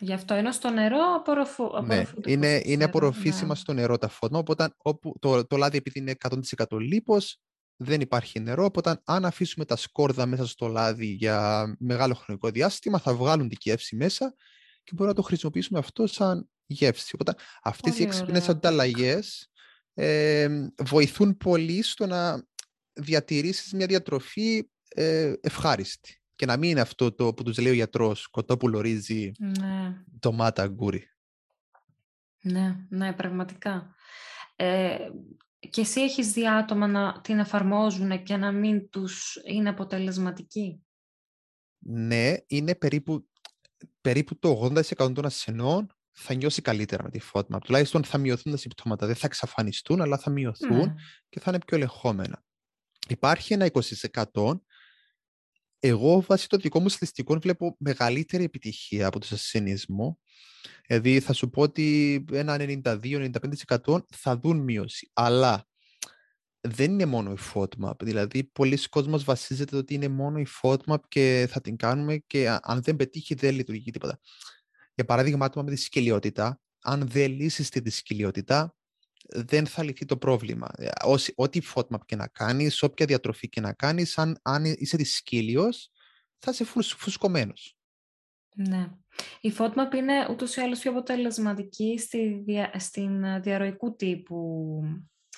Γι' 0.00 0.12
αυτό 0.12 0.34
ενώ 0.34 0.52
στο 0.52 0.70
νερό 0.70 0.98
απορροφού, 1.16 1.64
ναι, 1.84 2.04
είναι, 2.26 2.62
είναι 2.64 2.84
απορροφήσιμα 2.84 3.48
ναι. 3.48 3.54
στο 3.54 3.72
νερό 3.72 3.98
τα 3.98 4.08
φώτμα, 4.08 4.38
οπότε 4.38 4.74
όπου, 4.76 5.14
το, 5.18 5.46
το 5.46 5.56
λάδι 5.56 5.76
επειδή 5.76 5.98
είναι 5.98 6.14
100% 6.58 6.80
λίπος, 6.80 7.40
δεν 7.76 8.00
υπάρχει 8.00 8.40
νερό, 8.40 8.64
οπότε 8.64 9.00
αν 9.04 9.24
αφήσουμε 9.24 9.64
τα 9.64 9.76
σκόρδα 9.76 10.26
μέσα 10.26 10.46
στο 10.46 10.66
λάδι 10.66 11.06
για 11.06 11.66
μεγάλο 11.78 12.14
χρονικό 12.14 12.50
διάστημα, 12.50 12.98
θα 12.98 13.14
βγάλουν 13.14 13.48
την 13.48 13.58
γεύση 13.60 13.96
μέσα 13.96 14.34
και 14.82 14.90
μπορούμε 14.92 15.08
να 15.08 15.22
το 15.22 15.22
χρησιμοποιήσουμε 15.22 15.78
αυτό 15.78 16.06
σαν 16.06 16.50
γεύση. 16.66 17.10
Οπότε 17.14 17.34
αυτές 17.62 17.98
οι 17.98 18.02
έξυπνες 18.02 18.48
ανταλλαγές 18.48 19.50
ε, 19.94 20.48
βοηθούν 20.84 21.36
πολύ 21.36 21.82
στο 21.82 22.06
να 22.06 22.46
διατηρήσεις 22.92 23.72
μια 23.72 23.86
διατροφή 23.86 24.70
ε, 24.88 25.32
ευχάριστη 25.40 26.23
και 26.36 26.46
να 26.46 26.56
μην 26.56 26.70
είναι 26.70 26.80
αυτό 26.80 27.12
το 27.12 27.34
που 27.34 27.42
τους 27.42 27.58
λέει 27.58 27.72
ο 27.72 27.74
γιατρός, 27.74 28.26
κοτόπουλο 28.26 28.80
ρύζι, 28.80 29.32
ναι. 29.38 30.04
ντομάτα, 30.18 30.62
αγκούρι. 30.62 31.08
Ναι, 32.42 32.76
ναι, 32.88 33.12
πραγματικά. 33.12 33.94
Ε, 34.56 34.96
και 35.70 35.80
εσύ 35.80 36.00
έχεις 36.00 36.32
δει 36.32 36.48
άτομα 36.48 36.86
να 36.86 37.20
την 37.20 37.38
εφαρμόζουν 37.38 38.22
και 38.22 38.36
να 38.36 38.52
μην 38.52 38.90
τους 38.90 39.40
είναι 39.44 39.68
αποτελεσματικοί; 39.68 40.82
Ναι, 41.78 42.34
είναι 42.46 42.74
περίπου, 42.74 43.28
περίπου 44.00 44.38
το 44.38 44.70
80% 44.98 45.14
των 45.14 45.24
ασθενών 45.24 45.94
θα 46.12 46.34
νιώσει 46.34 46.62
καλύτερα 46.62 47.02
με 47.02 47.10
τη 47.10 47.18
φώτμα. 47.18 47.58
Τουλάχιστον 47.58 48.04
θα 48.04 48.18
μειωθούν 48.18 48.52
τα 48.52 48.58
συμπτώματα. 48.58 49.06
Δεν 49.06 49.14
θα 49.16 49.26
εξαφανιστούν, 49.26 50.00
αλλά 50.00 50.18
θα 50.18 50.30
μειωθούν 50.30 50.76
ναι. 50.76 50.94
και 51.28 51.40
θα 51.40 51.50
είναι 51.50 51.64
πιο 51.66 51.76
ελεγχόμενα. 51.76 52.44
Υπάρχει 53.08 53.52
ένα 53.52 53.70
20% 54.34 54.60
εγώ 55.86 56.20
βάσει 56.20 56.48
το 56.48 56.56
δικό 56.56 56.80
μου 56.80 56.88
στατιστικών 56.88 57.40
βλέπω 57.40 57.76
μεγαλύτερη 57.78 58.44
επιτυχία 58.44 59.06
από 59.06 59.18
το 59.18 59.28
ασθενείς 59.32 59.86
μου. 59.86 60.18
Δηλαδή 60.86 61.20
θα 61.20 61.32
σου 61.32 61.50
πω 61.50 61.62
ότι 61.62 62.24
ένα 62.32 62.56
92-95% 62.84 63.98
θα 64.10 64.38
δουν 64.38 64.60
μείωση. 64.60 65.10
Αλλά 65.12 65.66
δεν 66.60 66.90
είναι 66.90 67.06
μόνο 67.06 67.32
η 67.32 67.36
FODMAP. 67.54 68.02
Δηλαδή, 68.02 68.44
πολλοί 68.44 68.88
κόσμος 68.88 69.24
βασίζεται 69.24 69.76
ότι 69.76 69.94
είναι 69.94 70.08
μόνο 70.08 70.38
η 70.38 70.46
FODMAP 70.62 71.00
και 71.08 71.48
θα 71.50 71.60
την 71.60 71.76
κάνουμε 71.76 72.16
και 72.16 72.58
αν 72.62 72.82
δεν 72.82 72.96
πετύχει 72.96 73.34
δεν 73.34 73.54
λειτουργεί 73.54 73.90
τίποτα. 73.90 74.20
Για 74.94 75.04
παράδειγμα, 75.04 75.44
άτομα 75.44 75.64
με 75.64 75.70
τη 75.70 75.80
σκυλιότητα, 75.80 76.60
αν 76.82 77.08
δεν 77.08 77.32
λύσεις 77.32 77.68
τη 77.68 77.80
δυσκυλιότητα, 77.80 78.74
δεν 79.28 79.66
θα 79.66 79.82
λυθεί 79.82 80.04
το 80.04 80.16
πρόβλημα. 80.16 80.68
Ε, 80.76 80.88
ό,τι 81.34 81.60
FODMAP 81.74 82.00
και 82.06 82.16
να 82.16 82.26
κάνεις, 82.26 82.82
όποια 82.82 83.06
διατροφή 83.06 83.48
και 83.48 83.60
να 83.60 83.72
κάνεις, 83.72 84.18
αν, 84.18 84.38
αν 84.42 84.64
είσαι 84.64 84.96
δυσκύλιος, 84.96 85.90
θα 86.38 86.50
είσαι 86.50 86.64
φουσκωμένος. 86.96 87.76
Ναι. 88.56 88.90
Η 89.40 89.52
FODMAP 89.58 89.94
είναι 89.96 90.26
ούτως 90.30 90.56
ή 90.56 90.60
άλλως 90.60 90.78
πιο 90.78 90.90
αποτελεσματική 90.90 91.98
στη, 91.98 92.44
στην 92.78 93.24
ε, 93.24 93.40
διαρροϊκού 93.40 93.96
τύπου, 93.96 94.80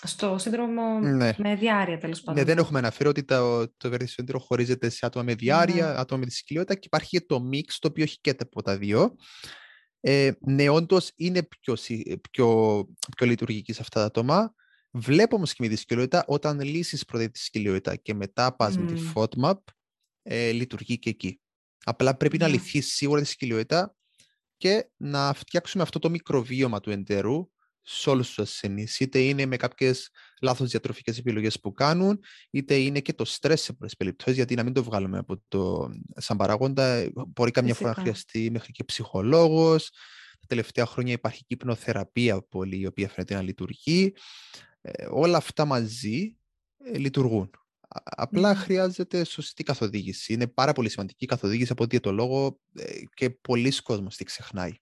στο 0.02 0.38
σύνδρομο 0.38 0.98
ναι. 1.00 1.32
με 1.36 1.54
διάρκεια 1.54 1.98
τέλος 1.98 2.20
πάντων. 2.20 2.40
Ναι, 2.40 2.46
δεν 2.46 2.58
έχουμε 2.58 2.78
αναφέρει 2.78 3.08
ότι 3.08 3.24
το, 3.24 3.68
το 3.76 3.96
σύνδρομο 4.04 4.44
χωρίζεται 4.44 4.88
σε 4.88 5.06
άτομα 5.06 5.24
με 5.24 5.34
διάρκεια, 5.34 5.86
ναι. 5.86 5.98
άτομα 5.98 6.20
με 6.20 6.26
δυσκυλιότητα 6.26 6.74
και 6.74 6.86
υπάρχει 6.86 7.26
το 7.26 7.40
μίξ 7.40 7.78
το 7.78 7.88
οποίο 7.88 8.04
έχει 8.04 8.18
και 8.20 8.34
από 8.38 8.62
τα 8.62 8.78
δύο. 8.78 9.16
Ε, 10.00 10.30
ναι, 10.40 10.68
όντως 10.68 11.12
είναι 11.16 11.42
πιο, 11.42 11.76
πιο, 12.30 12.86
πιο 13.16 13.26
λειτουργική 13.26 13.72
σε 13.72 13.80
αυτά 13.82 14.00
τα 14.00 14.06
άτομα. 14.06 14.54
Βλέπω 14.90 15.36
όμως 15.36 15.52
και 15.54 15.62
με 15.62 15.68
δυσκολιότητα 15.68 16.24
όταν 16.26 16.60
λύσεις 16.60 17.04
πρώτα 17.04 17.24
τη 17.24 17.30
δυσκολιότητα 17.30 17.96
και 17.96 18.14
μετά 18.14 18.56
πας 18.56 18.78
με 18.78 18.92
τη 18.92 19.00
FODMAP, 19.14 19.58
ε, 20.22 20.50
λειτουργεί 20.50 20.98
και 20.98 21.10
εκεί. 21.10 21.40
Απλά 21.84 22.16
πρέπει 22.16 22.38
να 22.38 22.46
ναι. 22.46 22.52
λυθεί 22.52 22.80
σίγουρα 22.80 23.20
τη 23.20 23.26
δυσκολιότητα 23.26 23.96
και 24.56 24.90
να 24.96 25.32
φτιάξουμε 25.32 25.82
αυτό 25.82 25.98
το 25.98 26.10
μικροβίωμα 26.10 26.80
του 26.80 26.90
εντέρου 26.90 27.50
σε 27.88 28.10
όλου 28.10 28.24
του 28.34 28.42
ασθενείς. 28.42 29.00
Είτε 29.00 29.18
είναι 29.18 29.46
με 29.46 29.56
κάποιες 29.56 30.10
λάθος 30.40 30.70
διατροφικές 30.70 31.18
επιλογές 31.18 31.60
που 31.60 31.72
κάνουν, 31.72 32.20
είτε 32.50 32.74
είναι 32.74 33.00
και 33.00 33.12
το 33.12 33.24
στρες 33.24 33.60
σε 33.60 33.72
πολλές 33.72 33.96
περιπτώσεις, 33.96 34.36
γιατί 34.36 34.54
να 34.54 34.62
μην 34.62 34.72
το 34.72 34.84
βγάλουμε 34.84 35.18
από 35.18 35.42
το 35.48 35.90
σαν 36.16 36.36
παράγοντα. 36.36 37.10
Μπορεί 37.14 37.50
καμιά 37.50 37.74
φορά 37.74 37.88
να 37.88 37.94
χρειαστεί 37.94 38.50
μέχρι 38.50 38.72
και 38.72 38.84
ψυχολόγος. 38.84 39.90
Τα 40.40 40.46
τελευταία 40.46 40.86
χρόνια 40.86 41.12
υπάρχει 41.12 41.38
και 41.38 41.54
υπνοθεραπεία 41.54 42.42
πολύ, 42.42 42.78
η 42.78 42.86
οποία 42.86 43.08
φαίνεται 43.08 43.34
να 43.34 43.42
λειτουργεί. 43.42 44.12
Ε, 44.80 45.06
όλα 45.10 45.36
αυτά 45.36 45.64
μαζί 45.64 46.36
ε, 46.84 46.98
λειτουργούν. 46.98 47.50
Απλά 48.02 48.52
mm. 48.52 48.56
χρειάζεται 48.56 49.24
σωστή 49.24 49.62
καθοδήγηση. 49.62 50.32
Είναι 50.32 50.46
πάρα 50.46 50.72
πολύ 50.72 50.88
σημαντική 50.88 51.24
η 51.24 51.26
καθοδήγηση 51.26 51.72
από 51.72 51.86
διαιτολόγο 51.86 52.60
ε, 52.74 52.84
και 53.14 53.30
πολλοί 53.30 53.82
κόσμος 53.82 54.16
τη 54.16 54.24
ξεχνάει. 54.24 54.72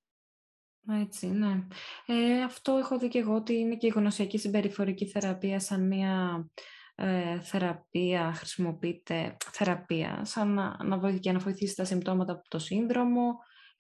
Έτσι, 0.89 1.27
ναι. 1.27 1.67
Ε, 2.07 2.43
αυτό 2.43 2.73
έχω 2.73 2.99
δει 2.99 3.09
και 3.09 3.19
εγώ 3.19 3.35
ότι 3.35 3.55
είναι 3.55 3.77
και 3.77 3.87
η 3.87 3.93
γνωσιακή 3.95 4.39
συμπεριφορική 4.39 5.07
θεραπεία 5.07 5.61
σαν 5.61 5.87
μια 5.87 6.47
ε, 6.95 7.41
θεραπεία, 7.41 8.33
χρησιμοποιείται 8.33 9.37
θεραπεία, 9.53 10.21
σαν 10.25 10.55
να, 10.55 10.85
να, 10.85 10.99
βοηθεί, 10.99 11.33
να 11.33 11.39
βοηθήσει 11.39 11.75
τα 11.75 11.85
συμπτώματα 11.85 12.33
από 12.33 12.49
το 12.49 12.59
σύνδρομο. 12.59 13.39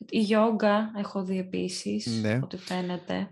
Η 0.09 0.19
γιόγκα 0.19 0.93
έχω 0.97 1.25
δει 1.25 1.39
επίσης, 1.39 2.07
ναι. 2.07 2.41
ότι 2.43 2.57
φαίνεται. 2.57 3.31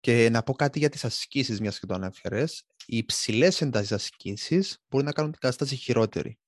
Και 0.00 0.28
να 0.30 0.42
πω 0.42 0.52
κάτι 0.52 0.78
για 0.78 0.88
τις 0.88 1.04
ασκήσεις, 1.04 1.60
μιας 1.60 1.78
και 1.78 1.86
το 1.86 1.94
αναφέρες. 1.94 2.64
Οι 2.86 2.96
υψηλέ 2.96 3.48
εντάσεις 3.58 3.92
ασκήσεις 3.92 4.78
μπορεί 4.88 5.04
να 5.04 5.12
κάνουν 5.12 5.30
την 5.30 5.40
κατάσταση 5.40 5.76
χειρότερη 5.76 6.38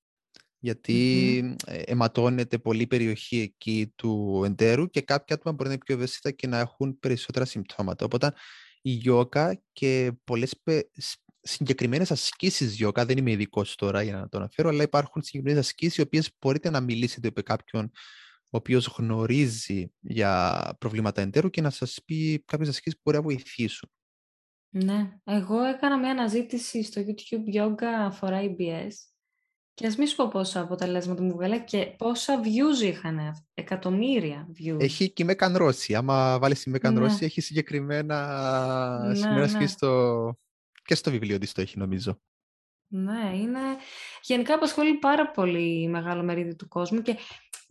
γιατί 0.61 1.41
mm-hmm. 1.45 1.83
αιματώνεται 1.87 2.59
πολύ 2.59 2.87
περιοχή 2.87 3.41
εκεί 3.41 3.93
του 3.97 4.43
εντέρου 4.45 4.87
και 4.87 5.01
κάποια 5.01 5.35
άτομα 5.35 5.55
μπορεί 5.55 5.69
να 5.69 5.75
είναι 5.75 5.85
πιο 5.85 5.95
ευαίσθητα 5.95 6.31
και 6.31 6.47
να 6.47 6.59
έχουν 6.59 6.99
περισσότερα 6.99 7.45
συμπτώματα. 7.45 8.05
Οπότε 8.05 8.33
η 8.83 8.91
γιόκα 8.91 9.63
και 9.73 10.13
πολλές 10.25 10.63
συγκεκριμένες 11.41 12.11
ασκήσεις 12.11 12.75
γιόκα, 12.75 13.05
δεν 13.05 13.19
είμαι 13.19 13.31
ειδικό 13.31 13.65
τώρα 13.75 14.03
για 14.03 14.17
να 14.17 14.29
το 14.29 14.39
αναφέρω, 14.39 14.69
αλλά 14.69 14.83
υπάρχουν 14.83 15.23
συγκεκριμένες 15.23 15.67
ασκήσεις 15.67 15.97
οι 15.97 16.01
οποίες 16.01 16.31
μπορείτε 16.41 16.71
να 16.71 16.81
μιλήσετε 16.81 17.31
με 17.35 17.43
κάποιον 17.43 17.91
ο 18.53 18.57
οποίος 18.57 18.87
γνωρίζει 18.87 19.93
για 20.01 20.77
προβλήματα 20.79 21.21
εντέρου 21.21 21.51
και 21.51 21.61
να 21.61 21.71
σας 21.71 21.99
πει 22.05 22.43
κάποιες 22.47 22.69
ασκήσεις 22.69 22.95
που 22.95 23.01
μπορεί 23.05 23.17
να 23.17 23.23
βοηθήσουν. 23.23 23.91
Ναι, 24.73 25.19
εγώ 25.25 25.63
έκανα 25.63 25.99
μια 25.99 26.11
αναζήτηση 26.11 26.83
στο 26.83 27.03
YouTube 27.07 27.57
Yoga 27.61 28.19
for 28.21 28.33
IBS 28.33 28.93
και 29.81 29.87
ας 29.87 29.97
μην 29.97 30.07
σου 30.07 30.17
πω 30.17 30.29
πόσα 30.29 30.61
αποτελέσματα 30.61 31.23
μου 31.23 31.33
βγάλε 31.33 31.59
και 31.59 31.95
πόσα 31.99 32.41
views 32.43 32.83
είχαν, 32.83 33.45
εκατομμύρια 33.55 34.49
views. 34.59 34.81
Έχει 34.81 35.11
και 35.11 35.25
με 35.25 35.35
κανρόση. 35.35 35.95
Άμα 35.95 36.39
βάλεις 36.39 36.63
τη 36.63 36.71
με 36.71 36.79
κανρόση, 36.79 37.17
ναι. 37.21 37.27
έχει 37.27 37.41
συγκεκριμένα, 37.41 38.19
ναι, 39.07 39.15
συγκεκριμένα 39.15 39.59
ναι. 39.59 39.67
στο... 39.67 40.35
και 40.85 40.95
στο 40.95 41.11
βιβλίο 41.11 41.39
της 41.39 41.53
το 41.53 41.61
έχει 41.61 41.79
νομίζω. 41.79 42.21
Ναι, 42.87 43.31
είναι... 43.35 43.61
Γενικά 44.23 44.55
απασχολεί 44.55 44.95
πάρα 44.95 45.31
πολύ 45.31 45.89
μεγάλο 45.89 46.23
μερίδιο 46.23 46.57
του 46.57 46.69
κόσμου 46.69 47.03
και 47.03 47.17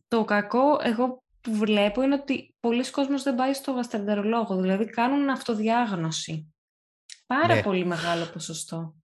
το 0.07 0.23
κακό 0.23 0.79
εγώ 0.81 1.23
που 1.41 1.53
βλέπω 1.53 2.01
είναι 2.01 2.15
ότι 2.15 2.55
πολλοί 2.59 2.89
κόσμος 2.89 3.23
δεν 3.23 3.35
πάει 3.35 3.53
στο 3.53 3.71
γαστρεντερολόγο, 3.71 4.61
δηλαδή 4.61 4.85
κάνουν 4.85 5.29
αυτοδιάγνωση. 5.29 6.53
Πάρα 7.25 7.55
ναι. 7.55 7.63
πολύ 7.63 7.85
μεγάλο 7.85 8.25
ποσοστό. 8.25 8.95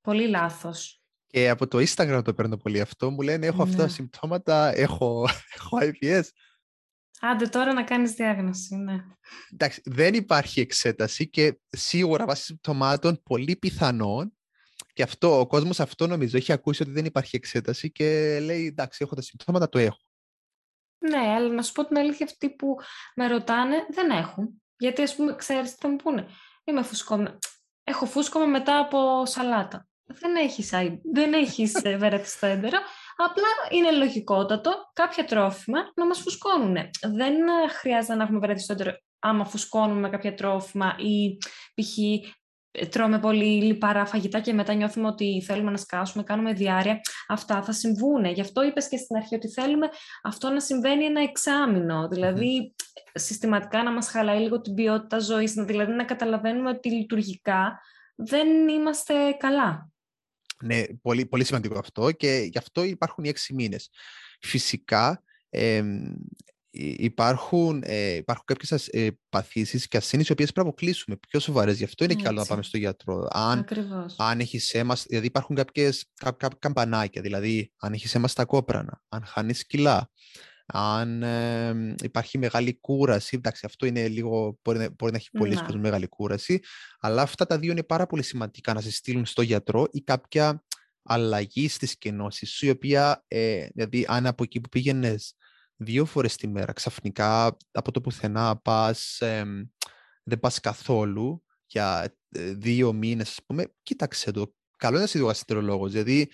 Πολύ 0.00 0.28
λάθος. 0.28 1.01
Και 1.32 1.48
από 1.48 1.66
το 1.66 1.78
Instagram 1.78 2.20
το 2.24 2.34
παίρνω 2.34 2.56
πολύ 2.56 2.80
αυτό. 2.80 3.10
Μου 3.10 3.20
λένε 3.20 3.46
έχω 3.46 3.62
αυτά 3.62 3.76
τα 3.76 3.82
ναι. 3.82 3.88
συμπτώματα, 3.88 4.76
έχω, 4.76 5.28
έχω 5.56 5.78
IBS. 5.80 6.22
Άντε 7.20 7.46
τώρα 7.46 7.72
να 7.72 7.84
κάνεις 7.84 8.12
διάγνωση, 8.12 8.76
ναι. 8.76 9.04
Εντάξει, 9.52 9.82
δεν 9.84 10.14
υπάρχει 10.14 10.60
εξέταση 10.60 11.28
και 11.28 11.60
σίγουρα 11.68 12.26
βάσει 12.26 12.42
συμπτωμάτων 12.42 13.22
πολύ 13.22 13.56
πιθανόν 13.56 14.36
και 14.92 15.02
αυτό, 15.02 15.40
ο 15.40 15.46
κόσμος 15.46 15.80
αυτό 15.80 16.06
νομίζω 16.06 16.36
έχει 16.36 16.52
ακούσει 16.52 16.82
ότι 16.82 16.90
δεν 16.90 17.04
υπάρχει 17.04 17.36
εξέταση 17.36 17.92
και 17.92 18.38
λέει 18.40 18.66
εντάξει 18.66 18.98
έχω 19.02 19.14
τα 19.14 19.22
συμπτώματα, 19.22 19.68
το 19.68 19.78
έχω. 19.78 20.00
Ναι, 20.98 21.18
αλλά 21.18 21.48
να 21.48 21.62
σου 21.62 21.72
πω 21.72 21.86
την 21.86 21.98
αλήθεια 21.98 22.26
αυτοί 22.26 22.50
που 22.50 22.76
με 23.14 23.26
ρωτάνε 23.26 23.86
δεν 23.90 24.10
έχουν. 24.10 24.62
Γιατί 24.76 25.02
ας 25.02 25.14
πούμε 25.14 25.34
ξέρεις 25.36 25.70
τι 25.70 25.76
θα 25.80 25.88
μου 25.88 25.96
πούνε. 25.96 26.26
Είμαι 26.64 26.82
φουσκώμενο. 26.82 27.38
Έχω 27.84 28.06
φούσκωμα 28.06 28.46
μετά 28.46 28.78
από 28.78 29.26
σαλάτα 29.26 29.86
δεν 30.06 30.34
έχεις, 30.36 30.70
δεν 31.12 31.32
έχεις 31.32 31.74
ε, 31.74 32.20
στο 32.24 32.46
έντερο, 32.46 32.78
απλά 33.16 33.78
είναι 33.78 33.90
λογικότατο 33.90 34.72
κάποια 34.92 35.24
τρόφιμα 35.24 35.78
να 35.94 36.06
μας 36.06 36.20
φουσκώνουν. 36.20 36.76
Δεν 37.02 37.34
ε, 37.34 37.68
χρειάζεται 37.68 38.14
να 38.14 38.22
έχουμε 38.22 38.38
βαρεθεί 38.38 38.60
στο 38.60 38.72
έντερο 38.72 38.92
άμα 39.18 39.44
φουσκώνουμε 39.44 40.08
κάποια 40.08 40.34
τρόφιμα 40.34 40.94
ή 40.98 41.36
π.χ. 41.74 41.98
Ε, 42.74 42.86
τρώμε 42.86 43.18
πολύ 43.18 43.62
λιπαρά 43.62 44.06
φαγητά 44.06 44.40
και 44.40 44.52
μετά 44.52 44.72
νιώθουμε 44.72 45.06
ότι 45.06 45.42
θέλουμε 45.46 45.70
να 45.70 45.76
σκάσουμε, 45.76 46.22
κάνουμε 46.22 46.52
διάρκεια. 46.52 47.00
Αυτά 47.28 47.62
θα 47.62 47.72
συμβούν. 47.72 48.24
Γι' 48.24 48.40
αυτό 48.40 48.62
είπες 48.62 48.88
και 48.88 48.96
στην 48.96 49.16
αρχή 49.16 49.34
ότι 49.34 49.48
θέλουμε 49.48 49.88
αυτό 50.22 50.48
να 50.48 50.60
συμβαίνει 50.60 51.04
ένα 51.04 51.22
εξάμεινο. 51.22 52.08
Δηλαδή, 52.08 52.74
συστηματικά 53.14 53.82
να 53.82 53.92
μας 53.92 54.08
χαλάει 54.08 54.40
λίγο 54.40 54.60
την 54.60 54.74
ποιότητα 54.74 55.18
ζωής, 55.18 55.52
δηλαδή 55.52 55.92
να 55.92 56.04
καταλαβαίνουμε 56.04 56.70
ότι 56.70 56.90
λειτουργικά 56.90 57.80
δεν 58.14 58.68
είμαστε 58.68 59.14
καλά. 59.38 59.91
Ναι, 60.62 60.82
πολύ, 61.02 61.26
πολύ 61.26 61.44
σημαντικό 61.44 61.78
αυτό 61.78 62.12
και 62.12 62.48
γι' 62.52 62.58
αυτό 62.58 62.82
υπάρχουν 62.82 63.24
οι 63.24 63.28
έξι 63.28 63.54
μήνες. 63.54 63.90
Φυσικά 64.40 65.22
υπάρχουν, 66.96 67.82
ε, 67.84 68.14
υπάρχουν 68.14 68.44
κάποιες 68.46 68.88
ε, 68.88 69.18
παθήσεις 69.28 69.88
και 69.88 69.96
ασθένειες 69.96 70.28
οι 70.28 70.32
οποίες 70.32 70.52
πρέπει 70.52 70.66
να 70.66 70.72
αποκλείσουμε 70.72 71.16
πιο 71.28 71.40
σοβαρές. 71.40 71.78
Γι' 71.78 71.84
αυτό 71.84 72.04
είναι 72.04 72.12
Έτσι. 72.12 72.24
καλό 72.24 72.40
να 72.40 72.46
πάμε 72.46 72.62
στο 72.62 72.78
γιατρό. 72.78 73.28
Αν, 73.30 73.66
αν 74.16 74.40
έχει 74.40 74.78
αίμα, 74.78 74.96
δηλαδή 75.06 75.26
υπάρχουν 75.26 75.56
κάποιες, 75.56 76.04
κάποια 76.14 76.48
καμπανάκια, 76.58 77.22
δηλαδή 77.22 77.72
αν 77.76 77.92
έχεις 77.92 78.14
αίμα 78.14 78.28
στα 78.28 78.44
κόπρανα, 78.44 79.02
αν 79.08 79.24
χάνεις 79.24 79.66
κιλά, 79.66 80.10
αν 80.72 81.22
ε, 81.22 81.94
υπάρχει 82.02 82.38
μεγάλη 82.38 82.78
κούραση, 82.80 83.36
εντάξει 83.36 83.66
αυτό 83.66 83.86
είναι 83.86 84.08
λίγο, 84.08 84.58
μπορεί, 84.62 84.78
να, 84.78 84.88
μπορεί 84.98 85.12
να 85.12 85.18
έχει 85.18 85.30
πολύ 85.30 85.54
ναι. 85.54 85.78
μεγάλη 85.78 86.06
κούραση, 86.08 86.60
αλλά 87.00 87.22
αυτά 87.22 87.46
τα 87.46 87.58
δύο 87.58 87.70
είναι 87.70 87.82
πάρα 87.82 88.06
πολύ 88.06 88.22
σημαντικά 88.22 88.72
να 88.72 88.80
σε 88.80 88.90
στείλουν 88.90 89.26
στο 89.26 89.42
γιατρό 89.42 89.86
ή 89.90 90.00
κάποια 90.00 90.64
αλλαγή 91.02 91.68
στις 91.68 91.98
κενώσεις 91.98 92.50
σου, 92.50 92.66
η 92.66 92.70
οποία, 92.70 93.24
ε, 93.28 93.66
δηλαδή 93.74 94.04
αν 94.08 94.26
από 94.26 94.42
εκεί 94.42 94.60
που 94.60 94.68
πήγαινες 94.68 95.34
δύο 95.76 96.04
φορές 96.04 96.36
τη 96.36 96.48
μέρα, 96.48 96.72
ξαφνικά 96.72 97.56
από 97.72 97.92
το 97.92 98.00
πουθενά 98.00 98.56
πας, 98.56 99.20
ε, 99.20 99.44
δεν 100.22 100.40
πας 100.40 100.60
καθόλου 100.60 101.44
για 101.66 102.16
ε, 102.28 102.52
δύο 102.52 102.92
μήνες, 102.92 103.28
ας 103.28 103.38
πούμε, 103.46 103.72
κοίταξε 103.82 104.30
το. 104.30 104.54
Καλό 104.76 104.96
είναι 104.96 105.04
να 105.04 105.30
είσαι 105.32 105.44
δύο 105.44 105.88
δηλαδή 105.88 106.30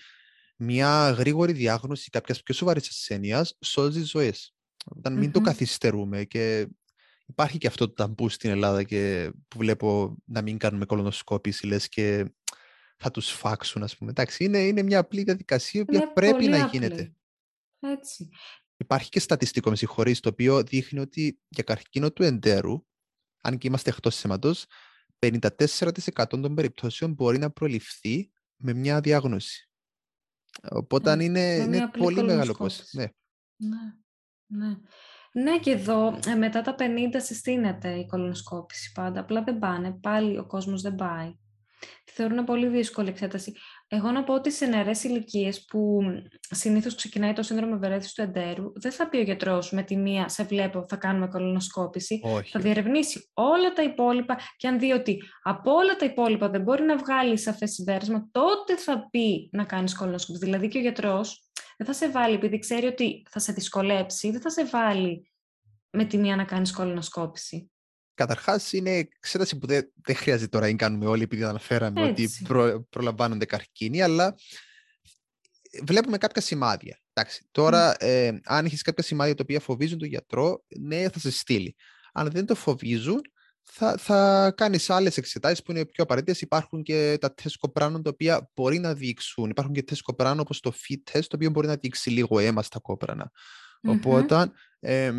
μια 0.59 1.09
γρήγορη 1.09 1.51
διάγνωση 1.51 2.09
κάποιας 2.09 2.43
πιο 2.43 2.53
σοβαρής 2.53 2.87
ασθένειας 2.87 3.57
σώζει 3.61 4.03
ζωές. 4.03 4.53
Όταν 4.85 5.13
μην 5.13 5.31
το 5.31 5.41
καθυστερούμε 5.41 6.23
και 6.23 6.67
υπάρχει 7.25 7.57
και 7.57 7.67
αυτό 7.67 7.87
το 7.87 7.93
ταμπού 7.93 8.29
στην 8.29 8.49
Ελλάδα 8.49 8.83
και 8.83 9.31
που 9.47 9.57
βλέπω 9.57 10.17
να 10.25 10.41
μην 10.41 10.57
κάνουμε 10.57 10.85
κολονοσκόπηση 10.85 11.67
λες 11.67 11.89
και 11.89 12.33
θα 12.97 13.11
τους 13.11 13.29
φάξουν 13.29 13.83
ας 13.83 13.97
πούμε. 13.97 14.09
Εντάξει, 14.09 14.43
είναι, 14.43 14.57
είναι 14.59 14.81
μια 14.81 14.99
απλή 14.99 15.23
διαδικασία 15.23 15.85
που 15.85 16.13
πρέπει 16.13 16.47
να 16.47 16.63
απλή. 16.63 16.79
γίνεται. 16.79 17.13
Έτσι. 17.79 18.29
Υπάρχει 18.77 19.09
και 19.09 19.19
στατιστικό, 19.19 19.69
με 19.69 19.75
συγχωρείς, 19.75 20.19
το 20.19 20.29
οποίο 20.29 20.63
δείχνει 20.63 20.99
ότι 20.99 21.39
για 21.47 21.63
καρκίνο 21.63 22.11
του 22.11 22.23
εντέρου, 22.23 22.85
αν 23.41 23.57
και 23.57 23.67
είμαστε 23.67 23.89
εκτός 23.89 24.23
αίματος, 24.23 24.65
54% 25.19 26.25
των 26.27 26.55
περιπτώσεων 26.55 27.13
μπορεί 27.13 27.37
να 27.37 27.51
προληφθεί 27.51 28.31
με 28.55 28.73
μια 28.73 29.01
διάγνωση. 29.01 29.68
Οπότε 30.69 31.15
ναι, 31.15 31.23
είναι, 31.23 31.53
είναι 31.53 31.89
πολύ 31.97 32.23
μεγάλο 32.23 32.53
πώς. 32.53 32.89
Ναι. 32.91 33.05
ναι. 33.55 33.77
Ναι. 34.45 34.75
Ναι, 35.31 35.59
και 35.59 35.71
εδώ 35.71 36.19
ε, 36.27 36.35
μετά 36.35 36.61
τα 36.61 36.75
50 36.79 36.83
συστήνεται 37.17 37.93
η 37.93 38.05
κολονοσκόπηση 38.05 38.91
πάντα. 38.91 39.19
Απλά 39.19 39.43
δεν 39.43 39.59
πάνε. 39.59 39.91
Πάλι 39.91 40.37
ο 40.37 40.45
κόσμος 40.45 40.81
δεν 40.81 40.95
πάει. 40.95 41.35
Τη 42.03 42.11
θεωρούν 42.11 42.43
πολύ 42.43 42.67
δύσκολη 42.67 43.09
εξέταση. 43.09 43.55
Εγώ 43.91 44.11
να 44.11 44.23
πω 44.23 44.33
ότι 44.33 44.51
σε 44.51 44.65
νεαρές 44.65 45.03
ηλικίες 45.03 45.65
που 45.65 45.99
συνήθως 46.39 46.95
ξεκινάει 46.95 47.33
το 47.33 47.43
σύνδρομο 47.43 47.73
ευερέθηση 47.75 48.15
του 48.15 48.21
εντέρου, 48.21 48.71
δεν 48.75 48.91
θα 48.91 49.09
πει 49.09 49.17
ο 49.17 49.21
γιατρός 49.21 49.71
με 49.71 49.83
τη 49.83 49.95
μία 49.95 50.27
σε 50.27 50.43
βλέπω, 50.43 50.85
θα 50.87 50.95
κάνουμε 50.95 51.27
κολονοσκόπηση. 51.27 52.21
Θα 52.51 52.59
διερευνήσει 52.59 53.29
όλα 53.33 53.73
τα 53.73 53.83
υπόλοιπα 53.83 54.39
και 54.57 54.67
αν 54.67 54.79
δει 54.79 54.91
ότι 54.91 55.21
από 55.43 55.71
όλα 55.71 55.95
τα 55.95 56.05
υπόλοιπα 56.05 56.49
δεν 56.49 56.61
μπορεί 56.61 56.83
να 56.83 56.97
βγάλει 56.97 57.37
σαφές 57.37 57.71
συμπέρασμα, 57.71 58.27
τότε 58.31 58.77
θα 58.77 59.07
πει 59.09 59.49
να 59.51 59.63
κάνεις 59.63 59.95
κολονοσκόπηση. 59.95 60.45
Δηλαδή 60.45 60.67
και 60.67 60.77
ο 60.77 60.81
γιατρός 60.81 61.49
δεν 61.77 61.87
θα 61.87 61.93
σε 61.93 62.09
βάλει, 62.09 62.35
επειδή 62.35 62.59
ξέρει 62.59 62.85
ότι 62.85 63.25
θα 63.29 63.39
σε 63.39 63.51
δυσκολέψει, 63.51 64.31
δεν 64.31 64.41
θα 64.41 64.49
σε 64.49 64.65
βάλει 64.65 65.31
με 65.89 66.05
τη 66.05 66.17
μία 66.17 66.35
να 66.35 66.43
κάνεις 66.43 66.71
κολονοσκόπηση. 66.71 67.71
Καταρχάς, 68.19 68.73
είναι 68.73 68.91
εξέταση 68.91 69.57
που 69.57 69.67
δεν, 69.67 69.91
δεν 70.05 70.15
χρειάζεται 70.15 70.47
τώρα 70.47 70.67
να 70.67 70.75
κάνουμε 70.75 71.05
όλοι, 71.05 71.23
επειδή 71.23 71.43
αναφέραμε 71.43 72.03
ότι 72.03 72.29
προ, 72.43 72.85
προλαμβάνονται 72.89 73.45
καρκίνοι, 73.45 74.01
αλλά 74.01 74.35
βλέπουμε 75.83 76.17
κάποια 76.17 76.41
σημάδια. 76.41 76.99
Εντάξει, 77.13 77.47
τώρα, 77.51 78.03
ε, 78.03 78.39
αν 78.43 78.65
έχει 78.65 78.77
κάποια 78.77 79.03
σημάδια 79.03 79.35
τα 79.35 79.43
οποία 79.43 79.59
φοβίζουν 79.59 79.97
τον 79.97 80.07
γιατρό, 80.07 80.63
ναι, 80.79 81.09
θα 81.09 81.19
σε 81.19 81.31
στείλει. 81.31 81.75
Αν 82.13 82.29
δεν 82.29 82.45
το 82.45 82.55
φοβίζουν, 82.55 83.21
θα, 83.63 83.97
θα 83.97 84.51
κάνεις 84.57 84.89
άλλες 84.89 85.17
εξετάσεις 85.17 85.63
που 85.63 85.71
είναι 85.71 85.85
πιο 85.85 86.03
απαραίτητες. 86.03 86.41
Υπάρχουν 86.41 86.83
και 86.83 87.17
τα 87.21 87.33
τεστ 87.33 87.55
κοπράνων 87.59 88.03
τα 88.03 88.09
οποία 88.09 88.49
μπορεί 88.55 88.79
να 88.79 88.93
δείξουν. 88.93 89.49
Υπάρχουν 89.49 89.73
και 89.73 89.83
τεστ 89.83 90.01
κοπράνων 90.01 90.39
όπως 90.39 90.59
το 90.59 90.73
fit 90.87 91.11
test, 91.11 91.23
το 91.27 91.35
οποίο 91.35 91.49
μπορεί 91.49 91.67
να 91.67 91.75
δείξει 91.75 92.09
λίγο 92.09 92.39
αίμα 92.39 92.63
στα 92.63 92.79
κόπρανα. 92.79 93.31
Οπότε 93.83 94.51
ε, 94.79 95.11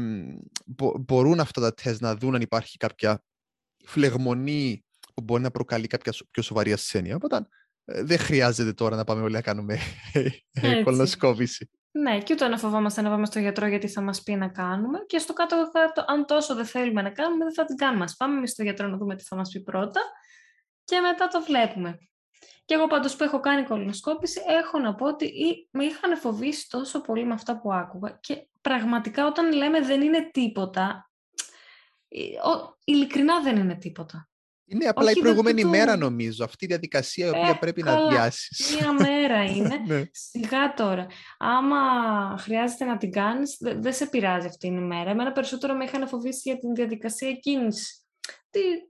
μπορούν 1.00 1.40
αυτά 1.40 1.60
τα 1.60 1.74
τεστ 1.74 2.00
να 2.00 2.16
δουν 2.16 2.34
αν 2.34 2.40
υπάρχει 2.40 2.76
κάποια 2.76 3.22
φλεγμονή 3.84 4.84
που 5.14 5.22
μπορεί 5.22 5.42
να 5.42 5.50
προκαλεί 5.50 5.86
κάποια 5.86 6.12
πιο 6.30 6.42
σοβαρή 6.42 6.72
ασθένεια. 6.72 7.16
Οπότε 7.16 7.46
ε, 7.84 8.02
δεν 8.02 8.18
χρειάζεται 8.18 8.72
τώρα 8.72 8.96
να 8.96 9.04
πάμε 9.04 9.22
όλοι 9.22 9.32
να 9.32 9.42
κάνουμε 9.42 9.78
κολονοσκόπηση. 10.84 11.70
Ναι, 11.92 12.18
και 12.18 12.32
ούτε 12.32 12.48
να 12.48 12.58
φοβόμαστε 12.58 13.02
να 13.02 13.10
πάμε 13.10 13.26
στο 13.26 13.38
γιατρό 13.38 13.66
γιατί 13.66 13.88
θα 13.88 14.00
μας 14.00 14.22
πει 14.22 14.34
να 14.34 14.48
κάνουμε. 14.48 14.98
Και 15.06 15.18
στο 15.18 15.32
κάτω-κάτω, 15.32 16.04
αν 16.06 16.26
τόσο 16.26 16.54
δεν 16.54 16.66
θέλουμε 16.66 17.02
να 17.02 17.10
κάνουμε, 17.10 17.44
δεν 17.44 17.54
θα 17.54 17.64
την 17.64 17.76
κάνουμε. 17.76 18.04
Ας 18.04 18.16
πάμε 18.16 18.36
εμείς 18.36 18.50
στο 18.50 18.62
γιατρό 18.62 18.88
να 18.88 18.96
δούμε 18.96 19.16
τι 19.16 19.24
θα 19.24 19.36
μας 19.36 19.50
πει 19.50 19.60
πρώτα 19.60 20.00
και 20.84 21.00
μετά 21.00 21.28
το 21.28 21.42
βλέπουμε. 21.42 21.98
Και 22.70 22.76
εγώ 22.76 22.86
πάντως 22.86 23.16
που 23.16 23.24
έχω 23.24 23.40
κάνει 23.40 23.62
κολονοσκόπηση, 23.62 24.40
έχω 24.48 24.78
να 24.78 24.94
πω 24.94 25.06
ότι 25.06 25.32
με 25.70 25.84
είχαν 25.84 26.16
φοβήσει 26.16 26.68
τόσο 26.68 27.00
πολύ 27.00 27.24
με 27.24 27.32
αυτά 27.32 27.60
που 27.60 27.72
άκουγα 27.72 28.18
και 28.20 28.46
πραγματικά 28.60 29.26
όταν 29.26 29.52
λέμε 29.52 29.80
δεν 29.80 30.02
είναι 30.02 30.30
τίποτα, 30.32 31.10
ε, 32.08 32.18
ειλικρινά 32.84 33.40
δεν 33.42 33.56
είναι 33.56 33.74
τίποτα. 33.74 34.28
Είναι 34.64 34.84
απλά 34.84 35.10
η 35.10 35.18
προηγούμενη 35.18 35.64
μέρα 35.64 35.96
νομίζω, 35.96 36.44
αυτή 36.44 36.64
η 36.64 36.68
διαδικασία 36.68 37.26
η 37.26 37.28
οποία 37.28 37.48
ε, 37.48 37.56
πρέπει 37.60 37.82
να 37.82 38.08
αδειάσεις. 38.08 38.76
Μία 38.80 38.92
μέρα 38.92 39.44
είναι. 39.44 39.76
ναι. 39.86 40.02
Σιγά 40.12 40.74
τώρα. 40.74 41.06
Άμα 41.38 41.78
χρειάζεται 42.38 42.84
να 42.84 42.96
την 42.96 43.10
κάνεις, 43.10 43.56
δεν 43.58 43.92
σε 43.92 44.06
πειράζει 44.06 44.46
αυτή 44.46 44.66
η 44.66 44.70
μέρα. 44.70 45.10
Εμένα 45.10 45.32
περισσότερο 45.32 45.74
με 45.74 45.84
είχαν 45.84 46.08
φοβήσει 46.08 46.40
για 46.44 46.58
την 46.58 46.74
διαδικασία 46.74 47.28
εκείνη 47.28 47.68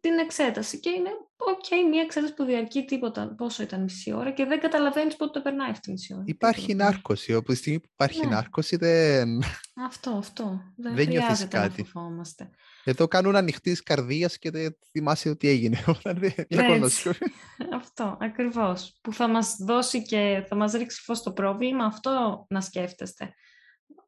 την 0.01 0.18
εξέταση 0.18 0.80
και 0.80 0.91
είναι 0.91 1.11
οκ, 1.36 1.88
μια 1.91 2.03
εξέταση 2.03 2.34
που 2.34 2.45
διαρκεί 2.45 2.84
τίποτα, 2.84 3.34
πόσο 3.36 3.62
ήταν 3.62 3.82
μισή 3.82 4.12
ώρα 4.12 4.30
και 4.30 4.45
δεν 4.45 4.61
καταλαβαίνεις 4.61 5.16
πότε 5.16 5.30
το 5.30 5.43
περνάει 5.43 5.70
αυτή 5.70 5.80
τη 5.80 5.91
μισή 5.91 6.14
ώρα. 6.14 6.22
Υπάρχει 6.26 6.74
νάρκωση, 6.74 7.34
όπου 7.34 7.53
τη 7.53 7.59
στιγμή 7.59 7.80
που 7.80 7.88
υπάρχει 7.93 8.20
ναι. 8.20 8.34
νάρκωση 8.34 8.76
δεν... 8.76 9.43
Αυτό, 9.86 10.11
αυτό. 10.11 10.61
Δεν, 10.76 10.95
δεν 10.95 11.09
νιώθεις 11.09 11.49
κάτι. 11.49 11.86
Να 11.95 12.22
Εδώ 12.84 13.09
κάνουν 13.09 13.36
ανοιχτή 13.36 13.72
καρδίας 13.72 14.38
και 14.38 14.51
δεν 14.51 14.76
θυμάσαι 14.91 15.28
ότι 15.28 15.49
έγινε. 15.49 15.78
αυτό, 17.80 18.16
ακριβώς. 18.20 18.99
Που 19.01 19.12
θα 19.12 19.28
μας 19.28 19.57
δώσει 19.59 20.03
και 20.03 20.45
θα 20.49 20.57
μας 20.57 20.72
ρίξει 20.72 21.01
φως 21.03 21.22
το 21.22 21.32
πρόβλημα, 21.32 21.84
αυτό 21.84 22.47
να 22.49 22.61
σκέφτεστε 22.61 23.34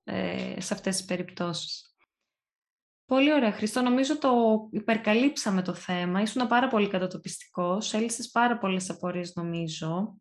ε, 0.04 0.60
σε 0.60 0.74
αυτές 0.74 0.96
τις 0.96 1.04
περιπτώσεις. 1.04 1.91
Πολύ 3.12 3.32
ωραία, 3.32 3.52
Χριστό. 3.52 3.82
Νομίζω 3.82 4.18
το 4.18 4.32
υπερκαλύψαμε 4.70 5.62
το 5.62 5.74
θέμα. 5.74 6.20
Ήσουν 6.20 6.46
πάρα 6.46 6.68
πολύ 6.68 6.88
κατατοπιστικός. 6.88 7.94
Έλυσες 7.94 8.30
πάρα 8.30 8.58
πολλές 8.58 8.90
απορίες, 8.90 9.34
νομίζω. 9.34 10.16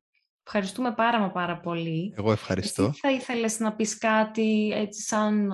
Ευχαριστούμε 0.46 0.94
πάρα 0.94 1.20
μα 1.20 1.32
πάρα 1.32 1.60
πολύ. 1.60 2.14
Εγώ 2.18 2.32
ευχαριστώ. 2.32 2.84
Εσύ 2.84 3.00
θα 3.00 3.12
ήθελες 3.12 3.60
να 3.60 3.76
πεις 3.76 3.98
κάτι 3.98 4.72
έτσι 4.74 5.02
σαν 5.02 5.52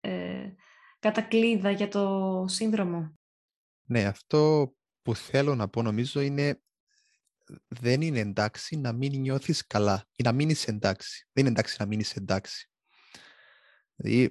ε, 0.00 0.48
κατακλίδα 0.98 1.70
για 1.70 1.88
το 1.88 2.44
σύνδρομο; 2.48 3.18
Ναι, 3.82 4.04
αυτό 4.04 4.72
που 5.02 5.14
θέλω 5.14 5.54
να 5.54 5.68
πω 5.68 5.82
νομίζω 5.82 6.20
είναι 6.20 6.60
δεν 7.68 8.00
είναι 8.00 8.20
εντάξει 8.20 8.76
να 8.76 8.92
μην 8.92 9.20
νιώθεις 9.20 9.66
καλά 9.66 10.04
ή 10.16 10.22
να 10.22 10.32
μείνεις 10.32 10.66
εντάξει. 10.66 11.28
Δεν 11.32 11.44
είναι 11.44 11.52
εντάξει 11.52 11.76
να 11.78 11.86
μείνεις 11.86 12.14
εντάξει. 12.16 12.70
Δηλαδή, 13.96 14.22
ε, 14.22 14.28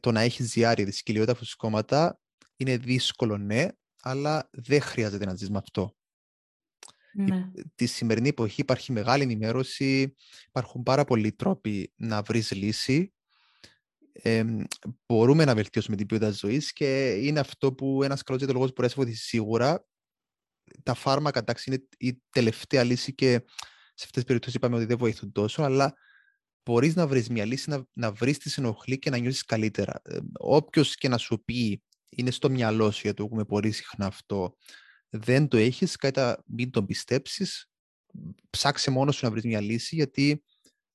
το 0.00 0.12
να 0.12 0.20
έχεις 0.20 0.50
ζιάρι 0.50 0.84
δυσκολιότητα 0.84 1.34
φουσκώματα 1.34 2.20
είναι 2.56 2.76
δύσκολο, 2.76 3.38
ναι, 3.38 3.68
αλλά 4.02 4.48
δεν 4.52 4.80
χρειάζεται 4.80 5.24
να 5.24 5.34
ζεις 5.34 5.50
με 5.50 5.58
αυτό. 5.58 5.96
Ναι. 7.12 7.50
Τη 7.74 7.86
σημερινή 7.86 8.28
εποχή 8.28 8.60
υπάρχει 8.60 8.92
μεγάλη 8.92 9.22
ενημέρωση, 9.22 10.14
υπάρχουν 10.46 10.82
πάρα 10.82 11.04
πολλοί 11.04 11.32
τρόποι 11.32 11.92
να 11.96 12.22
βρεις 12.22 12.50
λύση. 12.52 13.12
Ε, 14.12 14.44
μπορούμε 15.06 15.44
να 15.44 15.54
βελτιώσουμε 15.54 15.96
την 15.96 16.06
ποιότητα 16.06 16.30
ζωής 16.30 16.72
και 16.72 17.10
είναι 17.10 17.40
αυτό 17.40 17.72
που 17.72 18.02
ένας 18.02 18.22
καλός 18.22 18.40
διατολογό 18.42 18.68
μπορεί 18.68 18.82
να 18.82 18.88
σε 18.88 18.94
βοηθήσει 18.94 19.22
σίγουρα. 19.24 19.86
Τα 20.82 20.94
φάρμακα, 20.94 21.38
εντάξει, 21.38 21.70
είναι 21.70 21.86
η 21.98 22.22
τελευταία 22.30 22.84
λύση 22.84 23.14
και 23.14 23.30
σε 23.94 24.04
αυτές 24.04 24.10
τις 24.10 24.24
περιπτώσεις 24.24 24.56
είπαμε 24.56 24.76
ότι 24.76 24.84
δεν 24.84 24.98
βοηθούν 24.98 25.32
τόσο, 25.32 25.62
αλλά 25.62 25.94
μπορείς 26.68 26.94
να 26.94 27.06
βρεις 27.06 27.28
μια 27.28 27.44
λύση, 27.44 27.70
να, 27.70 27.86
να 27.92 28.12
βρεις 28.12 28.38
τις 28.38 28.58
ενοχλεί 28.58 28.98
και 28.98 29.10
να 29.10 29.16
νιώσεις 29.16 29.44
καλύτερα. 29.44 30.00
Ε, 30.04 30.18
όποιος 30.38 30.94
και 30.94 31.08
να 31.08 31.18
σου 31.18 31.42
πει 31.44 31.82
είναι 32.08 32.30
στο 32.30 32.50
μυαλό 32.50 32.90
σου, 32.90 33.00
γιατί 33.02 33.16
το 33.16 33.24
έχουμε 33.24 33.44
πολύ 33.44 33.70
συχνά 33.70 34.06
αυτό, 34.06 34.56
δεν 35.08 35.48
το 35.48 35.56
έχεις, 35.56 35.96
κατά 35.96 36.42
μην 36.46 36.70
τον 36.70 36.86
πιστέψεις, 36.86 37.70
ψάξε 38.50 38.90
μόνος 38.90 39.16
σου 39.16 39.24
να 39.24 39.30
βρεις 39.30 39.44
μια 39.44 39.60
λύση, 39.60 39.94
γιατί 39.94 40.44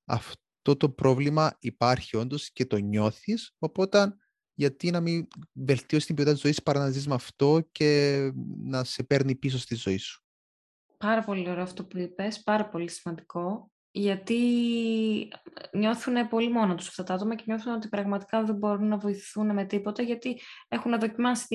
αυτό 0.06 0.78
το 0.78 0.90
πρόβλημα 0.90 1.58
υπάρχει 1.60 2.18
όντως 2.18 2.52
και 2.52 2.66
το 2.66 2.78
νιώθεις, 2.78 3.56
οπότε 3.60 4.16
γιατί 4.54 4.92
να 4.92 5.00
μην 5.00 5.28
βελτιώσεις 5.54 6.06
την 6.06 6.16
ποιότητα 6.16 6.36
της 6.36 6.44
ζωής 6.44 6.64
παρά 6.64 6.80
να 6.80 6.90
ζεις 6.90 7.08
με 7.08 7.14
αυτό 7.14 7.70
και 7.72 8.32
να 8.64 8.84
σε 8.84 9.04
παίρνει 9.04 9.36
πίσω 9.36 9.58
στη 9.58 9.76
ζωή 9.76 9.98
σου. 9.98 10.24
Πάρα 10.98 11.24
πολύ 11.24 11.50
ωραίο 11.50 11.64
αυτό 11.64 11.86
που 11.86 11.98
είπες, 11.98 12.44
πάρα 12.44 12.70
πολύ 12.70 12.90
σημαντικό 12.90 13.73
γιατί 13.96 14.38
νιώθουν 15.72 16.28
πολύ 16.28 16.50
μόνο 16.50 16.76
τους 16.76 16.88
αυτά 16.88 17.04
τα 17.04 17.14
άτομα 17.14 17.36
και 17.36 17.44
νιώθουν 17.46 17.74
ότι 17.74 17.88
πραγματικά 17.88 18.44
δεν 18.44 18.56
μπορούν 18.56 18.88
να 18.88 18.98
βοηθηθούν 18.98 19.54
με 19.54 19.66
τίποτα 19.66 20.02
γιατί 20.02 20.40
έχουν 20.68 21.00
δοκιμάσει 21.00 21.46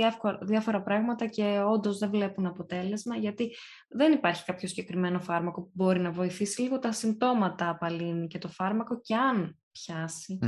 διάφορα 0.41 0.83
πράγματα 0.83 1.27
και 1.27 1.63
όντως 1.67 1.99
δεν 1.99 2.11
βλέπουν 2.11 2.47
αποτέλεσμα 2.47 3.17
γιατί 3.17 3.55
δεν 3.89 4.13
υπάρχει 4.13 4.45
κάποιο 4.45 4.69
συγκεκριμένο 4.69 5.21
φάρμακο 5.21 5.63
που 5.63 5.71
μπορεί 5.73 6.01
να 6.01 6.11
βοηθήσει 6.11 6.63
λίγο 6.63 6.79
τα 6.79 6.93
συμπτώματα 6.93 7.69
απαλύνει 7.69 8.27
και 8.27 8.39
το 8.39 8.49
φάρμακο 8.49 9.01
και 9.01 9.15
αν 9.15 9.59
πιασει 9.73 10.39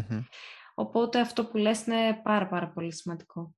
Οπότε 0.74 1.20
αυτό 1.20 1.46
που 1.46 1.56
λες 1.56 1.86
είναι 1.86 2.20
πάρα 2.22 2.48
πάρα 2.48 2.68
πολύ 2.68 2.92
σημαντικό. 2.94 3.54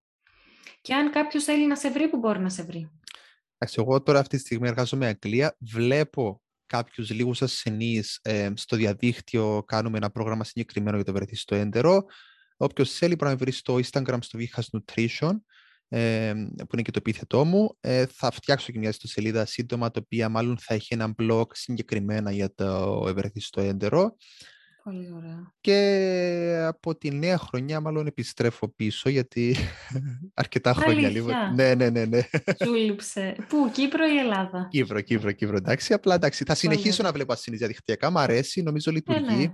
Και 0.80 0.94
αν 0.94 1.10
κάποιος 1.10 1.44
θέλει 1.44 1.66
να 1.66 1.76
σε 1.76 1.90
βρει, 1.90 2.08
που 2.08 2.18
μπορεί 2.18 2.38
να 2.38 2.48
σε 2.48 2.62
βρει; 2.62 2.90
Εγώ 3.76 4.02
τώρα 4.02 4.18
αυτή 4.18 4.36
τη 4.36 4.42
στιγμή 4.42 4.68
εργάζομαι 4.68 5.06
Αγγλία. 5.06 5.56
Βλέπω 5.58 6.42
κάποιους 6.72 7.10
λίγους 7.10 7.42
ασθενείς 7.42 8.18
ε, 8.22 8.50
στο 8.54 8.76
διαδίκτυο 8.76 9.62
κάνουμε 9.66 9.96
ένα 9.96 10.10
πρόγραμμα 10.10 10.44
συγκεκριμένο 10.44 10.96
για 10.96 11.04
το 11.04 11.12
βρεθεί 11.12 11.36
στο 11.36 11.54
έντερο. 11.54 12.04
Όποιος 12.56 12.92
θέλει 12.92 13.14
μπορεί 13.14 13.30
να 13.30 13.36
βρει 13.36 13.50
στο 13.50 13.74
Instagram 13.74 14.18
στο 14.20 14.38
Vihas 14.38 14.62
Nutrition 14.72 15.32
ε, 15.88 16.32
που 16.56 16.68
είναι 16.72 16.82
και 16.82 16.90
το 16.90 16.98
επίθετό 16.98 17.44
μου. 17.44 17.76
Ε, 17.80 18.06
θα 18.06 18.30
φτιάξω 18.30 18.72
και 18.72 18.78
μια 18.78 18.88
ιστοσελίδα 18.88 19.46
σύντομα, 19.46 19.90
το 19.90 20.00
οποίο 20.02 20.30
μάλλον 20.30 20.58
θα 20.58 20.74
έχει 20.74 20.94
ένα 20.94 21.14
blog 21.18 21.46
συγκεκριμένα 21.52 22.32
για 22.32 22.54
το 22.54 23.04
ευρεθιστό 23.08 23.60
έντερο. 23.60 24.16
Πολύ 24.84 25.12
ωραία. 25.12 25.52
Και 25.60 26.64
από 26.66 26.96
τη 26.96 27.10
νέα 27.10 27.38
χρονιά 27.38 27.80
μάλλον 27.80 28.06
επιστρέφω 28.06 28.68
πίσω 28.68 29.08
γιατί 29.08 29.56
αρκετά 30.34 30.74
χρόνια 30.74 31.08
λίγο. 31.08 31.30
Ναι, 31.54 31.74
ναι, 31.74 31.90
ναι. 31.90 32.04
ναι. 32.04 32.20
Σου 32.64 32.96
Πού, 33.48 33.70
Κύπρο 33.72 34.06
ή 34.06 34.18
Ελλάδα; 34.18 34.68
Κύπρο, 34.70 35.00
Κύπρο, 35.00 35.32
Κύπρο. 35.32 35.56
Εντάξει, 35.56 35.92
απλά 35.92 36.14
εντάξει. 36.14 36.44
Θα 36.44 36.54
συνεχίσω 36.54 37.02
να 37.02 37.12
βλέπω 37.12 37.32
ασύνης 37.32 37.58
διαδικτυακά. 37.58 38.10
Μ' 38.10 38.18
αρέσει, 38.18 38.62
νομίζω 38.62 38.90
λειτουργεί. 38.90 39.52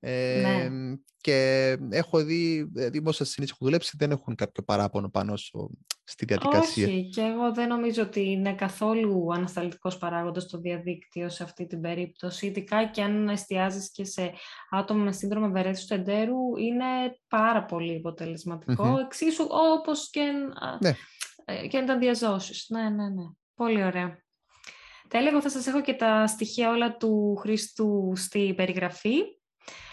Ναι, 0.00 0.10
ναι. 0.10 0.62
Ε, 0.62 0.68
ναι. 0.68 0.96
Και 1.20 1.76
έχω 1.90 2.24
δει 2.24 2.70
ε, 2.74 2.90
δημόσια 2.90 3.24
συνήθειες 3.24 3.58
που 3.58 3.64
δουλέψει 3.64 3.96
δεν 3.98 4.10
έχουν 4.10 4.34
κάποιο 4.34 4.62
παράπονο 4.62 5.08
πάνω 5.10 5.36
στο, 5.36 5.70
στη 6.04 6.24
διαδικασία. 6.24 6.86
Όχι, 6.86 7.08
και 7.08 7.20
εγώ 7.20 7.52
δεν 7.54 7.68
νομίζω 7.68 8.02
ότι 8.02 8.30
είναι 8.30 8.54
καθόλου 8.54 9.32
ανασταλτικός 9.34 9.98
παράγοντας 9.98 10.46
το 10.46 10.58
διαδίκτυο 10.58 11.28
σε 11.28 11.42
αυτή 11.42 11.66
την 11.66 11.80
περίπτωση. 11.80 12.46
Ειδικά 12.46 12.86
και 12.86 13.02
αν 13.02 13.28
εστιάζεις 13.28 13.90
και 13.90 14.04
σε 14.04 14.32
άτομα 14.70 15.04
με 15.04 15.12
σύνδρομο 15.12 15.46
ευερέθησης 15.48 15.86
του 15.86 15.94
εντέρου, 15.94 16.56
είναι 16.56 16.84
πάρα 17.28 17.64
πολύ 17.64 17.96
αποτελεσματικό. 17.96 18.94
Mm-hmm. 18.94 19.04
Εξίσου 19.04 19.46
όπως 19.48 20.10
και, 20.10 20.32
ναι. 20.80 20.94
Ε, 21.44 21.66
και 21.66 21.78
αν 21.78 21.86
τα 21.86 21.98
διαζώσεις. 21.98 22.66
Ναι, 22.68 22.82
ναι, 22.82 23.08
ναι. 23.08 23.24
Πολύ 23.54 23.84
ωραία. 23.84 24.22
Τέλεια, 25.08 25.30
εγώ 25.30 25.40
θα 25.40 25.50
σας 25.50 25.66
έχω 25.66 25.80
και 25.80 25.94
τα 25.94 26.26
στοιχεία 26.26 26.70
όλα 26.70 26.96
του 26.96 27.36
Χρήστου 27.40 28.12
στη 28.16 28.54
περιγραφή. 28.56 29.12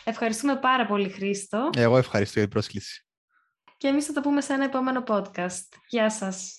Ευχαριστούμε 0.03 0.55
πάρα 0.55 0.85
πολύ, 0.85 1.09
Χρήστο. 1.09 1.69
Εγώ 1.77 1.97
ευχαριστώ 1.97 2.33
για 2.33 2.41
την 2.41 2.51
πρόσκληση. 2.51 3.05
Και 3.77 3.87
εμείς 3.87 4.05
θα 4.05 4.13
το 4.13 4.21
πούμε 4.21 4.41
σε 4.41 4.53
ένα 4.53 4.63
επόμενο 4.63 5.03
podcast. 5.07 5.67
Γεια 5.87 6.09
σας. 6.09 6.55